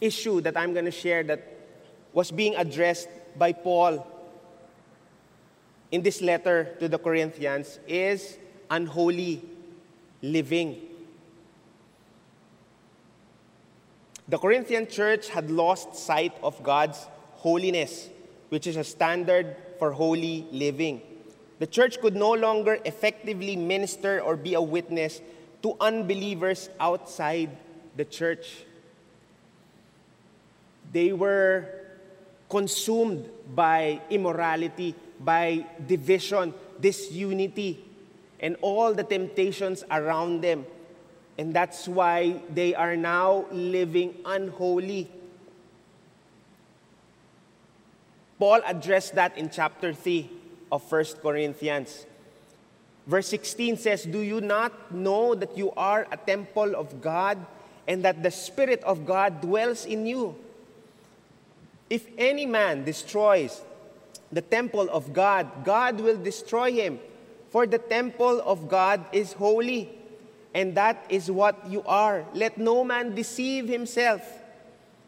issue 0.00 0.40
that 0.40 0.56
I'm 0.56 0.72
going 0.72 0.84
to 0.84 0.94
share 0.94 1.22
that 1.24 1.42
was 2.12 2.30
being 2.30 2.54
addressed 2.56 3.08
by 3.36 3.52
Paul 3.52 4.06
in 5.90 6.02
this 6.02 6.22
letter 6.22 6.74
to 6.80 6.88
the 6.88 6.98
Corinthians 6.98 7.78
is 7.86 8.38
unholy 8.70 9.42
living. 10.22 10.80
The 14.28 14.38
Corinthian 14.38 14.86
church 14.86 15.28
had 15.28 15.50
lost 15.50 15.96
sight 15.96 16.32
of 16.42 16.62
God's 16.62 17.06
holiness 17.36 18.08
which 18.52 18.66
is 18.66 18.76
a 18.76 18.84
standard 18.84 19.56
for 19.78 19.92
holy 19.92 20.46
living. 20.52 21.00
The 21.58 21.66
church 21.66 22.02
could 22.02 22.14
no 22.14 22.32
longer 22.32 22.78
effectively 22.84 23.56
minister 23.56 24.20
or 24.20 24.36
be 24.36 24.52
a 24.52 24.60
witness 24.60 25.22
to 25.62 25.74
unbelievers 25.80 26.68
outside 26.78 27.56
the 27.96 28.04
church. 28.04 28.66
They 30.92 31.14
were 31.14 31.64
consumed 32.50 33.30
by 33.54 34.02
immorality, 34.10 34.94
by 35.18 35.64
division, 35.86 36.52
disunity, 36.78 37.82
and 38.38 38.56
all 38.60 38.92
the 38.92 39.04
temptations 39.04 39.82
around 39.90 40.42
them. 40.42 40.66
And 41.38 41.54
that's 41.54 41.88
why 41.88 42.42
they 42.52 42.74
are 42.74 42.96
now 42.96 43.46
living 43.50 44.14
unholy. 44.24 45.10
Paul 48.38 48.60
addressed 48.66 49.14
that 49.14 49.38
in 49.38 49.50
chapter 49.50 49.92
3 49.94 50.30
of 50.70 50.90
1 50.90 51.04
Corinthians. 51.22 52.06
Verse 53.06 53.28
16 53.28 53.76
says, 53.76 54.04
Do 54.04 54.20
you 54.20 54.40
not 54.40 54.92
know 54.92 55.34
that 55.34 55.56
you 55.56 55.72
are 55.72 56.06
a 56.10 56.16
temple 56.16 56.74
of 56.76 57.00
God 57.00 57.38
and 57.88 58.04
that 58.04 58.22
the 58.22 58.30
Spirit 58.30 58.82
of 58.84 59.06
God 59.06 59.40
dwells 59.40 59.86
in 59.86 60.06
you? 60.06 60.36
If 61.90 62.06
any 62.16 62.46
man 62.46 62.84
destroys 62.84 63.60
the 64.32 64.40
temple 64.40 64.88
of 64.90 65.12
God, 65.12 65.64
God 65.64 66.00
will 66.00 66.16
destroy 66.16 66.72
him. 66.72 66.98
For 67.50 67.66
the 67.66 67.78
temple 67.78 68.40
of 68.40 68.68
God 68.68 69.04
is 69.12 69.34
holy, 69.34 69.90
and 70.54 70.74
that 70.74 71.04
is 71.08 71.30
what 71.30 71.68
you 71.68 71.82
are. 71.84 72.24
Let 72.34 72.58
no 72.58 72.84
man 72.84 73.14
deceive 73.14 73.68
himself. 73.68 74.22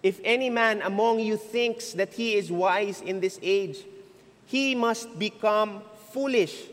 If 0.03 0.21
any 0.25 0.51
man 0.51 0.83
among 0.83 1.21
you 1.21 1.37
thinks 1.37 1.93
that 1.93 2.15
he 2.15 2.35
is 2.35 2.51
wise 2.51 3.01
in 3.01 3.21
this 3.21 3.39
age, 3.43 3.79
he 4.47 4.75
must 4.75 5.19
become 5.19 5.83
foolish, 6.11 6.65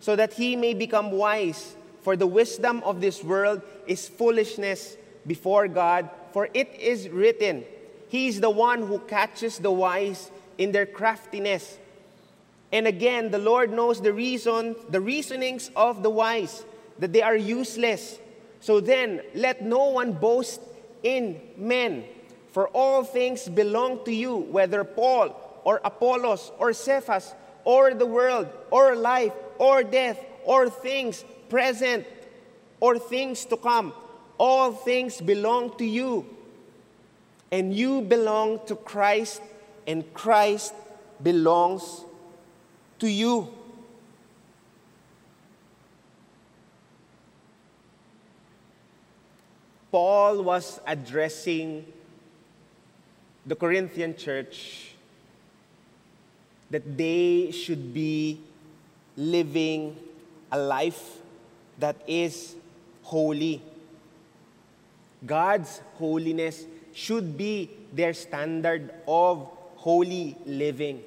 so 0.00 0.14
that 0.16 0.32
he 0.32 0.56
may 0.56 0.74
become 0.74 1.10
wise. 1.10 1.74
For 2.02 2.16
the 2.16 2.26
wisdom 2.26 2.82
of 2.84 3.00
this 3.00 3.22
world 3.22 3.62
is 3.86 4.08
foolishness 4.08 4.96
before 5.26 5.68
God, 5.68 6.08
for 6.32 6.48
it 6.54 6.74
is 6.78 7.08
written, 7.08 7.64
He 8.08 8.28
is 8.28 8.40
the 8.40 8.50
one 8.50 8.86
who 8.86 9.00
catches 9.00 9.58
the 9.58 9.70
wise 9.70 10.30
in 10.56 10.72
their 10.72 10.86
craftiness. 10.86 11.78
And 12.72 12.86
again, 12.86 13.30
the 13.30 13.38
Lord 13.38 13.72
knows 13.72 14.00
the 14.00 14.12
reason, 14.12 14.76
the 14.88 15.00
reasonings 15.00 15.70
of 15.74 16.02
the 16.02 16.10
wise, 16.10 16.64
that 16.98 17.12
they 17.12 17.22
are 17.22 17.36
useless. 17.36 18.18
So 18.60 18.80
then, 18.80 19.22
let 19.34 19.62
no 19.62 19.90
one 19.90 20.12
boast 20.12 20.60
in 21.02 21.40
men, 21.56 22.04
for 22.50 22.68
all 22.68 23.04
things 23.04 23.48
belong 23.48 24.04
to 24.04 24.12
you, 24.12 24.36
whether 24.36 24.82
Paul 24.84 25.60
or 25.64 25.80
Apollos 25.84 26.50
or 26.58 26.72
Cephas 26.72 27.34
or 27.64 27.94
the 27.94 28.06
world 28.06 28.48
or 28.70 28.96
life 28.96 29.32
or 29.58 29.82
death 29.82 30.18
or 30.44 30.68
things 30.70 31.24
present 31.48 32.06
or 32.80 32.98
things 32.98 33.44
to 33.46 33.56
come. 33.56 33.92
All 34.38 34.72
things 34.72 35.20
belong 35.20 35.76
to 35.78 35.84
you. 35.84 36.26
And 37.50 37.74
you 37.74 38.02
belong 38.02 38.60
to 38.66 38.76
Christ, 38.76 39.40
and 39.86 40.04
Christ 40.14 40.74
belongs 41.22 42.04
to 42.98 43.08
you. 43.08 43.48
Paul 49.90 50.42
was 50.42 50.80
addressing 50.86 51.86
the 53.46 53.56
Corinthian 53.56 54.16
church 54.16 54.92
that 56.70 56.96
they 56.96 57.50
should 57.50 57.94
be 57.94 58.40
living 59.16 59.96
a 60.52 60.58
life 60.58 61.18
that 61.78 61.96
is 62.06 62.54
holy. 63.02 63.62
God's 65.24 65.80
holiness 65.94 66.64
should 66.92 67.36
be 67.38 67.70
their 67.92 68.12
standard 68.12 68.92
of 69.06 69.48
holy 69.76 70.36
living. 70.44 71.02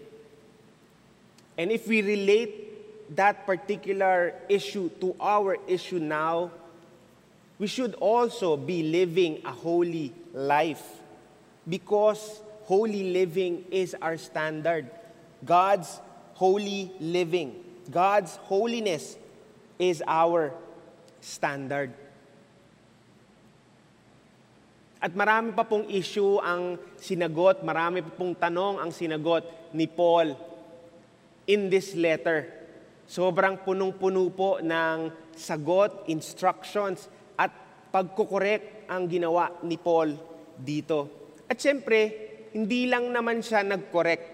And 1.58 1.72
if 1.72 1.88
we 1.88 2.02
relate 2.02 3.16
that 3.16 3.46
particular 3.46 4.34
issue 4.50 4.90
to 5.02 5.16
our 5.20 5.58
issue 5.68 6.00
now, 6.00 6.52
we 7.62 7.70
should 7.70 7.94
also 8.02 8.58
be 8.58 8.82
living 8.82 9.38
a 9.46 9.54
holy 9.54 10.10
life 10.34 10.82
because 11.70 12.42
holy 12.66 13.14
living 13.14 13.62
is 13.70 13.94
our 14.02 14.18
standard. 14.18 14.90
God's 15.46 16.02
holy 16.34 16.90
living, 16.98 17.54
God's 17.86 18.42
holiness 18.50 19.14
is 19.78 20.02
our 20.10 20.58
standard. 21.22 21.94
At 24.98 25.14
marami 25.14 25.54
pa 25.54 25.62
pong 25.62 25.86
issue 25.86 26.42
ang 26.42 26.82
sinagot, 26.98 27.62
marami 27.62 28.02
pa 28.02 28.10
pong 28.10 28.34
tanong 28.34 28.82
ang 28.82 28.90
sinagot 28.90 29.46
ni 29.70 29.86
Paul 29.86 30.34
in 31.46 31.70
this 31.70 31.94
letter. 31.94 32.50
Sobrang 33.06 33.62
punong-puno 33.62 34.34
po 34.34 34.58
ng 34.66 35.14
sagot, 35.38 36.10
instructions, 36.10 37.06
pagkukorek 37.92 38.88
ang 38.88 39.06
ginawa 39.12 39.60
ni 39.68 39.76
Paul 39.76 40.16
dito. 40.56 41.00
At 41.46 41.60
siyempre, 41.60 42.00
hindi 42.56 42.88
lang 42.88 43.12
naman 43.12 43.44
siya 43.44 43.64
nag-correct. 43.68 44.28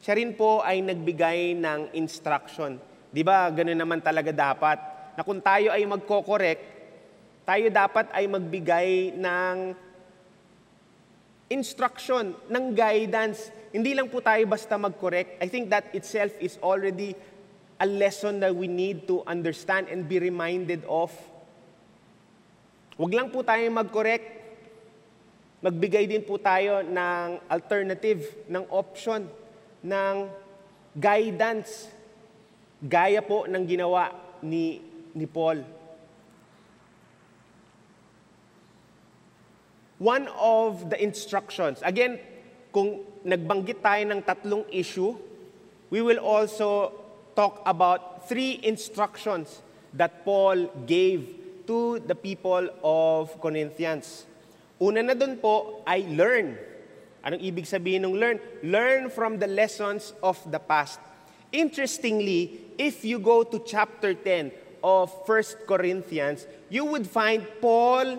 Siya 0.00 0.16
rin 0.16 0.32
po 0.32 0.64
ay 0.64 0.80
nagbigay 0.80 1.56
ng 1.60 1.92
instruction. 1.92 2.80
Di 3.08 3.20
ba, 3.20 3.48
ganun 3.52 3.76
naman 3.76 4.00
talaga 4.00 4.32
dapat. 4.32 4.78
Na 5.16 5.24
kung 5.24 5.40
tayo 5.44 5.72
ay 5.72 5.84
magko-correct, 5.84 6.62
tayo 7.48 7.66
dapat 7.72 8.12
ay 8.12 8.24
magbigay 8.28 9.16
ng 9.16 9.56
instruction, 11.48 12.36
ng 12.48 12.64
guidance. 12.76 13.48
Hindi 13.72 13.96
lang 13.96 14.12
po 14.12 14.20
tayo 14.20 14.44
basta 14.44 14.76
mag-correct. 14.76 15.40
I 15.40 15.48
think 15.48 15.72
that 15.72 15.88
itself 15.96 16.32
is 16.40 16.60
already 16.60 17.16
a 17.80 17.88
lesson 17.88 18.40
that 18.44 18.52
we 18.52 18.68
need 18.68 19.08
to 19.08 19.24
understand 19.24 19.88
and 19.88 20.04
be 20.04 20.20
reminded 20.20 20.84
of. 20.84 21.12
Huwag 22.98 23.14
lang 23.14 23.30
po 23.30 23.46
tayo 23.46 23.62
mag-correct. 23.70 24.26
Magbigay 25.62 26.10
din 26.10 26.26
po 26.26 26.34
tayo 26.34 26.82
ng 26.82 27.38
alternative, 27.46 28.26
ng 28.50 28.66
option, 28.74 29.22
ng 29.86 30.16
guidance. 30.98 31.94
Gaya 32.82 33.22
po 33.22 33.46
ng 33.46 33.62
ginawa 33.70 34.10
ni, 34.42 34.82
ni 35.14 35.30
Paul. 35.30 35.62
One 40.02 40.26
of 40.34 40.90
the 40.90 40.98
instructions, 40.98 41.78
again, 41.86 42.18
kung 42.74 43.06
nagbanggit 43.22 43.78
tayo 43.78 44.02
ng 44.10 44.26
tatlong 44.26 44.66
issue, 44.74 45.14
we 45.94 46.02
will 46.02 46.18
also 46.18 46.90
talk 47.38 47.62
about 47.62 48.26
three 48.26 48.58
instructions 48.66 49.62
that 49.94 50.26
Paul 50.26 50.66
gave 50.82 51.38
to 51.68 52.00
the 52.00 52.16
people 52.16 52.64
of 52.82 53.36
Corinthians. 53.44 54.24
Una 54.80 55.04
na 55.04 55.12
dun 55.12 55.36
po 55.36 55.84
ay 55.84 56.08
learn. 56.08 56.56
Anong 57.20 57.44
ibig 57.44 57.68
sabihin 57.68 58.08
ng 58.08 58.16
learn? 58.16 58.40
Learn 58.64 59.12
from 59.12 59.36
the 59.36 59.46
lessons 59.46 60.16
of 60.24 60.40
the 60.48 60.58
past. 60.58 60.96
Interestingly, 61.52 62.72
if 62.80 63.04
you 63.04 63.20
go 63.20 63.44
to 63.44 63.60
chapter 63.68 64.16
10 64.16 64.80
of 64.80 65.12
1 65.28 65.68
Corinthians, 65.68 66.48
you 66.72 66.88
would 66.88 67.04
find 67.04 67.44
Paul 67.60 68.16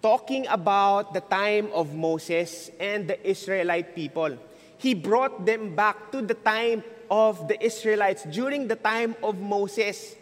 talking 0.00 0.46
about 0.48 1.12
the 1.12 1.20
time 1.20 1.68
of 1.72 1.92
Moses 1.92 2.70
and 2.80 3.08
the 3.08 3.20
Israelite 3.20 3.94
people. 3.94 4.36
He 4.76 4.92
brought 4.92 5.44
them 5.44 5.74
back 5.74 6.12
to 6.12 6.20
the 6.20 6.36
time 6.36 6.84
of 7.10 7.48
the 7.48 7.56
Israelites 7.60 8.24
during 8.28 8.68
the 8.68 8.76
time 8.76 9.16
of 9.24 9.40
Moses. 9.40 10.16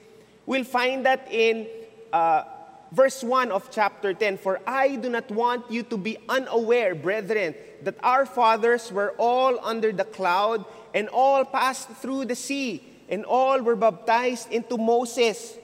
We'll 0.47 0.67
find 0.67 1.07
that 1.07 1.27
in 1.31 1.67
uh, 2.13 2.45
verse 2.93 3.23
1 3.23 3.51
of 3.51 3.71
chapter 3.71 4.15
10 4.15 4.39
For 4.39 4.61
I 4.67 4.97
do 4.97 5.09
not 5.09 5.31
want 5.31 5.71
you 5.71 5.83
to 5.85 5.97
be 5.97 6.19
unaware, 6.29 6.95
brethren, 6.95 7.55
that 7.83 7.97
our 8.03 8.27
fathers 8.27 8.93
were 8.93 9.15
all 9.19 9.59
under 9.63 9.93
the 9.93 10.05
cloud 10.05 10.65
and 10.95 11.09
all 11.09 11.45
passed 11.45 11.89
through 11.89 12.27
the 12.27 12.37
sea, 12.37 12.83
and 13.09 13.25
all 13.25 13.61
were 13.61 13.77
baptized 13.77 14.53
into 14.53 14.77
Moses 14.77 15.59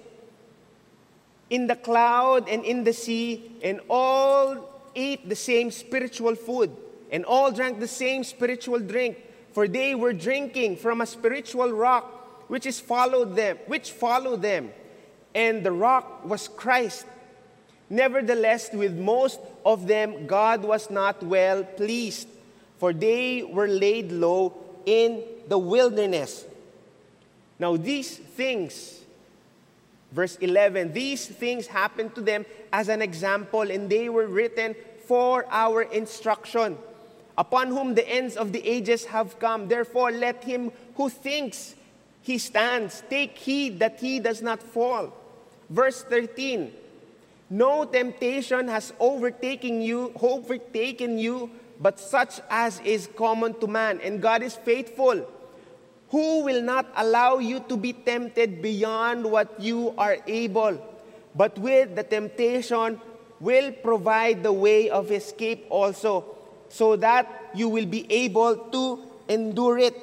in 1.51 1.66
the 1.66 1.76
cloud 1.76 2.49
and 2.49 2.64
in 2.64 2.84
the 2.84 2.92
sea, 2.92 3.53
and 3.62 3.80
all 3.88 4.68
ate 4.94 5.28
the 5.28 5.36
same 5.36 5.70
spiritual 5.70 6.34
food, 6.34 6.74
and 7.11 7.24
all 7.24 7.51
drank 7.51 7.80
the 7.80 7.88
same 7.88 8.24
spiritual 8.24 8.80
drink, 8.80 9.16
for 9.53 9.68
they 9.68 9.94
were 9.94 10.12
drinking 10.12 10.76
from 10.76 11.01
a 11.01 11.07
spiritual 11.07 11.72
rock 11.72 12.49
which 12.49 12.66
is 12.66 12.80
followed 12.80 13.36
them, 13.36 13.59
which 13.66 13.92
followed 13.92 14.42
them, 14.42 14.72
and 15.39 15.62
the 15.62 15.70
rock 15.70 16.24
was 16.24 16.49
Christ. 16.49 17.07
Nevertheless, 17.89 18.72
with 18.72 18.99
most 18.99 19.39
of 19.64 19.86
them, 19.86 20.26
God 20.26 20.64
was 20.64 20.91
not 20.91 21.22
well 21.22 21.62
pleased, 21.62 22.26
for 22.78 22.93
they 22.93 23.45
were 23.45 23.68
laid 23.68 24.11
low 24.11 24.53
in 24.84 25.22
the 25.47 25.57
wilderness. 25.57 26.45
Now, 27.59 27.76
these 27.76 28.16
things 28.16 28.99
Verse 30.11 30.36
11 30.36 30.93
These 30.93 31.26
things 31.26 31.66
happened 31.66 32.14
to 32.14 32.22
them 32.22 32.47
as 32.72 32.89
an 32.89 33.03
example, 33.03 33.70
and 33.70 33.91
they 33.91 34.09
were 34.09 34.26
written 34.26 34.74
for 35.07 35.45
our 35.51 35.82
instruction, 35.82 36.78
upon 37.36 37.68
whom 37.68 37.95
the 37.95 38.09
ends 38.09 38.36
of 38.36 38.53
the 38.53 38.66
ages 38.66 39.05
have 39.07 39.39
come. 39.39 39.68
Therefore, 39.68 40.11
let 40.11 40.45
him 40.45 40.72
who 40.97 41.11
thinks 41.11 41.74
he 42.22 42.39
stands 42.39 43.03
take 43.11 43.36
heed 43.36 43.78
that 43.80 44.01
he 44.01 44.18
does 44.18 44.41
not 44.41 44.62
fall. 44.62 45.12
Verse 45.71 46.03
13 46.03 46.73
No 47.51 47.85
temptation 47.85 48.69
has 48.69 48.93
overtaken 48.99 49.81
you, 49.81 50.12
overtaken 50.21 51.19
you, 51.19 51.51
but 51.81 52.01
such 52.01 52.41
as 52.51 52.81
is 52.85 53.09
common 53.16 53.55
to 53.61 53.66
man, 53.66 54.01
and 54.03 54.21
God 54.21 54.43
is 54.43 54.57
faithful 54.57 55.27
who 56.11 56.45
will 56.45 56.62
not 56.62 56.89
allow 56.97 57.39
you 57.39 57.61
to 57.69 57.77
be 57.77 57.93
tempted 57.93 58.62
beyond 58.62 59.25
what 59.25 59.61
you 59.61 59.95
are 59.99 60.16
able, 60.27 60.81
but 61.35 61.59
with 61.59 61.95
the 61.97 62.03
temptation 62.03 63.01
will 63.41 63.73
provide 63.73 64.43
the 64.43 64.53
way 64.53 64.89
of 64.89 65.12
escape 65.12 65.66
also, 65.69 66.25
so 66.69 66.97
that 66.97 67.51
you 67.55 67.69
will 67.69 67.87
be 67.87 68.11
able 68.11 68.57
to 68.73 69.05
endure 69.29 69.79
it. 69.79 69.95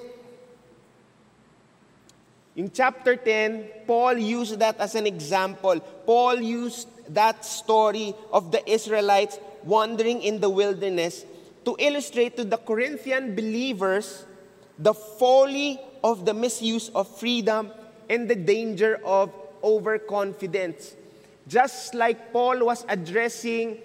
In 2.56 2.72
chapter 2.72 3.18
10, 3.18 3.86
Paul 3.86 4.18
used 4.18 4.60
that 4.60 4.80
as 4.80 4.96
an 4.96 5.06
example. 5.06 5.80
Paul 6.06 6.40
used 6.40 6.88
that 7.14 7.44
story 7.44 8.16
of 8.32 8.52
the 8.52 8.64
Israelites 8.70 9.40
wandering 9.64 10.22
in 10.22 10.40
the 10.40 10.50
wilderness 10.50 11.26
to 11.66 11.76
illustrate 11.80 12.38
to 12.38 12.46
the 12.46 12.58
Corinthian 12.58 13.36
believers 13.36 14.26
the 14.80 14.94
folly 14.94 15.80
of 16.04 16.26
the 16.26 16.34
misuse 16.34 16.90
of 16.90 17.08
freedom 17.20 17.72
and 18.10 18.30
the 18.30 18.36
danger 18.36 19.02
of 19.04 19.34
overconfidence. 19.64 20.96
Just 21.48 21.94
like 21.94 22.32
Paul 22.32 22.66
was 22.66 22.86
addressing 22.88 23.80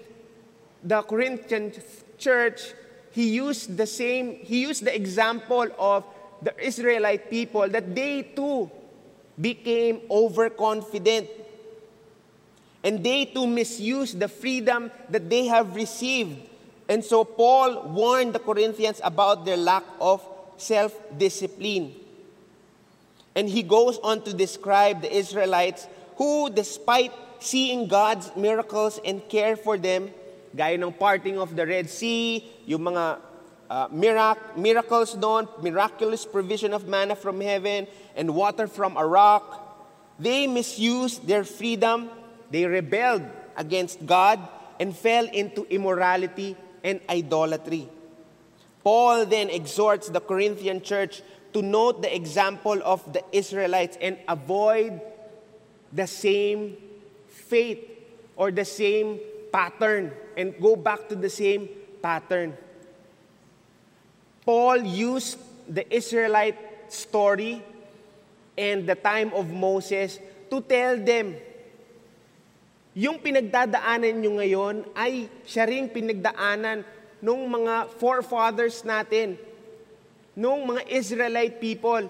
the 0.83 1.01
Corinthian 1.01 1.73
church, 2.17 2.73
he 3.11 3.35
used 3.35 3.75
the 3.75 3.87
same, 3.87 4.35
he 4.35 4.61
used 4.61 4.85
the 4.85 4.95
example 4.95 5.67
of 5.77 6.05
the 6.41 6.53
Israelite 6.57 7.29
people 7.29 7.69
that 7.69 7.95
they 7.95 8.23
too 8.23 8.69
became 9.39 10.01
overconfident. 10.09 11.29
And 12.83 13.03
they 13.03 13.25
too 13.25 13.45
misused 13.45 14.19
the 14.19 14.27
freedom 14.27 14.89
that 15.09 15.29
they 15.29 15.45
have 15.45 15.75
received. 15.75 16.49
And 16.89 17.05
so 17.05 17.23
Paul 17.23 17.83
warned 17.93 18.33
the 18.33 18.39
Corinthians 18.39 18.99
about 19.03 19.45
their 19.45 19.57
lack 19.57 19.83
of 20.01 20.25
self 20.57 20.93
discipline. 21.17 21.93
And 23.35 23.47
he 23.47 23.63
goes 23.63 23.97
on 23.99 24.23
to 24.23 24.33
describe 24.33 25.01
the 25.01 25.13
Israelites 25.13 25.87
who, 26.17 26.49
despite 26.49 27.13
seeing 27.39 27.87
God's 27.87 28.29
miracles 28.35 28.99
and 29.05 29.23
care 29.29 29.55
for 29.55 29.77
them, 29.77 30.09
gaya 30.55 30.75
ng 30.75 30.91
parting 30.93 31.39
of 31.39 31.55
the 31.55 31.65
Red 31.65 31.89
Sea, 31.89 32.43
yung 32.65 32.91
mga 32.91 33.17
uh, 33.71 33.87
mirac- 33.87 34.57
miracles 34.57 35.15
doon, 35.15 35.47
miraculous 35.63 36.27
provision 36.27 36.75
of 36.75 36.91
manna 36.91 37.15
from 37.15 37.39
heaven 37.39 37.87
and 38.19 38.35
water 38.35 38.67
from 38.67 38.97
a 38.97 39.05
rock, 39.07 39.63
they 40.19 40.45
misused 40.45 41.25
their 41.25 41.47
freedom, 41.47 42.11
they 42.51 42.65
rebelled 42.67 43.23
against 43.55 44.05
God, 44.05 44.43
and 44.77 44.91
fell 44.91 45.23
into 45.31 45.63
immorality 45.71 46.57
and 46.83 46.99
idolatry. 47.07 47.87
Paul 48.83 49.25
then 49.25 49.49
exhorts 49.49 50.09
the 50.09 50.19
Corinthian 50.19 50.81
church 50.81 51.21
to 51.53 51.61
note 51.61 52.01
the 52.01 52.13
example 52.13 52.81
of 52.83 52.99
the 53.13 53.23
Israelites 53.31 53.97
and 54.01 54.17
avoid 54.27 54.99
the 55.93 56.07
same 56.07 56.75
fate 57.27 57.87
or 58.35 58.51
the 58.51 58.65
same 58.65 59.19
pattern 59.53 60.11
and 60.35 60.59
go 60.59 60.75
back 60.75 61.07
to 61.07 61.15
the 61.15 61.29
same 61.29 61.69
pattern. 62.01 62.57
Paul 64.41 64.83
used 64.83 65.37
the 65.69 65.85
Israelite 65.93 66.57
story 66.91 67.61
and 68.57 68.85
the 68.85 68.95
time 68.95 69.31
of 69.37 69.47
Moses 69.49 70.19
to 70.49 70.59
tell 70.61 70.97
them, 70.97 71.37
yung 72.91 73.23
pinagdadaanan 73.23 74.19
nyo 74.19 74.31
ngayon 74.43 74.75
ay 74.97 75.31
siya 75.47 75.63
ring 75.63 75.87
pinagdaanan 75.87 76.83
ng 77.23 77.41
mga 77.47 77.87
forefathers 77.95 78.83
natin 78.83 79.39
nung 80.35 80.67
mga 80.67 80.87
Israelite 80.91 81.59
people, 81.59 82.09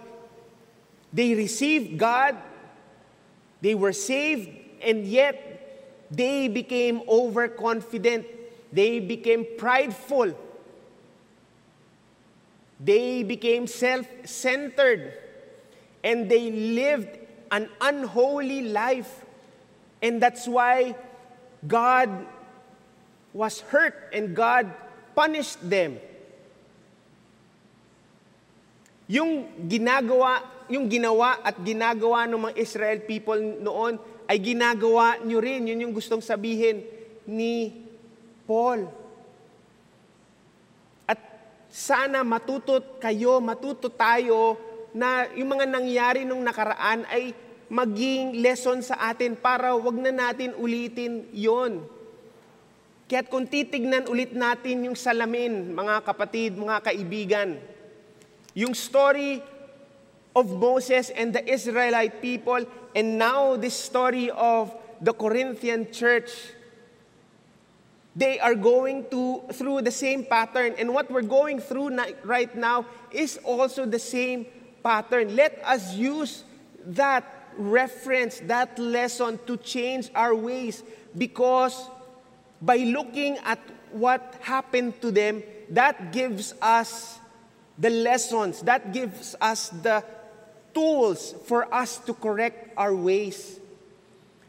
they 1.14 1.36
received 1.36 1.98
God, 1.98 2.38
they 3.62 3.76
were 3.76 3.94
saved, 3.94 4.50
and 4.82 5.06
yet 5.06 5.38
they 6.10 6.48
became 6.48 7.02
overconfident. 7.08 8.26
They 8.72 9.00
became 9.00 9.46
prideful. 9.58 10.34
They 12.82 13.22
became 13.22 13.70
self 13.70 14.10
centered. 14.26 15.14
And 16.02 16.26
they 16.26 16.50
lived 16.50 17.14
an 17.54 17.70
unholy 17.78 18.74
life. 18.74 19.22
And 20.02 20.18
that's 20.18 20.50
why 20.50 20.98
God 21.62 22.10
was 23.38 23.62
hurt 23.70 23.94
and 24.10 24.34
God 24.34 24.74
punished 25.14 25.62
them. 25.62 26.02
Yung 29.06 29.46
ginagawa, 29.70 30.42
yung 30.72 30.90
ginawa 30.90 31.38
at 31.44 31.60
ginagawa 31.62 32.26
ng 32.26 32.50
mga 32.50 32.56
Israel 32.58 33.00
people 33.06 33.38
noon 33.38 34.00
ay 34.26 34.40
ginagawa 34.40 35.20
nyo 35.22 35.38
rin. 35.38 35.68
Yun 35.70 35.86
yung 35.86 35.94
gustong 35.94 36.24
sabihin 36.24 36.82
ni 37.28 37.76
Paul. 38.48 39.01
Sana 41.72 42.28
matutot 42.28 43.00
kayo, 43.00 43.40
matuto 43.40 43.88
tayo 43.88 44.60
na 44.92 45.32
yung 45.40 45.56
mga 45.56 45.72
nangyari 45.72 46.22
nung 46.28 46.44
nakaraan 46.44 47.08
ay 47.08 47.32
maging 47.72 48.44
lesson 48.44 48.84
sa 48.84 49.00
atin 49.08 49.40
para 49.40 49.72
wag 49.72 49.96
na 49.96 50.12
natin 50.12 50.52
ulitin 50.60 51.32
yon. 51.32 51.80
Kaya't 53.08 53.32
kung 53.32 53.48
titignan 53.48 54.12
ulit 54.12 54.36
natin 54.36 54.92
yung 54.92 55.00
salamin, 55.00 55.72
mga 55.72 56.04
kapatid, 56.04 56.60
mga 56.60 56.92
kaibigan, 56.92 57.50
yung 58.52 58.76
story 58.76 59.40
of 60.36 60.52
Moses 60.52 61.08
and 61.16 61.32
the 61.32 61.44
Israelite 61.48 62.20
people, 62.20 62.60
and 62.92 63.16
now 63.16 63.56
this 63.56 63.76
story 63.76 64.28
of 64.36 64.76
the 65.00 65.16
Corinthian 65.16 65.88
church. 65.92 66.32
They 68.16 68.40
are 68.40 68.56
going 68.56 69.08
to 69.12 69.44
through 69.54 69.88
the 69.88 69.92
same 69.92 70.26
pattern, 70.26 70.76
and 70.78 70.94
what 70.94 71.10
we're 71.10 71.24
going 71.24 71.60
through 71.60 71.96
right 72.24 72.52
now 72.56 72.86
is 73.12 73.40
also 73.44 73.86
the 73.86 74.00
same 74.00 74.46
pattern. 74.84 75.36
Let 75.36 75.62
us 75.64 75.96
use 75.96 76.44
that 76.92 77.24
reference, 77.56 78.40
that 78.52 78.78
lesson 78.80 79.40
to 79.48 79.56
change 79.58 80.10
our 80.16 80.36
ways 80.36 80.84
because 81.18 81.90
by 82.62 82.78
looking 82.78 83.38
at 83.44 83.60
what 83.92 84.36
happened 84.42 85.00
to 85.02 85.12
them, 85.12 85.44
that 85.70 86.12
gives 86.12 86.54
us 86.62 87.20
the 87.78 87.90
lessons, 87.90 88.62
that 88.62 88.92
gives 88.92 89.36
us 89.40 89.70
the 89.70 90.04
tools 90.74 91.36
for 91.46 91.72
us 91.74 91.98
to 91.98 92.14
correct 92.14 92.72
our 92.78 92.96
ways. 92.96 93.60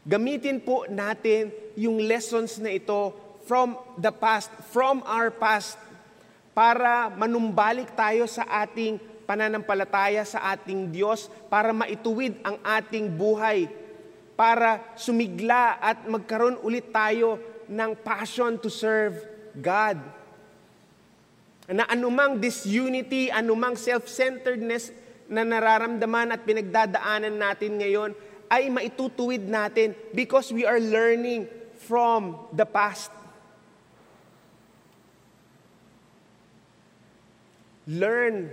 Gamitin 0.07 0.59
po 0.63 0.83
natin 0.91 1.51
yung 1.79 1.95
lessons 2.03 2.59
na 2.59 2.75
ito 2.75 3.15
from 3.43 3.75
the 3.99 4.11
past, 4.11 4.49
from 4.71 5.03
our 5.03 5.29
past, 5.31 5.75
para 6.53 7.11
manumbalik 7.11 7.91
tayo 7.97 8.29
sa 8.29 8.45
ating 8.63 9.01
pananampalataya 9.23 10.27
sa 10.27 10.51
ating 10.53 10.91
Diyos, 10.91 11.31
para 11.47 11.71
maituwid 11.71 12.37
ang 12.43 12.59
ating 12.61 13.07
buhay, 13.07 13.71
para 14.35 14.83
sumigla 14.99 15.79
at 15.79 16.03
magkaroon 16.05 16.59
ulit 16.61 16.91
tayo 16.91 17.39
ng 17.71 17.91
passion 18.03 18.59
to 18.59 18.67
serve 18.67 19.15
God 19.55 19.97
na 21.71 21.87
anumang 21.87 22.43
disunity, 22.43 23.31
anumang 23.31 23.79
self-centeredness 23.79 24.91
na 25.31 25.47
nararamdaman 25.47 26.35
at 26.35 26.43
pinagdadaanan 26.43 27.39
natin 27.39 27.79
ngayon 27.79 28.11
ay 28.51 28.67
maitutuwid 28.67 29.47
natin 29.47 29.95
because 30.11 30.51
we 30.51 30.67
are 30.67 30.77
learning 30.77 31.47
from 31.87 32.35
the 32.51 32.67
past. 32.67 33.22
Learn 37.87 38.49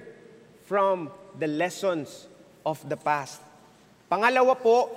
from 0.66 1.10
the 1.38 1.46
lessons 1.46 2.26
of 2.66 2.82
the 2.88 2.96
past. 2.96 3.40
Pangalawa 4.10 4.58
po, 4.58 4.90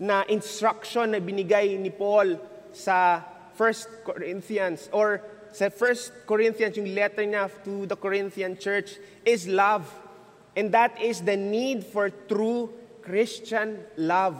na 0.00 0.24
instruction 0.32 1.12
na 1.12 1.20
binigay 1.20 1.76
ni 1.76 1.92
Paul 1.92 2.40
sa 2.72 3.20
1 3.52 4.06
Corinthians 4.06 4.88
or 4.96 5.20
sa 5.52 5.68
1 5.68 6.24
Corinthians, 6.24 6.78
yung 6.78 6.94
letter 6.94 7.26
niya 7.26 7.50
to 7.66 7.84
the 7.84 7.98
Corinthian 7.98 8.56
church, 8.56 8.96
is 9.26 9.50
love. 9.50 9.84
And 10.56 10.72
that 10.72 10.96
is 11.02 11.20
the 11.20 11.36
need 11.36 11.84
for 11.84 12.08
true 12.08 12.70
Christian 13.02 13.82
love. 13.98 14.38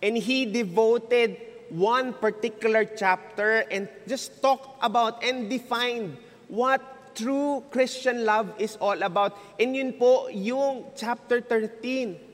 And 0.00 0.16
he 0.16 0.46
devoted 0.46 1.36
one 1.68 2.14
particular 2.14 2.86
chapter 2.86 3.66
and 3.68 3.90
just 4.06 4.40
talked 4.40 4.78
about 4.80 5.22
and 5.26 5.50
defined 5.50 6.16
what 6.46 6.80
true 7.16 7.64
Christian 7.72 8.28
love 8.28 8.52
is 8.60 8.76
all 8.76 9.00
about. 9.00 9.32
And 9.56 9.72
yun 9.72 9.96
po 9.96 10.28
yung 10.28 10.92
chapter 10.92 11.40
13. 11.40 12.26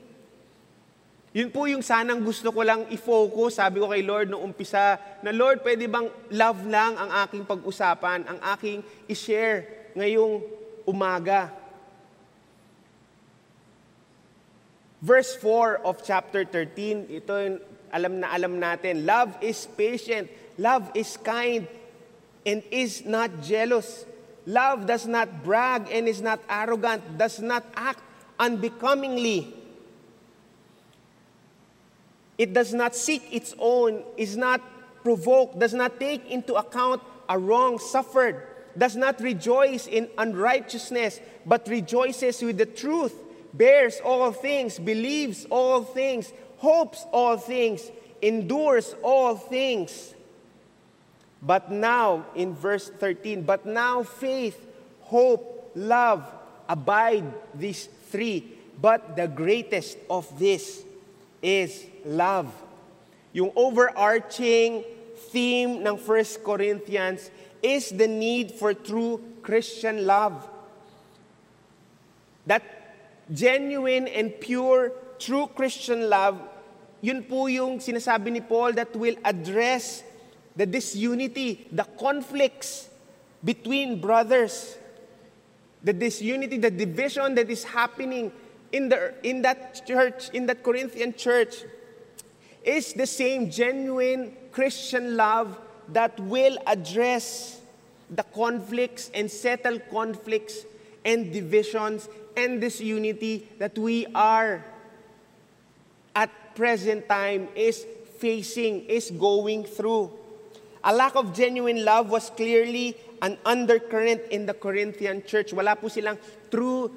Yun 1.33 1.49
po 1.49 1.65
yung 1.65 1.81
sanang 1.81 2.21
gusto 2.21 2.53
ko 2.53 2.61
lang 2.61 2.85
i-focus. 2.93 3.57
Sabi 3.57 3.81
ko 3.81 3.89
kay 3.89 4.05
Lord 4.05 4.29
noong 4.29 4.53
umpisa, 4.53 5.01
na 5.25 5.33
Lord, 5.33 5.65
pwede 5.65 5.89
bang 5.89 6.05
love 6.29 6.61
lang 6.69 6.93
ang 6.93 7.09
aking 7.25 7.41
pag-usapan, 7.47 8.21
ang 8.29 8.37
aking 8.53 8.85
i-share 9.09 9.89
ngayong 9.97 10.45
umaga. 10.85 11.49
Verse 15.01 15.33
4 15.41 15.81
of 15.81 16.05
chapter 16.05 16.45
13, 16.45 17.09
ito 17.09 17.33
yung 17.33 17.57
alam 17.89 18.13
na 18.21 18.29
alam 18.29 18.61
natin. 18.61 19.01
Love 19.01 19.33
is 19.41 19.65
patient, 19.73 20.29
love 20.61 20.93
is 20.93 21.17
kind, 21.17 21.65
and 22.45 22.61
is 22.69 23.01
not 23.09 23.41
jealous. 23.41 24.05
Love 24.45 24.85
does 24.85 25.07
not 25.07 25.43
brag 25.43 25.87
and 25.91 26.07
is 26.07 26.21
not 26.21 26.39
arrogant, 26.49 27.17
does 27.17 27.39
not 27.39 27.63
act 27.75 28.01
unbecomingly 28.39 29.53
It 32.37 32.53
does 32.53 32.73
not 32.73 32.95
seek 32.95 33.23
its 33.31 33.53
own, 33.59 34.03
is 34.17 34.35
not 34.35 34.61
provoked, 35.03 35.59
does 35.59 35.73
not 35.73 35.99
take 35.99 36.29
into 36.29 36.55
account 36.55 37.01
a 37.29 37.37
wrong 37.37 37.77
suffered, 37.77 38.41
does 38.77 38.95
not 38.95 39.21
rejoice 39.21 39.87
in 39.87 40.09
unrighteousness, 40.17 41.19
but 41.45 41.67
rejoices 41.67 42.41
with 42.41 42.57
the 42.57 42.65
truth, 42.65 43.13
bears 43.53 44.01
all 44.03 44.31
things, 44.31 44.79
believes 44.79 45.45
all 45.49 45.83
things, 45.83 46.33
hopes 46.57 47.05
all 47.11 47.37
things, 47.37 47.91
endures 48.21 48.95
all 49.03 49.35
things. 49.35 50.12
But 51.43 51.69
now, 51.69 52.25
in 52.35 52.55
verse 52.55 52.87
13, 52.87 53.43
but 53.43 53.65
now 53.65 54.03
faith, 54.03 54.55
hope, 55.01 55.71
love 55.75 56.23
abide 56.69 57.27
these 57.53 57.89
three, 58.07 58.47
but 58.79 59.15
the 59.15 59.27
greatest 59.27 59.97
of 60.09 60.27
this 60.39 60.83
is 61.43 61.85
love. 62.05 62.47
Yung 63.33 63.51
overarching 63.55 64.87
theme 65.35 65.83
ng 65.83 65.97
1 65.99 66.45
Corinthians 66.47 67.27
is 67.59 67.91
the 67.91 68.07
need 68.07 68.55
for 68.55 68.73
true 68.73 69.19
Christian 69.41 70.07
love. 70.07 70.47
That 72.47 72.63
genuine 73.27 74.07
and 74.07 74.31
pure, 74.39 74.91
true 75.19 75.47
Christian 75.51 76.07
love, 76.07 76.39
yun 77.03 77.23
po 77.23 77.47
yung 77.51 77.83
sinasabi 77.83 78.31
ni 78.31 78.39
Paul 78.39 78.79
that 78.79 78.95
will 78.95 79.19
address 79.27 80.03
the 80.55 80.65
disunity, 80.65 81.67
the 81.71 81.83
conflicts 81.83 82.89
between 83.43 83.99
brothers, 83.99 84.77
the 85.83 85.93
disunity, 85.93 86.57
the 86.57 86.71
division 86.71 87.35
that 87.35 87.49
is 87.49 87.63
happening 87.63 88.31
in, 88.71 88.89
the, 88.89 89.13
in 89.23 89.41
that 89.41 89.85
church, 89.85 90.29
in 90.29 90.45
that 90.47 90.63
Corinthian 90.63 91.13
church 91.13 91.63
is 92.63 92.93
the 92.93 93.05
same 93.05 93.49
genuine 93.49 94.35
Christian 94.51 95.17
love 95.17 95.59
that 95.89 96.17
will 96.19 96.57
address 96.65 97.59
the 98.09 98.23
conflicts 98.23 99.11
and 99.13 99.29
settle 99.29 99.79
conflicts 99.91 100.65
and 101.03 101.33
divisions 101.33 102.07
and 102.37 102.61
disunity 102.61 103.47
that 103.59 103.77
we 103.77 104.05
are 104.15 104.63
at 106.15 106.29
present 106.55 107.07
time 107.09 107.49
is 107.55 107.85
facing, 108.19 108.85
is 108.85 109.11
going 109.11 109.65
through. 109.65 110.11
A 110.83 110.91
lack 110.91 111.15
of 111.15 111.31
genuine 111.31 111.85
love 111.87 112.11
was 112.11 112.29
clearly 112.29 112.95
an 113.23 113.39
undercurrent 113.47 114.27
in 114.31 114.45
the 114.45 114.53
Corinthian 114.53 115.23
church. 115.23 115.55
Wala 115.55 115.79
po 115.79 115.87
silang 115.87 116.19
true 116.51 116.91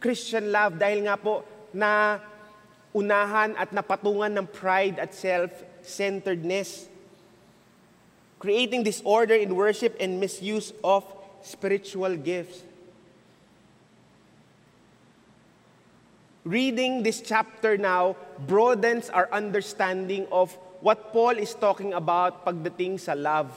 Christian 0.00 0.48
love 0.48 0.80
dahil 0.80 1.04
nga 1.04 1.20
po 1.20 1.44
na 1.76 2.16
unahan 2.96 3.52
at 3.60 3.68
napatungan 3.72 4.32
ng 4.32 4.48
pride 4.48 4.96
at 4.96 5.12
self-centeredness, 5.12 6.88
creating 8.40 8.80
disorder 8.80 9.36
in 9.36 9.52
worship 9.56 9.92
and 10.00 10.16
misuse 10.16 10.72
of 10.80 11.04
spiritual 11.44 12.16
gifts. 12.16 12.64
Reading 16.42 17.04
this 17.04 17.22
chapter 17.22 17.78
now 17.78 18.16
broadens 18.48 19.06
our 19.12 19.30
understanding 19.30 20.26
of 20.32 20.56
what 20.82 21.14
Paul 21.14 21.38
is 21.38 21.54
talking 21.54 21.94
about 21.94 22.44
pagdating 22.44 22.98
sa 22.98 23.14
love. 23.14 23.54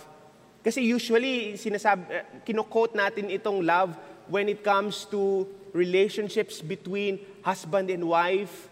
Kasi 0.62 0.86
usually, 0.86 1.58
sinasab, 1.58 2.06
eh, 2.10 2.24
kinokote 2.46 2.94
natin 2.94 3.34
itong 3.34 3.66
love 3.66 3.98
when 4.30 4.46
it 4.46 4.62
comes 4.62 5.10
to 5.10 5.50
relationships 5.74 6.62
between 6.62 7.18
husband 7.42 7.90
and 7.90 8.06
wife, 8.06 8.70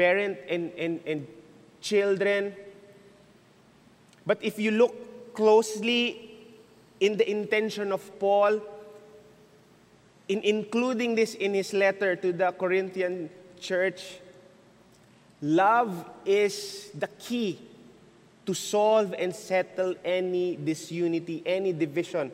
parent 0.00 0.40
and, 0.48 0.72
and, 0.80 1.00
and 1.04 1.28
children. 1.84 2.56
But 4.24 4.40
if 4.40 4.58
you 4.58 4.72
look 4.72 4.96
closely 5.36 6.32
in 7.00 7.16
the 7.16 7.28
intention 7.28 7.92
of 7.92 8.00
Paul, 8.18 8.60
in 10.28 10.40
including 10.40 11.16
this 11.16 11.36
in 11.36 11.52
his 11.52 11.72
letter 11.72 12.16
to 12.16 12.32
the 12.32 12.52
Corinthian 12.52 13.28
church, 13.60 14.20
love 15.40 16.04
is 16.24 16.88
the 16.96 17.08
key 17.20 17.69
to 18.50 18.54
solve 18.54 19.14
and 19.16 19.32
settle 19.32 19.94
any 20.04 20.56
disunity, 20.56 21.40
any 21.46 21.72
division 21.72 22.32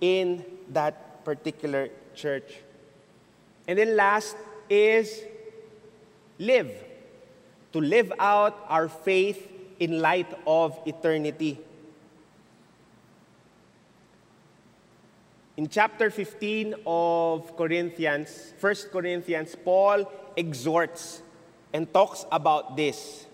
in 0.00 0.44
that 0.70 1.24
particular 1.24 1.90
church. 2.12 2.58
And 3.68 3.78
then 3.78 3.94
last 3.94 4.34
is 4.68 5.22
live 6.40 6.74
to 7.72 7.80
live 7.80 8.12
out 8.18 8.66
our 8.68 8.88
faith 8.88 9.46
in 9.78 10.00
light 10.00 10.26
of 10.44 10.76
eternity. 10.86 11.60
In 15.56 15.68
chapter 15.68 16.10
15 16.10 16.74
of 16.84 17.56
Corinthians, 17.56 18.54
1 18.58 18.74
Corinthians, 18.90 19.54
Paul 19.54 20.10
exhorts 20.36 21.22
and 21.72 21.86
talks 21.94 22.26
about 22.32 22.76
this. 22.76 23.26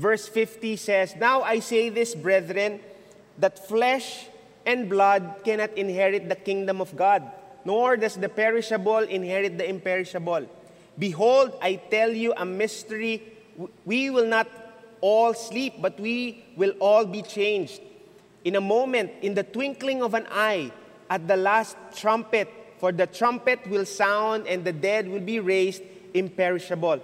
Verse 0.00 0.26
50 0.26 0.76
says, 0.76 1.14
Now 1.14 1.42
I 1.42 1.60
say 1.60 1.90
this, 1.90 2.14
brethren, 2.14 2.80
that 3.36 3.68
flesh 3.68 4.28
and 4.64 4.88
blood 4.88 5.44
cannot 5.44 5.76
inherit 5.76 6.26
the 6.26 6.36
kingdom 6.36 6.80
of 6.80 6.96
God, 6.96 7.30
nor 7.66 7.98
does 7.98 8.16
the 8.16 8.30
perishable 8.30 9.04
inherit 9.04 9.58
the 9.58 9.68
imperishable. 9.68 10.48
Behold, 10.98 11.52
I 11.60 11.74
tell 11.74 12.08
you 12.08 12.32
a 12.34 12.46
mystery. 12.46 13.22
We 13.84 14.08
will 14.08 14.24
not 14.24 14.48
all 15.02 15.34
sleep, 15.34 15.74
but 15.82 16.00
we 16.00 16.44
will 16.56 16.72
all 16.80 17.04
be 17.04 17.20
changed. 17.20 17.82
In 18.44 18.56
a 18.56 18.60
moment, 18.60 19.12
in 19.20 19.34
the 19.34 19.44
twinkling 19.44 20.02
of 20.02 20.14
an 20.14 20.26
eye, 20.30 20.72
at 21.10 21.28
the 21.28 21.36
last 21.36 21.76
trumpet, 21.94 22.48
for 22.78 22.90
the 22.90 23.06
trumpet 23.06 23.66
will 23.68 23.84
sound, 23.84 24.46
and 24.46 24.64
the 24.64 24.72
dead 24.72 25.08
will 25.08 25.20
be 25.20 25.40
raised 25.40 25.82
imperishable. 26.14 27.02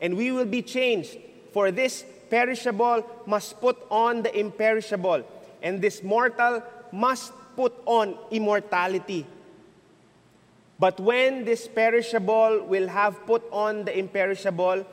And 0.00 0.16
we 0.16 0.32
will 0.32 0.46
be 0.46 0.62
changed. 0.62 1.18
For 1.52 1.70
this 1.70 2.04
perishable 2.30 3.04
must 3.26 3.60
put 3.60 3.76
on 3.90 4.22
the 4.22 4.38
imperishable, 4.38 5.24
and 5.62 5.80
this 5.80 6.02
mortal 6.02 6.62
must 6.92 7.32
put 7.56 7.72
on 7.86 8.16
immortality. 8.30 9.26
But 10.78 11.00
when 11.00 11.44
this 11.44 11.66
perishable 11.66 12.64
will 12.64 12.86
have 12.88 13.26
put 13.26 13.42
on 13.50 13.84
the 13.84 13.98
imperishable, 13.98 14.86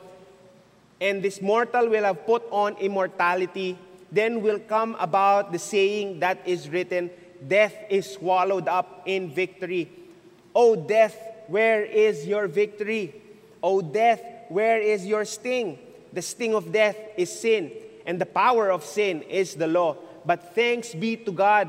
and 1.00 1.22
this 1.22 1.40
mortal 1.40 1.88
will 1.88 2.04
have 2.04 2.26
put 2.26 2.42
on 2.50 2.76
immortality, 2.78 3.78
then 4.10 4.42
will 4.42 4.58
come 4.58 4.96
about 4.98 5.52
the 5.52 5.58
saying 5.58 6.20
that 6.20 6.40
is 6.46 6.68
written, 6.68 7.10
Death 7.46 7.74
is 7.90 8.14
swallowed 8.14 8.66
up 8.66 9.02
in 9.04 9.30
victory. 9.30 9.90
O 10.54 10.74
death, 10.74 11.14
where 11.48 11.84
is 11.84 12.26
your 12.26 12.48
victory? 12.48 13.14
O 13.62 13.82
death, 13.82 14.22
where 14.48 14.80
is 14.80 15.06
your 15.06 15.24
sting? 15.24 15.78
The 16.16 16.24
sting 16.24 16.54
of 16.54 16.72
death 16.72 16.96
is 17.18 17.28
sin, 17.28 17.70
and 18.06 18.18
the 18.18 18.24
power 18.24 18.72
of 18.72 18.88
sin 18.88 19.20
is 19.28 19.52
the 19.52 19.68
law. 19.68 20.00
But 20.24 20.56
thanks 20.56 20.94
be 20.94 21.14
to 21.18 21.30
God 21.30 21.68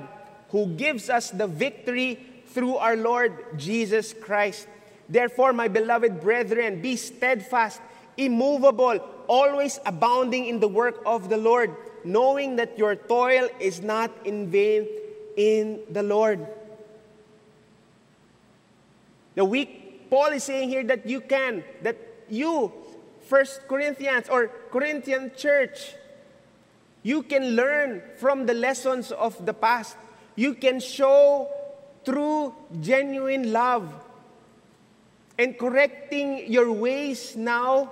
who 0.55 0.67
gives 0.67 1.09
us 1.09 1.31
the 1.31 1.47
victory 1.47 2.15
through 2.55 2.77
our 2.77 2.95
Lord 2.95 3.59
Jesus 3.59 4.15
Christ. 4.15 4.69
Therefore, 5.09 5.51
my 5.51 5.67
beloved 5.67 6.21
brethren, 6.21 6.81
be 6.81 6.95
steadfast, 6.95 7.81
immovable, 8.15 9.03
always 9.27 9.81
abounding 9.85 10.45
in 10.45 10.61
the 10.61 10.71
work 10.71 11.03
of 11.05 11.27
the 11.27 11.35
Lord, 11.35 11.75
knowing 12.05 12.55
that 12.55 12.79
your 12.79 12.95
toil 12.95 13.49
is 13.59 13.81
not 13.81 14.11
in 14.23 14.47
vain 14.47 14.87
in 15.35 15.81
the 15.91 16.03
Lord. 16.03 16.47
The 19.35 19.43
weak, 19.43 20.09
Paul 20.09 20.31
is 20.31 20.45
saying 20.45 20.69
here 20.69 20.85
that 20.85 21.05
you 21.05 21.19
can, 21.19 21.65
that 21.83 21.97
you 22.29 22.71
First 23.27 23.67
Corinthians 23.67 24.31
or 24.31 24.47
Corinthian 24.71 25.31
church. 25.35 25.93
You 27.03 27.23
can 27.23 27.59
learn 27.59 28.01
from 28.15 28.47
the 28.47 28.55
lessons 28.55 29.11
of 29.11 29.35
the 29.45 29.53
past. 29.53 29.95
You 30.35 30.55
can 30.55 30.79
show 30.79 31.51
true, 32.07 32.55
genuine 32.79 33.51
love. 33.51 33.91
And 35.37 35.59
correcting 35.59 36.51
your 36.51 36.71
ways 36.71 37.35
now, 37.35 37.91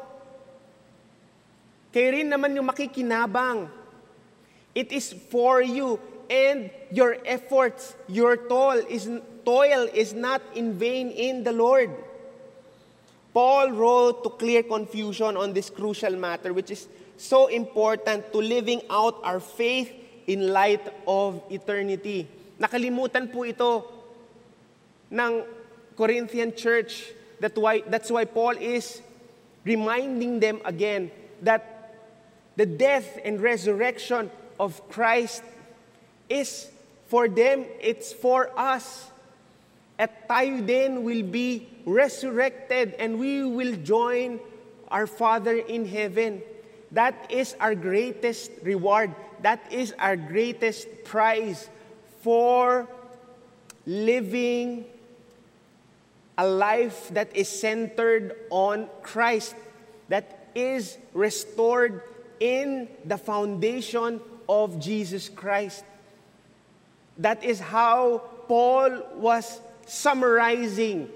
kayo 1.92 2.16
rin 2.16 2.32
naman 2.32 2.56
yung 2.56 2.68
makikinabang. 2.72 3.70
It 4.74 4.92
is 4.92 5.12
for 5.12 5.62
you 5.62 6.00
and 6.28 6.72
your 6.92 7.18
efforts, 7.24 7.96
your 8.08 8.36
toil 8.36 8.84
is, 8.90 9.08
toil 9.46 9.88
is 9.94 10.12
not 10.14 10.42
in 10.56 10.74
vain 10.74 11.12
in 11.12 11.44
the 11.44 11.54
Lord. 11.54 11.92
Paul 13.36 13.76
wrote 13.76 14.24
to 14.24 14.30
clear 14.32 14.64
confusion 14.64 15.36
on 15.36 15.52
this 15.52 15.70
crucial 15.70 16.16
matter, 16.16 16.56
which 16.56 16.72
is 16.72 16.88
so 17.20 17.48
important 17.52 18.32
to 18.32 18.40
living 18.40 18.80
out 18.90 19.20
our 19.28 19.44
faith 19.44 19.92
in 20.24 20.56
light 20.56 20.80
of 21.04 21.44
eternity. 21.52 22.32
Nakalimutan 22.56 23.28
po 23.28 23.44
ito 23.44 23.84
ng 25.12 25.44
Corinthian 26.00 26.56
church. 26.56 27.12
That 27.44 27.52
why, 27.60 27.84
that's 27.84 28.08
why 28.08 28.24
Paul 28.24 28.56
is 28.56 29.04
reminding 29.68 30.40
them 30.40 30.64
again 30.64 31.12
that 31.44 31.92
the 32.56 32.64
death 32.64 33.20
and 33.28 33.44
resurrection 33.44 34.32
of 34.56 34.80
Christ 34.88 35.44
is 36.32 36.72
for 37.12 37.28
them, 37.28 37.68
it's 37.84 38.16
for 38.16 38.48
us. 38.56 39.12
At 40.00 40.32
tayo 40.32 40.64
din 40.64 41.04
will 41.04 41.28
be 41.28 41.75
resurrected 41.86 42.96
and 43.00 43.20
we 43.20 43.46
will 43.46 43.76
join 43.78 44.40
our 44.90 45.08
Father 45.08 45.56
in 45.56 45.86
heaven. 45.86 46.42
That 46.92 47.32
is 47.32 47.56
our 47.60 47.76
greatest 47.76 48.52
reward. 48.64 49.14
That 49.42 49.72
is 49.72 49.94
our 50.00 50.16
greatest 50.16 50.88
prize 51.04 51.70
for 52.22 52.88
living 53.86 54.86
a 56.38 56.48
life 56.48 57.10
that 57.14 57.36
is 57.36 57.48
centered 57.48 58.36
on 58.50 58.90
Christ, 59.02 59.56
that 60.10 60.50
is 60.56 60.98
restored 61.14 62.02
in 62.40 62.90
the 63.06 63.18
foundation 63.18 64.20
of 64.50 64.80
Jesus 64.80 65.30
Christ. 65.30 65.84
That 67.18 67.44
is 67.44 67.60
how 67.60 68.24
Paul 68.48 69.02
was 69.16 69.62
summarizing 69.86 71.10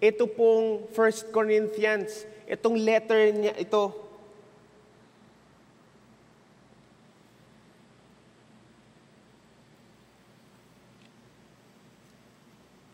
ito 0.00 0.26
pong 0.26 0.86
1 0.94 1.34
Corinthians. 1.34 2.26
Itong 2.48 2.78
letter 2.80 3.30
niya, 3.34 3.54
ito. 3.58 3.92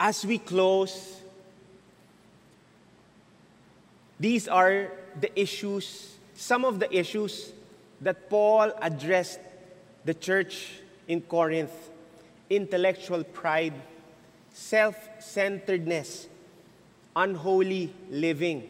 As 0.01 0.27
we 0.27 0.37
close, 0.37 1.23
these 4.21 4.49
are 4.49 4.93
the 5.21 5.33
issues, 5.39 6.13
some 6.35 6.65
of 6.65 6.79
the 6.79 6.91
issues 6.93 7.53
that 8.01 8.29
Paul 8.29 8.73
addressed 8.83 9.41
the 10.05 10.13
church 10.13 10.83
in 11.09 11.23
Corinth 11.23 11.73
intellectual 12.51 13.25
pride, 13.25 13.75
self 14.53 14.97
centeredness, 15.21 16.29
unholy 17.17 17.93
living. 18.11 18.69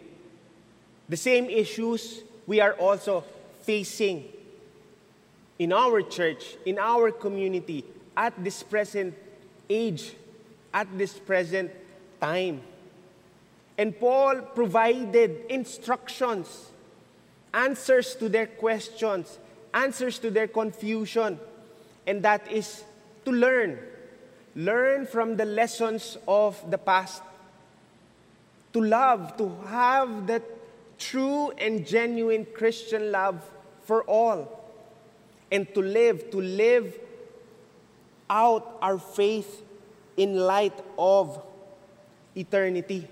The 1.08 1.16
same 1.16 1.46
issues 1.46 2.22
we 2.46 2.60
are 2.60 2.72
also 2.74 3.24
facing 3.62 4.24
in 5.58 5.72
our 5.72 6.02
church, 6.02 6.56
in 6.66 6.78
our 6.78 7.10
community, 7.10 7.84
at 8.16 8.32
this 8.42 8.62
present 8.62 9.14
age, 9.68 10.14
at 10.72 10.86
this 10.98 11.18
present 11.18 11.70
time. 12.20 12.60
And 13.76 13.98
Paul 13.98 14.40
provided 14.54 15.46
instructions, 15.48 16.70
answers 17.52 18.14
to 18.16 18.28
their 18.28 18.46
questions, 18.46 19.38
answers 19.72 20.18
to 20.20 20.30
their 20.30 20.46
confusion, 20.46 21.38
and 22.06 22.22
that 22.22 22.50
is 22.50 22.84
to 23.24 23.32
learn. 23.32 23.78
Learn 24.54 25.06
from 25.06 25.36
the 25.36 25.44
lessons 25.44 26.16
of 26.28 26.58
the 26.70 26.78
past. 26.78 27.22
To 28.74 28.80
love, 28.80 29.36
to 29.38 29.50
have 29.68 30.26
that 30.26 30.42
true 30.98 31.50
and 31.52 31.86
genuine 31.86 32.46
Christian 32.52 33.10
love 33.10 33.42
for 33.84 34.02
all. 34.04 34.60
And 35.50 35.72
to 35.74 35.80
live, 35.80 36.30
to 36.30 36.40
live 36.40 36.98
out 38.28 38.78
our 38.82 38.98
faith 38.98 39.62
in 40.16 40.36
light 40.36 40.78
of 40.98 41.40
eternity. 42.34 43.08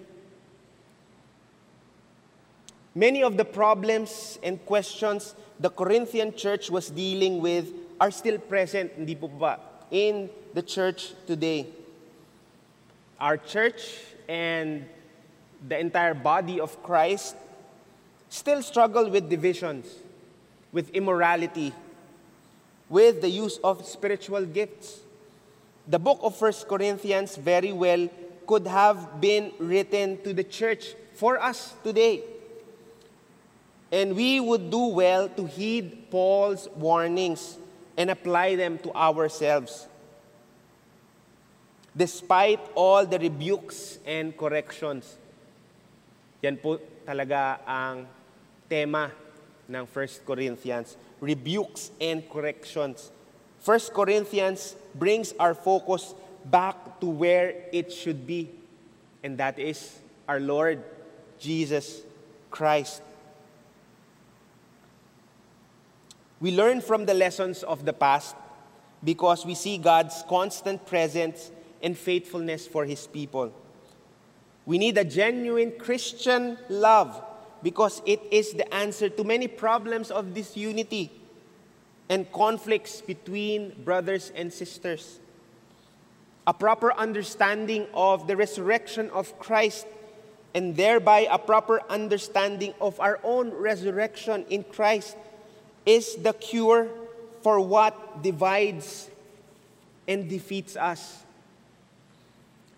Many 2.95 3.23
of 3.23 3.37
the 3.37 3.45
problems 3.45 4.39
and 4.43 4.65
questions 4.67 5.35
the 5.59 5.71
Corinthian 5.71 6.35
church 6.35 6.71
was 6.71 6.91
dealing 6.91 7.41
with 7.41 7.73
are 8.01 8.11
still 8.11 8.39
present, 8.39 8.93
in 9.91 10.29
the 10.55 10.63
church 10.63 11.13
today. 11.27 11.69
Our 13.21 13.37
church 13.37 13.99
and 14.29 14.87
the 15.69 15.79
entire 15.79 16.15
body 16.15 16.61
of 16.61 16.83
Christ 16.83 17.37
still 18.29 18.63
struggle 18.63 19.11
with 19.11 19.29
divisions, 19.29 19.87
with 20.73 20.91
immorality, 20.91 21.73
with 22.89 23.21
the 23.21 23.29
use 23.29 23.59
of 23.63 23.87
spiritual 23.87 24.45
gifts. 24.45 25.01
The 25.87 25.99
book 25.99 26.21
of 26.23 26.37
First 26.37 26.69
Corinthians 26.69 27.37
very 27.37 27.73
well 27.73 28.09
could 28.47 28.67
have 28.67 29.21
been 29.21 29.53
written 29.59 30.21
to 30.23 30.33
the 30.33 30.45
church 30.45 30.95
for 31.15 31.41
us 31.41 31.75
today. 31.85 32.23
And 33.91 34.17
we 34.17 34.41
would 34.41 34.71
do 34.71 34.87
well 34.87 35.29
to 35.29 35.47
heed 35.47 36.11
Paul's 36.11 36.69
warnings 36.77 37.59
and 37.97 38.11
apply 38.11 38.57
them 38.57 38.79
to 38.79 38.93
ourselves. 38.95 39.87
Despite 41.95 42.61
all 42.75 43.05
the 43.05 43.19
rebukes 43.19 43.99
and 44.07 44.35
corrections. 44.35 45.19
Yan 46.43 46.59
po 46.59 46.83
talaga 47.07 47.63
ang 47.63 48.03
tema 48.67 49.15
ng 49.71 49.85
1 49.87 50.27
Corinthians. 50.27 50.99
Rebukes 51.23 51.95
and 52.03 52.27
corrections. 52.27 53.15
1 53.63 53.95
Corinthians 53.95 54.75
brings 54.91 55.31
our 55.39 55.55
focus 55.55 56.19
back 56.51 56.99
to 56.99 57.07
where 57.07 57.55
it 57.71 57.95
should 57.95 58.27
be. 58.27 58.51
And 59.23 59.39
that 59.39 59.63
is 59.63 60.03
our 60.27 60.43
Lord 60.43 60.83
Jesus 61.39 62.03
Christ. 62.51 63.03
We 66.43 66.51
learn 66.51 66.83
from 66.83 67.07
the 67.07 67.15
lessons 67.15 67.63
of 67.63 67.87
the 67.87 67.93
past 67.95 68.35
because 69.05 69.47
we 69.47 69.55
see 69.55 69.79
God's 69.79 70.25
constant 70.27 70.87
presence 70.87 71.53
and 71.79 71.97
faithfulness 71.97 72.67
for 72.67 72.85
His 72.85 73.07
people. 73.07 73.55
We 74.65 74.79
need 74.79 74.97
a 74.99 75.05
genuine 75.05 75.73
Christian 75.79 76.59
love 76.69 77.23
because 77.63 78.03
it 78.07 78.21
is 78.31 78.53
the 78.53 78.73
answer 78.75 79.09
to 79.09 79.25
many 79.25 79.49
problems 79.49 80.11
of 80.11 80.35
disunity 80.35 81.11
and 82.09 82.31
conflicts 82.33 83.01
between 83.01 83.73
brothers 83.85 84.33
and 84.35 84.53
sisters. 84.53 85.19
A 86.47 86.55
proper 86.55 86.93
understanding 86.93 87.87
of 87.95 88.27
the 88.27 88.37
resurrection 88.37 89.11
of 89.11 89.39
Christ 89.39 89.87
and 90.55 90.77
thereby 90.77 91.27
a 91.31 91.39
proper 91.39 91.81
understanding 91.89 92.75
of 92.81 92.99
our 93.01 93.19
own 93.23 93.51
resurrection 93.51 94.45
in 94.51 94.65
Christ 94.65 95.17
is 95.87 96.17
the 96.17 96.33
cure 96.35 96.89
for 97.43 97.61
what 97.61 98.23
divides 98.23 99.09
and 100.07 100.29
defeats 100.29 100.77
us. 100.77 101.22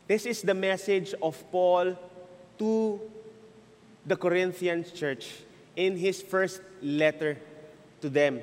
This 0.07 0.26
is 0.26 0.42
the 0.42 0.52
message 0.52 1.14
of 1.22 1.42
Paul 1.50 1.96
to 2.59 3.00
the 4.05 4.16
Corinthian 4.16 4.84
church 4.84 5.32
in 5.76 5.96
his 5.96 6.20
first 6.20 6.61
letter 6.82 7.38
to 8.02 8.11
them. 8.11 8.40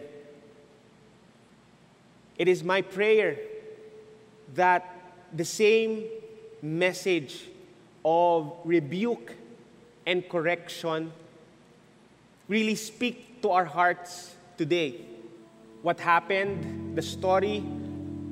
It 2.38 2.47
is 2.47 2.64
my 2.64 2.82
prayer 2.82 3.38
that 4.55 4.89
the 5.32 5.45
same 5.45 6.05
message 6.64 7.45
of 8.03 8.53
rebuke 8.66 9.36
and 10.07 10.28
correction 10.28 11.14
really 12.47 12.74
speak 12.76 13.43
to 13.43 13.51
our 13.51 13.66
hearts 13.66 14.34
today. 14.57 15.01
What 15.84 15.99
happened, 15.99 16.97
the 16.97 17.03
story, 17.03 17.57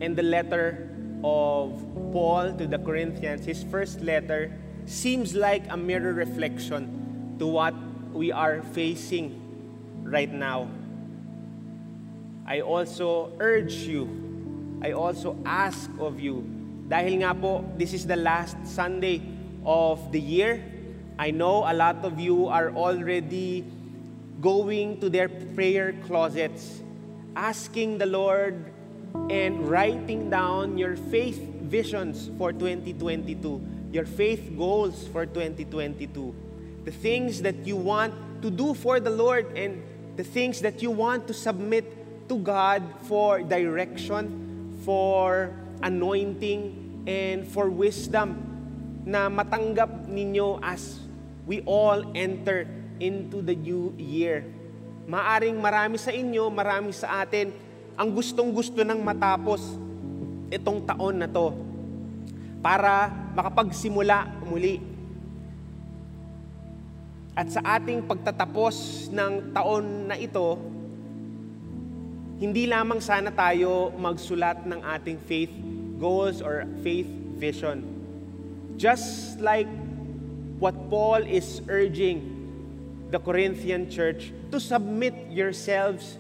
and 0.02 0.16
the 0.16 0.24
letter 0.24 0.90
of 1.24 1.84
Paul 2.12 2.54
to 2.58 2.68
the 2.68 2.80
Corinthians, 2.80 3.46
his 3.46 3.64
first 3.64 4.02
letter, 4.02 4.52
seems 4.86 5.36
like 5.36 5.64
a 5.70 5.78
mirror 5.78 6.14
reflection 6.14 7.36
to 7.40 7.48
what 7.48 7.74
we 8.14 8.32
are 8.32 8.62
facing 8.74 9.38
right 10.04 10.32
now. 10.32 10.68
I 12.48 12.62
also 12.62 13.32
urge 13.40 13.74
you, 13.86 14.10
I 14.82 14.94
also 14.94 15.38
ask 15.46 15.90
of 16.00 16.20
you, 16.20 16.42
dahil 16.90 17.22
nga 17.22 17.38
po, 17.38 17.62
this 17.78 17.94
is 17.94 18.08
the 18.08 18.18
last 18.18 18.58
Sunday 18.66 19.22
of 19.62 20.12
the 20.12 20.20
year. 20.20 20.64
I 21.20 21.30
know 21.30 21.70
a 21.70 21.76
lot 21.76 22.02
of 22.02 22.18
you 22.18 22.48
are 22.48 22.72
already 22.74 23.62
going 24.42 25.00
to 25.02 25.10
their 25.10 25.30
prayer 25.30 25.94
closets, 26.08 26.82
asking 27.36 28.00
the 28.00 28.08
Lord 28.08 28.69
and 29.30 29.70
writing 29.70 30.30
down 30.30 30.78
your 30.78 30.96
faith 31.10 31.40
visions 31.70 32.30
for 32.38 32.52
2022, 32.52 33.62
your 33.92 34.06
faith 34.06 34.52
goals 34.58 35.08
for 35.14 35.26
2022, 35.26 36.36
the 36.86 36.92
things 36.92 37.42
that 37.42 37.56
you 37.66 37.76
want 37.76 38.14
to 38.42 38.50
do 38.50 38.74
for 38.74 39.00
the 39.00 39.10
Lord 39.10 39.46
and 39.58 39.82
the 40.18 40.24
things 40.24 40.62
that 40.62 40.82
you 40.82 40.92
want 40.92 41.28
to 41.28 41.34
submit 41.34 41.86
to 42.30 42.38
God 42.38 42.84
for 43.06 43.42
direction, 43.42 44.78
for 44.84 45.54
anointing, 45.82 47.04
and 47.08 47.48
for 47.48 47.70
wisdom 47.70 48.38
na 49.08 49.30
matanggap 49.30 50.06
ninyo 50.06 50.60
as 50.62 51.00
we 51.50 51.66
all 51.66 52.04
enter 52.14 52.68
into 53.00 53.42
the 53.42 53.56
new 53.56 53.96
year. 53.98 54.46
Maaring 55.10 55.58
marami 55.58 55.98
sa 55.98 56.14
inyo, 56.14 56.54
marami 56.54 56.94
sa 56.94 57.26
atin, 57.26 57.50
ang 58.00 58.16
gustong-gusto 58.16 58.80
nang 58.88 59.04
matapos 59.04 59.76
itong 60.48 60.88
taon 60.88 61.20
na 61.20 61.28
to 61.28 61.52
para 62.64 63.12
makapagsimula 63.36 64.40
muli. 64.48 64.80
At 67.36 67.52
sa 67.52 67.60
ating 67.76 68.08
pagtatapos 68.08 69.08
ng 69.12 69.52
taon 69.52 70.08
na 70.08 70.16
ito, 70.16 70.56
hindi 72.40 72.72
lamang 72.72 73.04
sana 73.04 73.36
tayo 73.36 73.92
magsulat 74.00 74.64
ng 74.64 74.80
ating 74.80 75.20
faith 75.28 75.52
goals 76.00 76.40
or 76.40 76.64
faith 76.80 77.08
vision. 77.36 77.84
Just 78.80 79.44
like 79.44 79.68
what 80.56 80.76
Paul 80.88 81.20
is 81.28 81.60
urging 81.68 82.24
the 83.12 83.20
Corinthian 83.20 83.92
church 83.92 84.32
to 84.52 84.60
submit 84.60 85.16
yourselves 85.32 86.19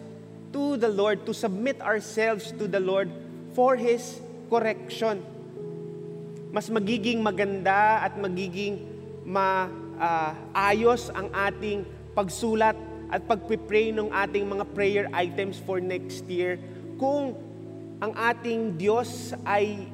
to 0.51 0.77
the 0.77 0.89
Lord, 0.89 1.25
to 1.25 1.33
submit 1.33 1.81
ourselves 1.81 2.51
to 2.57 2.65
the 2.65 2.79
Lord 2.79 3.09
for 3.53 3.75
His 3.75 4.21
correction. 4.49 5.21
Mas 6.49 6.69
magiging 6.73 7.21
maganda 7.21 8.01
at 8.01 8.17
magiging 8.17 8.81
maayos 9.25 11.13
uh, 11.13 11.17
ang 11.21 11.27
ating 11.29 11.85
pagsulat 12.17 12.73
at 13.09 13.21
pagpipray 13.25 13.93
ng 13.93 14.09
ating 14.09 14.45
mga 14.45 14.65
prayer 14.73 15.05
items 15.13 15.61
for 15.61 15.77
next 15.81 16.25
year 16.29 16.57
kung 16.97 17.33
ang 18.01 18.13
ating 18.13 18.77
Diyos 18.77 19.33
ay 19.45 19.89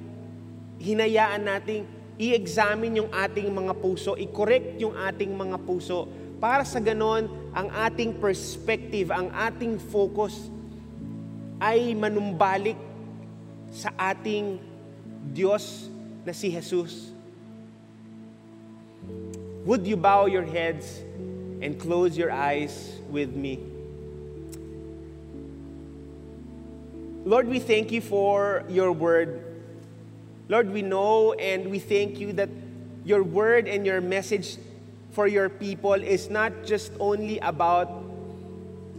hinayaan 0.79 1.43
nating 1.47 1.83
i-examine 2.15 3.03
yung 3.03 3.11
ating 3.11 3.51
mga 3.51 3.73
puso, 3.75 4.15
i-correct 4.15 4.79
yung 4.79 4.95
ating 4.95 5.35
mga 5.35 5.57
puso 5.63 6.07
para 6.39 6.63
sa 6.63 6.79
ganon 6.79 7.27
ang 7.55 7.71
ating 7.71 8.19
perspective, 8.19 9.15
ang 9.15 9.31
ating 9.31 9.79
focus 9.79 10.51
ay 11.63 11.95
manumbalik 11.95 12.75
sa 13.71 13.95
ating 13.95 14.59
Diyos 15.31 15.87
na 16.27 16.35
si 16.35 16.51
Jesus. 16.51 17.15
Would 19.63 19.87
you 19.87 19.95
bow 19.95 20.27
your 20.27 20.43
heads 20.43 20.99
and 21.63 21.79
close 21.79 22.19
your 22.19 22.29
eyes 22.29 22.99
with 23.07 23.31
me? 23.31 23.63
Lord, 27.25 27.47
we 27.47 27.57
thank 27.57 27.89
you 27.89 28.03
for 28.03 28.67
your 28.69 28.91
word. 28.91 29.41
Lord, 30.51 30.69
we 30.69 30.83
know 30.83 31.33
and 31.33 31.71
we 31.71 31.79
thank 31.79 32.19
you 32.19 32.33
that 32.37 32.51
your 33.07 33.23
word 33.23 33.65
and 33.67 33.85
your 33.87 34.01
message 34.01 34.59
for 35.15 35.31
your 35.31 35.47
people 35.47 35.95
is 35.95 36.27
not 36.27 36.51
just 36.67 36.91
only 36.99 37.39
about 37.39 37.87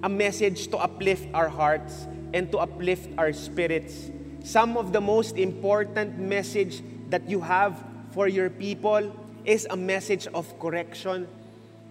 a 0.00 0.08
message 0.08 0.72
to 0.72 0.80
uplift 0.80 1.28
our 1.36 1.52
hearts 1.52 2.08
and 2.32 2.48
to 2.50 2.56
uplift 2.56 3.12
our 3.20 3.36
spirits. 3.36 4.08
Some 4.40 4.80
of 4.80 4.96
the 4.96 5.00
most 5.00 5.36
important 5.36 6.16
message 6.16 6.80
that 7.12 7.28
you 7.28 7.44
have 7.44 7.76
for 8.16 8.32
your 8.32 8.48
people 8.48 9.12
is 9.44 9.68
a 9.68 9.76
message 9.76 10.26
of 10.32 10.48
correction 10.56 11.28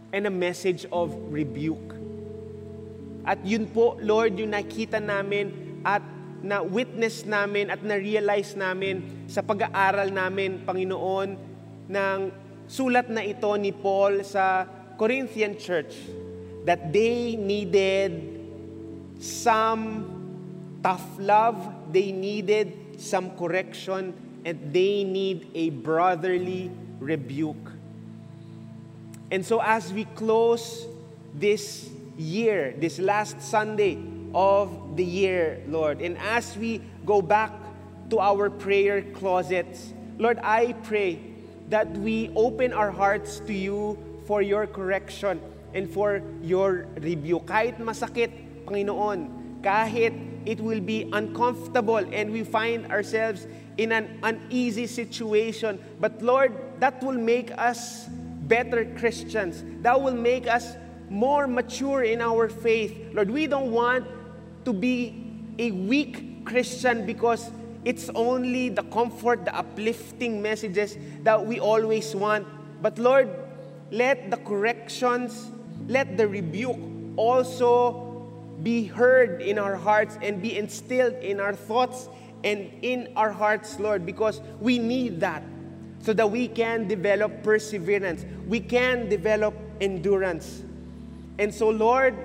and 0.09 0.25
a 0.25 0.33
message 0.33 0.89
of 0.89 1.13
rebuke. 1.29 1.93
At 3.29 3.45
yun 3.45 3.69
po, 3.69 3.93
Lord, 4.01 4.41
yung 4.41 4.57
nakita 4.57 4.97
namin 4.97 5.81
at 5.85 6.01
na 6.45 6.61
witness 6.61 7.25
namin 7.25 7.73
at 7.73 7.81
na-realize 7.81 8.53
namin 8.53 9.25
sa 9.25 9.41
pag-aaral 9.41 10.13
namin, 10.13 10.61
Panginoon, 10.61 11.29
ng 11.89 12.19
sulat 12.67 13.09
na 13.09 13.21
ito 13.21 13.49
ni 13.57 13.71
Paul 13.71 14.23
sa 14.23 14.65
Corinthian 14.97 15.57
church 15.57 15.95
that 16.65 16.91
they 16.93 17.35
needed 17.35 18.11
some 19.21 20.05
tough 20.81 21.05
love, 21.17 21.57
they 21.91 22.11
needed 22.11 22.99
some 23.01 23.33
correction, 23.37 24.13
and 24.45 24.57
they 24.73 25.03
need 25.03 25.49
a 25.53 25.69
brotherly 25.69 26.71
rebuke. 26.99 27.73
And 29.29 29.45
so 29.45 29.61
as 29.61 29.91
we 29.91 30.05
close 30.17 30.85
this 31.33 31.89
year, 32.17 32.73
this 32.77 32.97
last 32.99 33.41
Sunday, 33.41 33.97
of 34.35 34.97
the 34.97 35.05
year, 35.05 35.63
Lord. 35.67 36.01
And 36.01 36.17
as 36.17 36.57
we 36.57 36.81
go 37.05 37.21
back 37.21 37.55
to 38.09 38.19
our 38.19 38.49
prayer 38.49 39.01
closets, 39.01 39.93
Lord, 40.19 40.37
I 40.43 40.73
pray 40.83 41.23
that 41.69 41.89
we 41.97 42.29
open 42.35 42.73
our 42.73 42.91
hearts 42.91 43.39
to 43.47 43.53
you 43.53 43.97
for 44.25 44.41
your 44.41 44.67
correction 44.67 45.41
and 45.73 45.89
for 45.89 46.21
your 46.41 46.87
review. 47.01 47.39
Kahit 47.39 47.77
masakit, 47.77 48.31
Panginoon, 48.65 49.61
kahit 49.61 50.13
it 50.45 50.61
will 50.61 50.79
be 50.79 51.09
uncomfortable 51.11 51.97
and 51.97 52.31
we 52.31 52.43
find 52.43 52.91
ourselves 52.91 53.47
in 53.77 53.91
an 53.91 54.19
uneasy 54.23 54.87
situation, 54.87 55.79
but 55.99 56.21
Lord, 56.21 56.53
that 56.79 57.01
will 57.03 57.17
make 57.17 57.51
us 57.57 58.07
better 58.47 58.85
Christians. 58.97 59.63
That 59.81 59.99
will 59.99 60.15
make 60.15 60.47
us 60.47 60.75
more 61.09 61.47
mature 61.47 62.03
in 62.03 62.21
our 62.21 62.47
faith. 62.49 62.95
Lord, 63.13 63.29
we 63.29 63.47
don't 63.47 63.71
want 63.71 64.05
to 64.65 64.73
be 64.73 65.21
a 65.59 65.71
weak 65.71 66.45
Christian 66.45 67.05
because 67.05 67.49
it's 67.85 68.09
only 68.15 68.69
the 68.69 68.83
comfort, 68.83 69.45
the 69.45 69.55
uplifting 69.55 70.41
messages 70.41 70.97
that 71.23 71.45
we 71.45 71.59
always 71.59 72.15
want. 72.15 72.47
But 72.81 72.97
Lord, 72.97 73.29
let 73.91 74.31
the 74.31 74.37
corrections, 74.37 75.51
let 75.87 76.17
the 76.17 76.27
rebuke 76.27 76.79
also 77.15 78.01
be 78.63 78.85
heard 78.85 79.41
in 79.41 79.59
our 79.59 79.75
hearts 79.75 80.17
and 80.21 80.41
be 80.41 80.57
instilled 80.57 81.13
in 81.15 81.39
our 81.39 81.53
thoughts 81.53 82.09
and 82.43 82.71
in 82.81 83.11
our 83.15 83.31
hearts, 83.31 83.79
Lord, 83.79 84.05
because 84.05 84.41
we 84.59 84.79
need 84.79 85.19
that 85.19 85.43
so 85.99 86.13
that 86.13 86.29
we 86.29 86.47
can 86.47 86.87
develop 86.87 87.43
perseverance, 87.43 88.25
we 88.47 88.59
can 88.59 89.09
develop 89.09 89.53
endurance. 89.81 90.63
And 91.37 91.53
so, 91.53 91.69
Lord, 91.69 92.15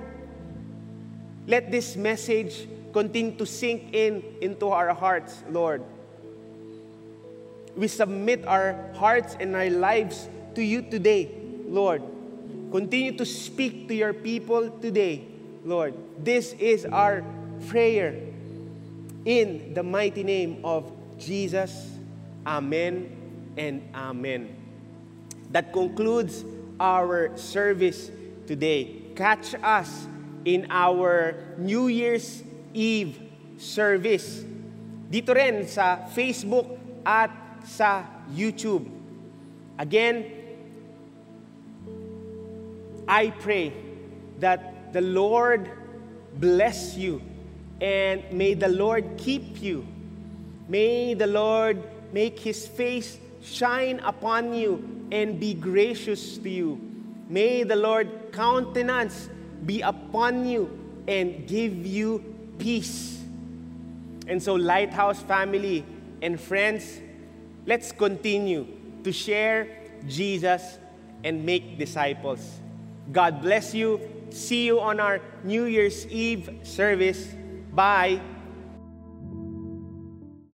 let 1.47 1.71
this 1.71 1.95
message 1.95 2.67
continue 2.93 3.35
to 3.37 3.45
sink 3.45 3.93
in 3.93 4.23
into 4.41 4.69
our 4.69 4.93
hearts, 4.93 5.43
Lord. 5.49 5.83
We 7.75 7.87
submit 7.87 8.45
our 8.45 8.91
hearts 8.95 9.35
and 9.39 9.55
our 9.55 9.69
lives 9.69 10.27
to 10.55 10.63
you 10.63 10.81
today, 10.81 11.31
Lord. 11.67 12.03
Continue 12.71 13.17
to 13.17 13.25
speak 13.25 13.87
to 13.87 13.95
your 13.95 14.13
people 14.13 14.69
today, 14.79 15.23
Lord. 15.63 15.93
This 16.19 16.53
is 16.59 16.85
our 16.85 17.23
prayer 17.67 18.15
in 19.25 19.73
the 19.73 19.83
mighty 19.83 20.23
name 20.23 20.61
of 20.63 20.91
Jesus. 21.17 21.91
Amen 22.45 23.53
and 23.57 23.87
amen. 23.93 24.55
That 25.51 25.71
concludes 25.71 26.43
our 26.79 27.35
service 27.37 28.09
today. 28.47 29.13
Catch 29.15 29.55
us 29.61 30.07
in 30.45 30.67
our 30.69 31.35
New 31.57 31.87
Year's 31.87 32.43
Eve 32.73 33.19
service. 33.57 34.43
Dito 35.11 35.35
rin 35.35 35.67
sa 35.67 36.07
Facebook 36.09 36.65
at 37.05 37.29
sa 37.67 38.05
YouTube. 38.31 38.87
Again, 39.77 40.25
I 43.07 43.29
pray 43.43 43.73
that 44.39 44.93
the 44.93 45.01
Lord 45.01 45.69
bless 46.39 46.95
you 46.95 47.21
and 47.81 48.23
may 48.31 48.53
the 48.53 48.69
Lord 48.69 49.17
keep 49.17 49.61
you. 49.61 49.85
May 50.69 51.13
the 51.13 51.27
Lord 51.27 51.81
make 52.13 52.39
his 52.39 52.67
face 52.67 53.19
shine 53.43 53.99
upon 54.05 54.53
you 54.53 55.07
and 55.11 55.39
be 55.39 55.53
gracious 55.53 56.37
to 56.37 56.49
you. 56.49 56.79
May 57.27 57.63
the 57.63 57.75
Lord 57.75 58.31
countenance 58.31 59.29
be 59.65 59.81
upon 59.81 60.45
you 60.45 60.69
and 61.07 61.47
give 61.47 61.85
you 61.85 62.30
peace. 62.61 63.19
And 64.27 64.41
so, 64.41 64.53
Lighthouse 64.55 65.21
family 65.21 65.83
and 66.21 66.39
friends, 66.39 67.01
let's 67.65 67.91
continue 67.91 68.67
to 69.03 69.11
share 69.11 69.67
Jesus 70.07 70.77
and 71.23 71.45
make 71.45 71.77
disciples. 71.77 72.59
God 73.11 73.41
bless 73.41 73.73
you. 73.73 73.99
See 74.29 74.65
you 74.65 74.79
on 74.79 74.99
our 74.99 75.19
New 75.43 75.65
Year's 75.65 76.07
Eve 76.07 76.61
service. 76.63 77.27
Bye. 77.73 78.21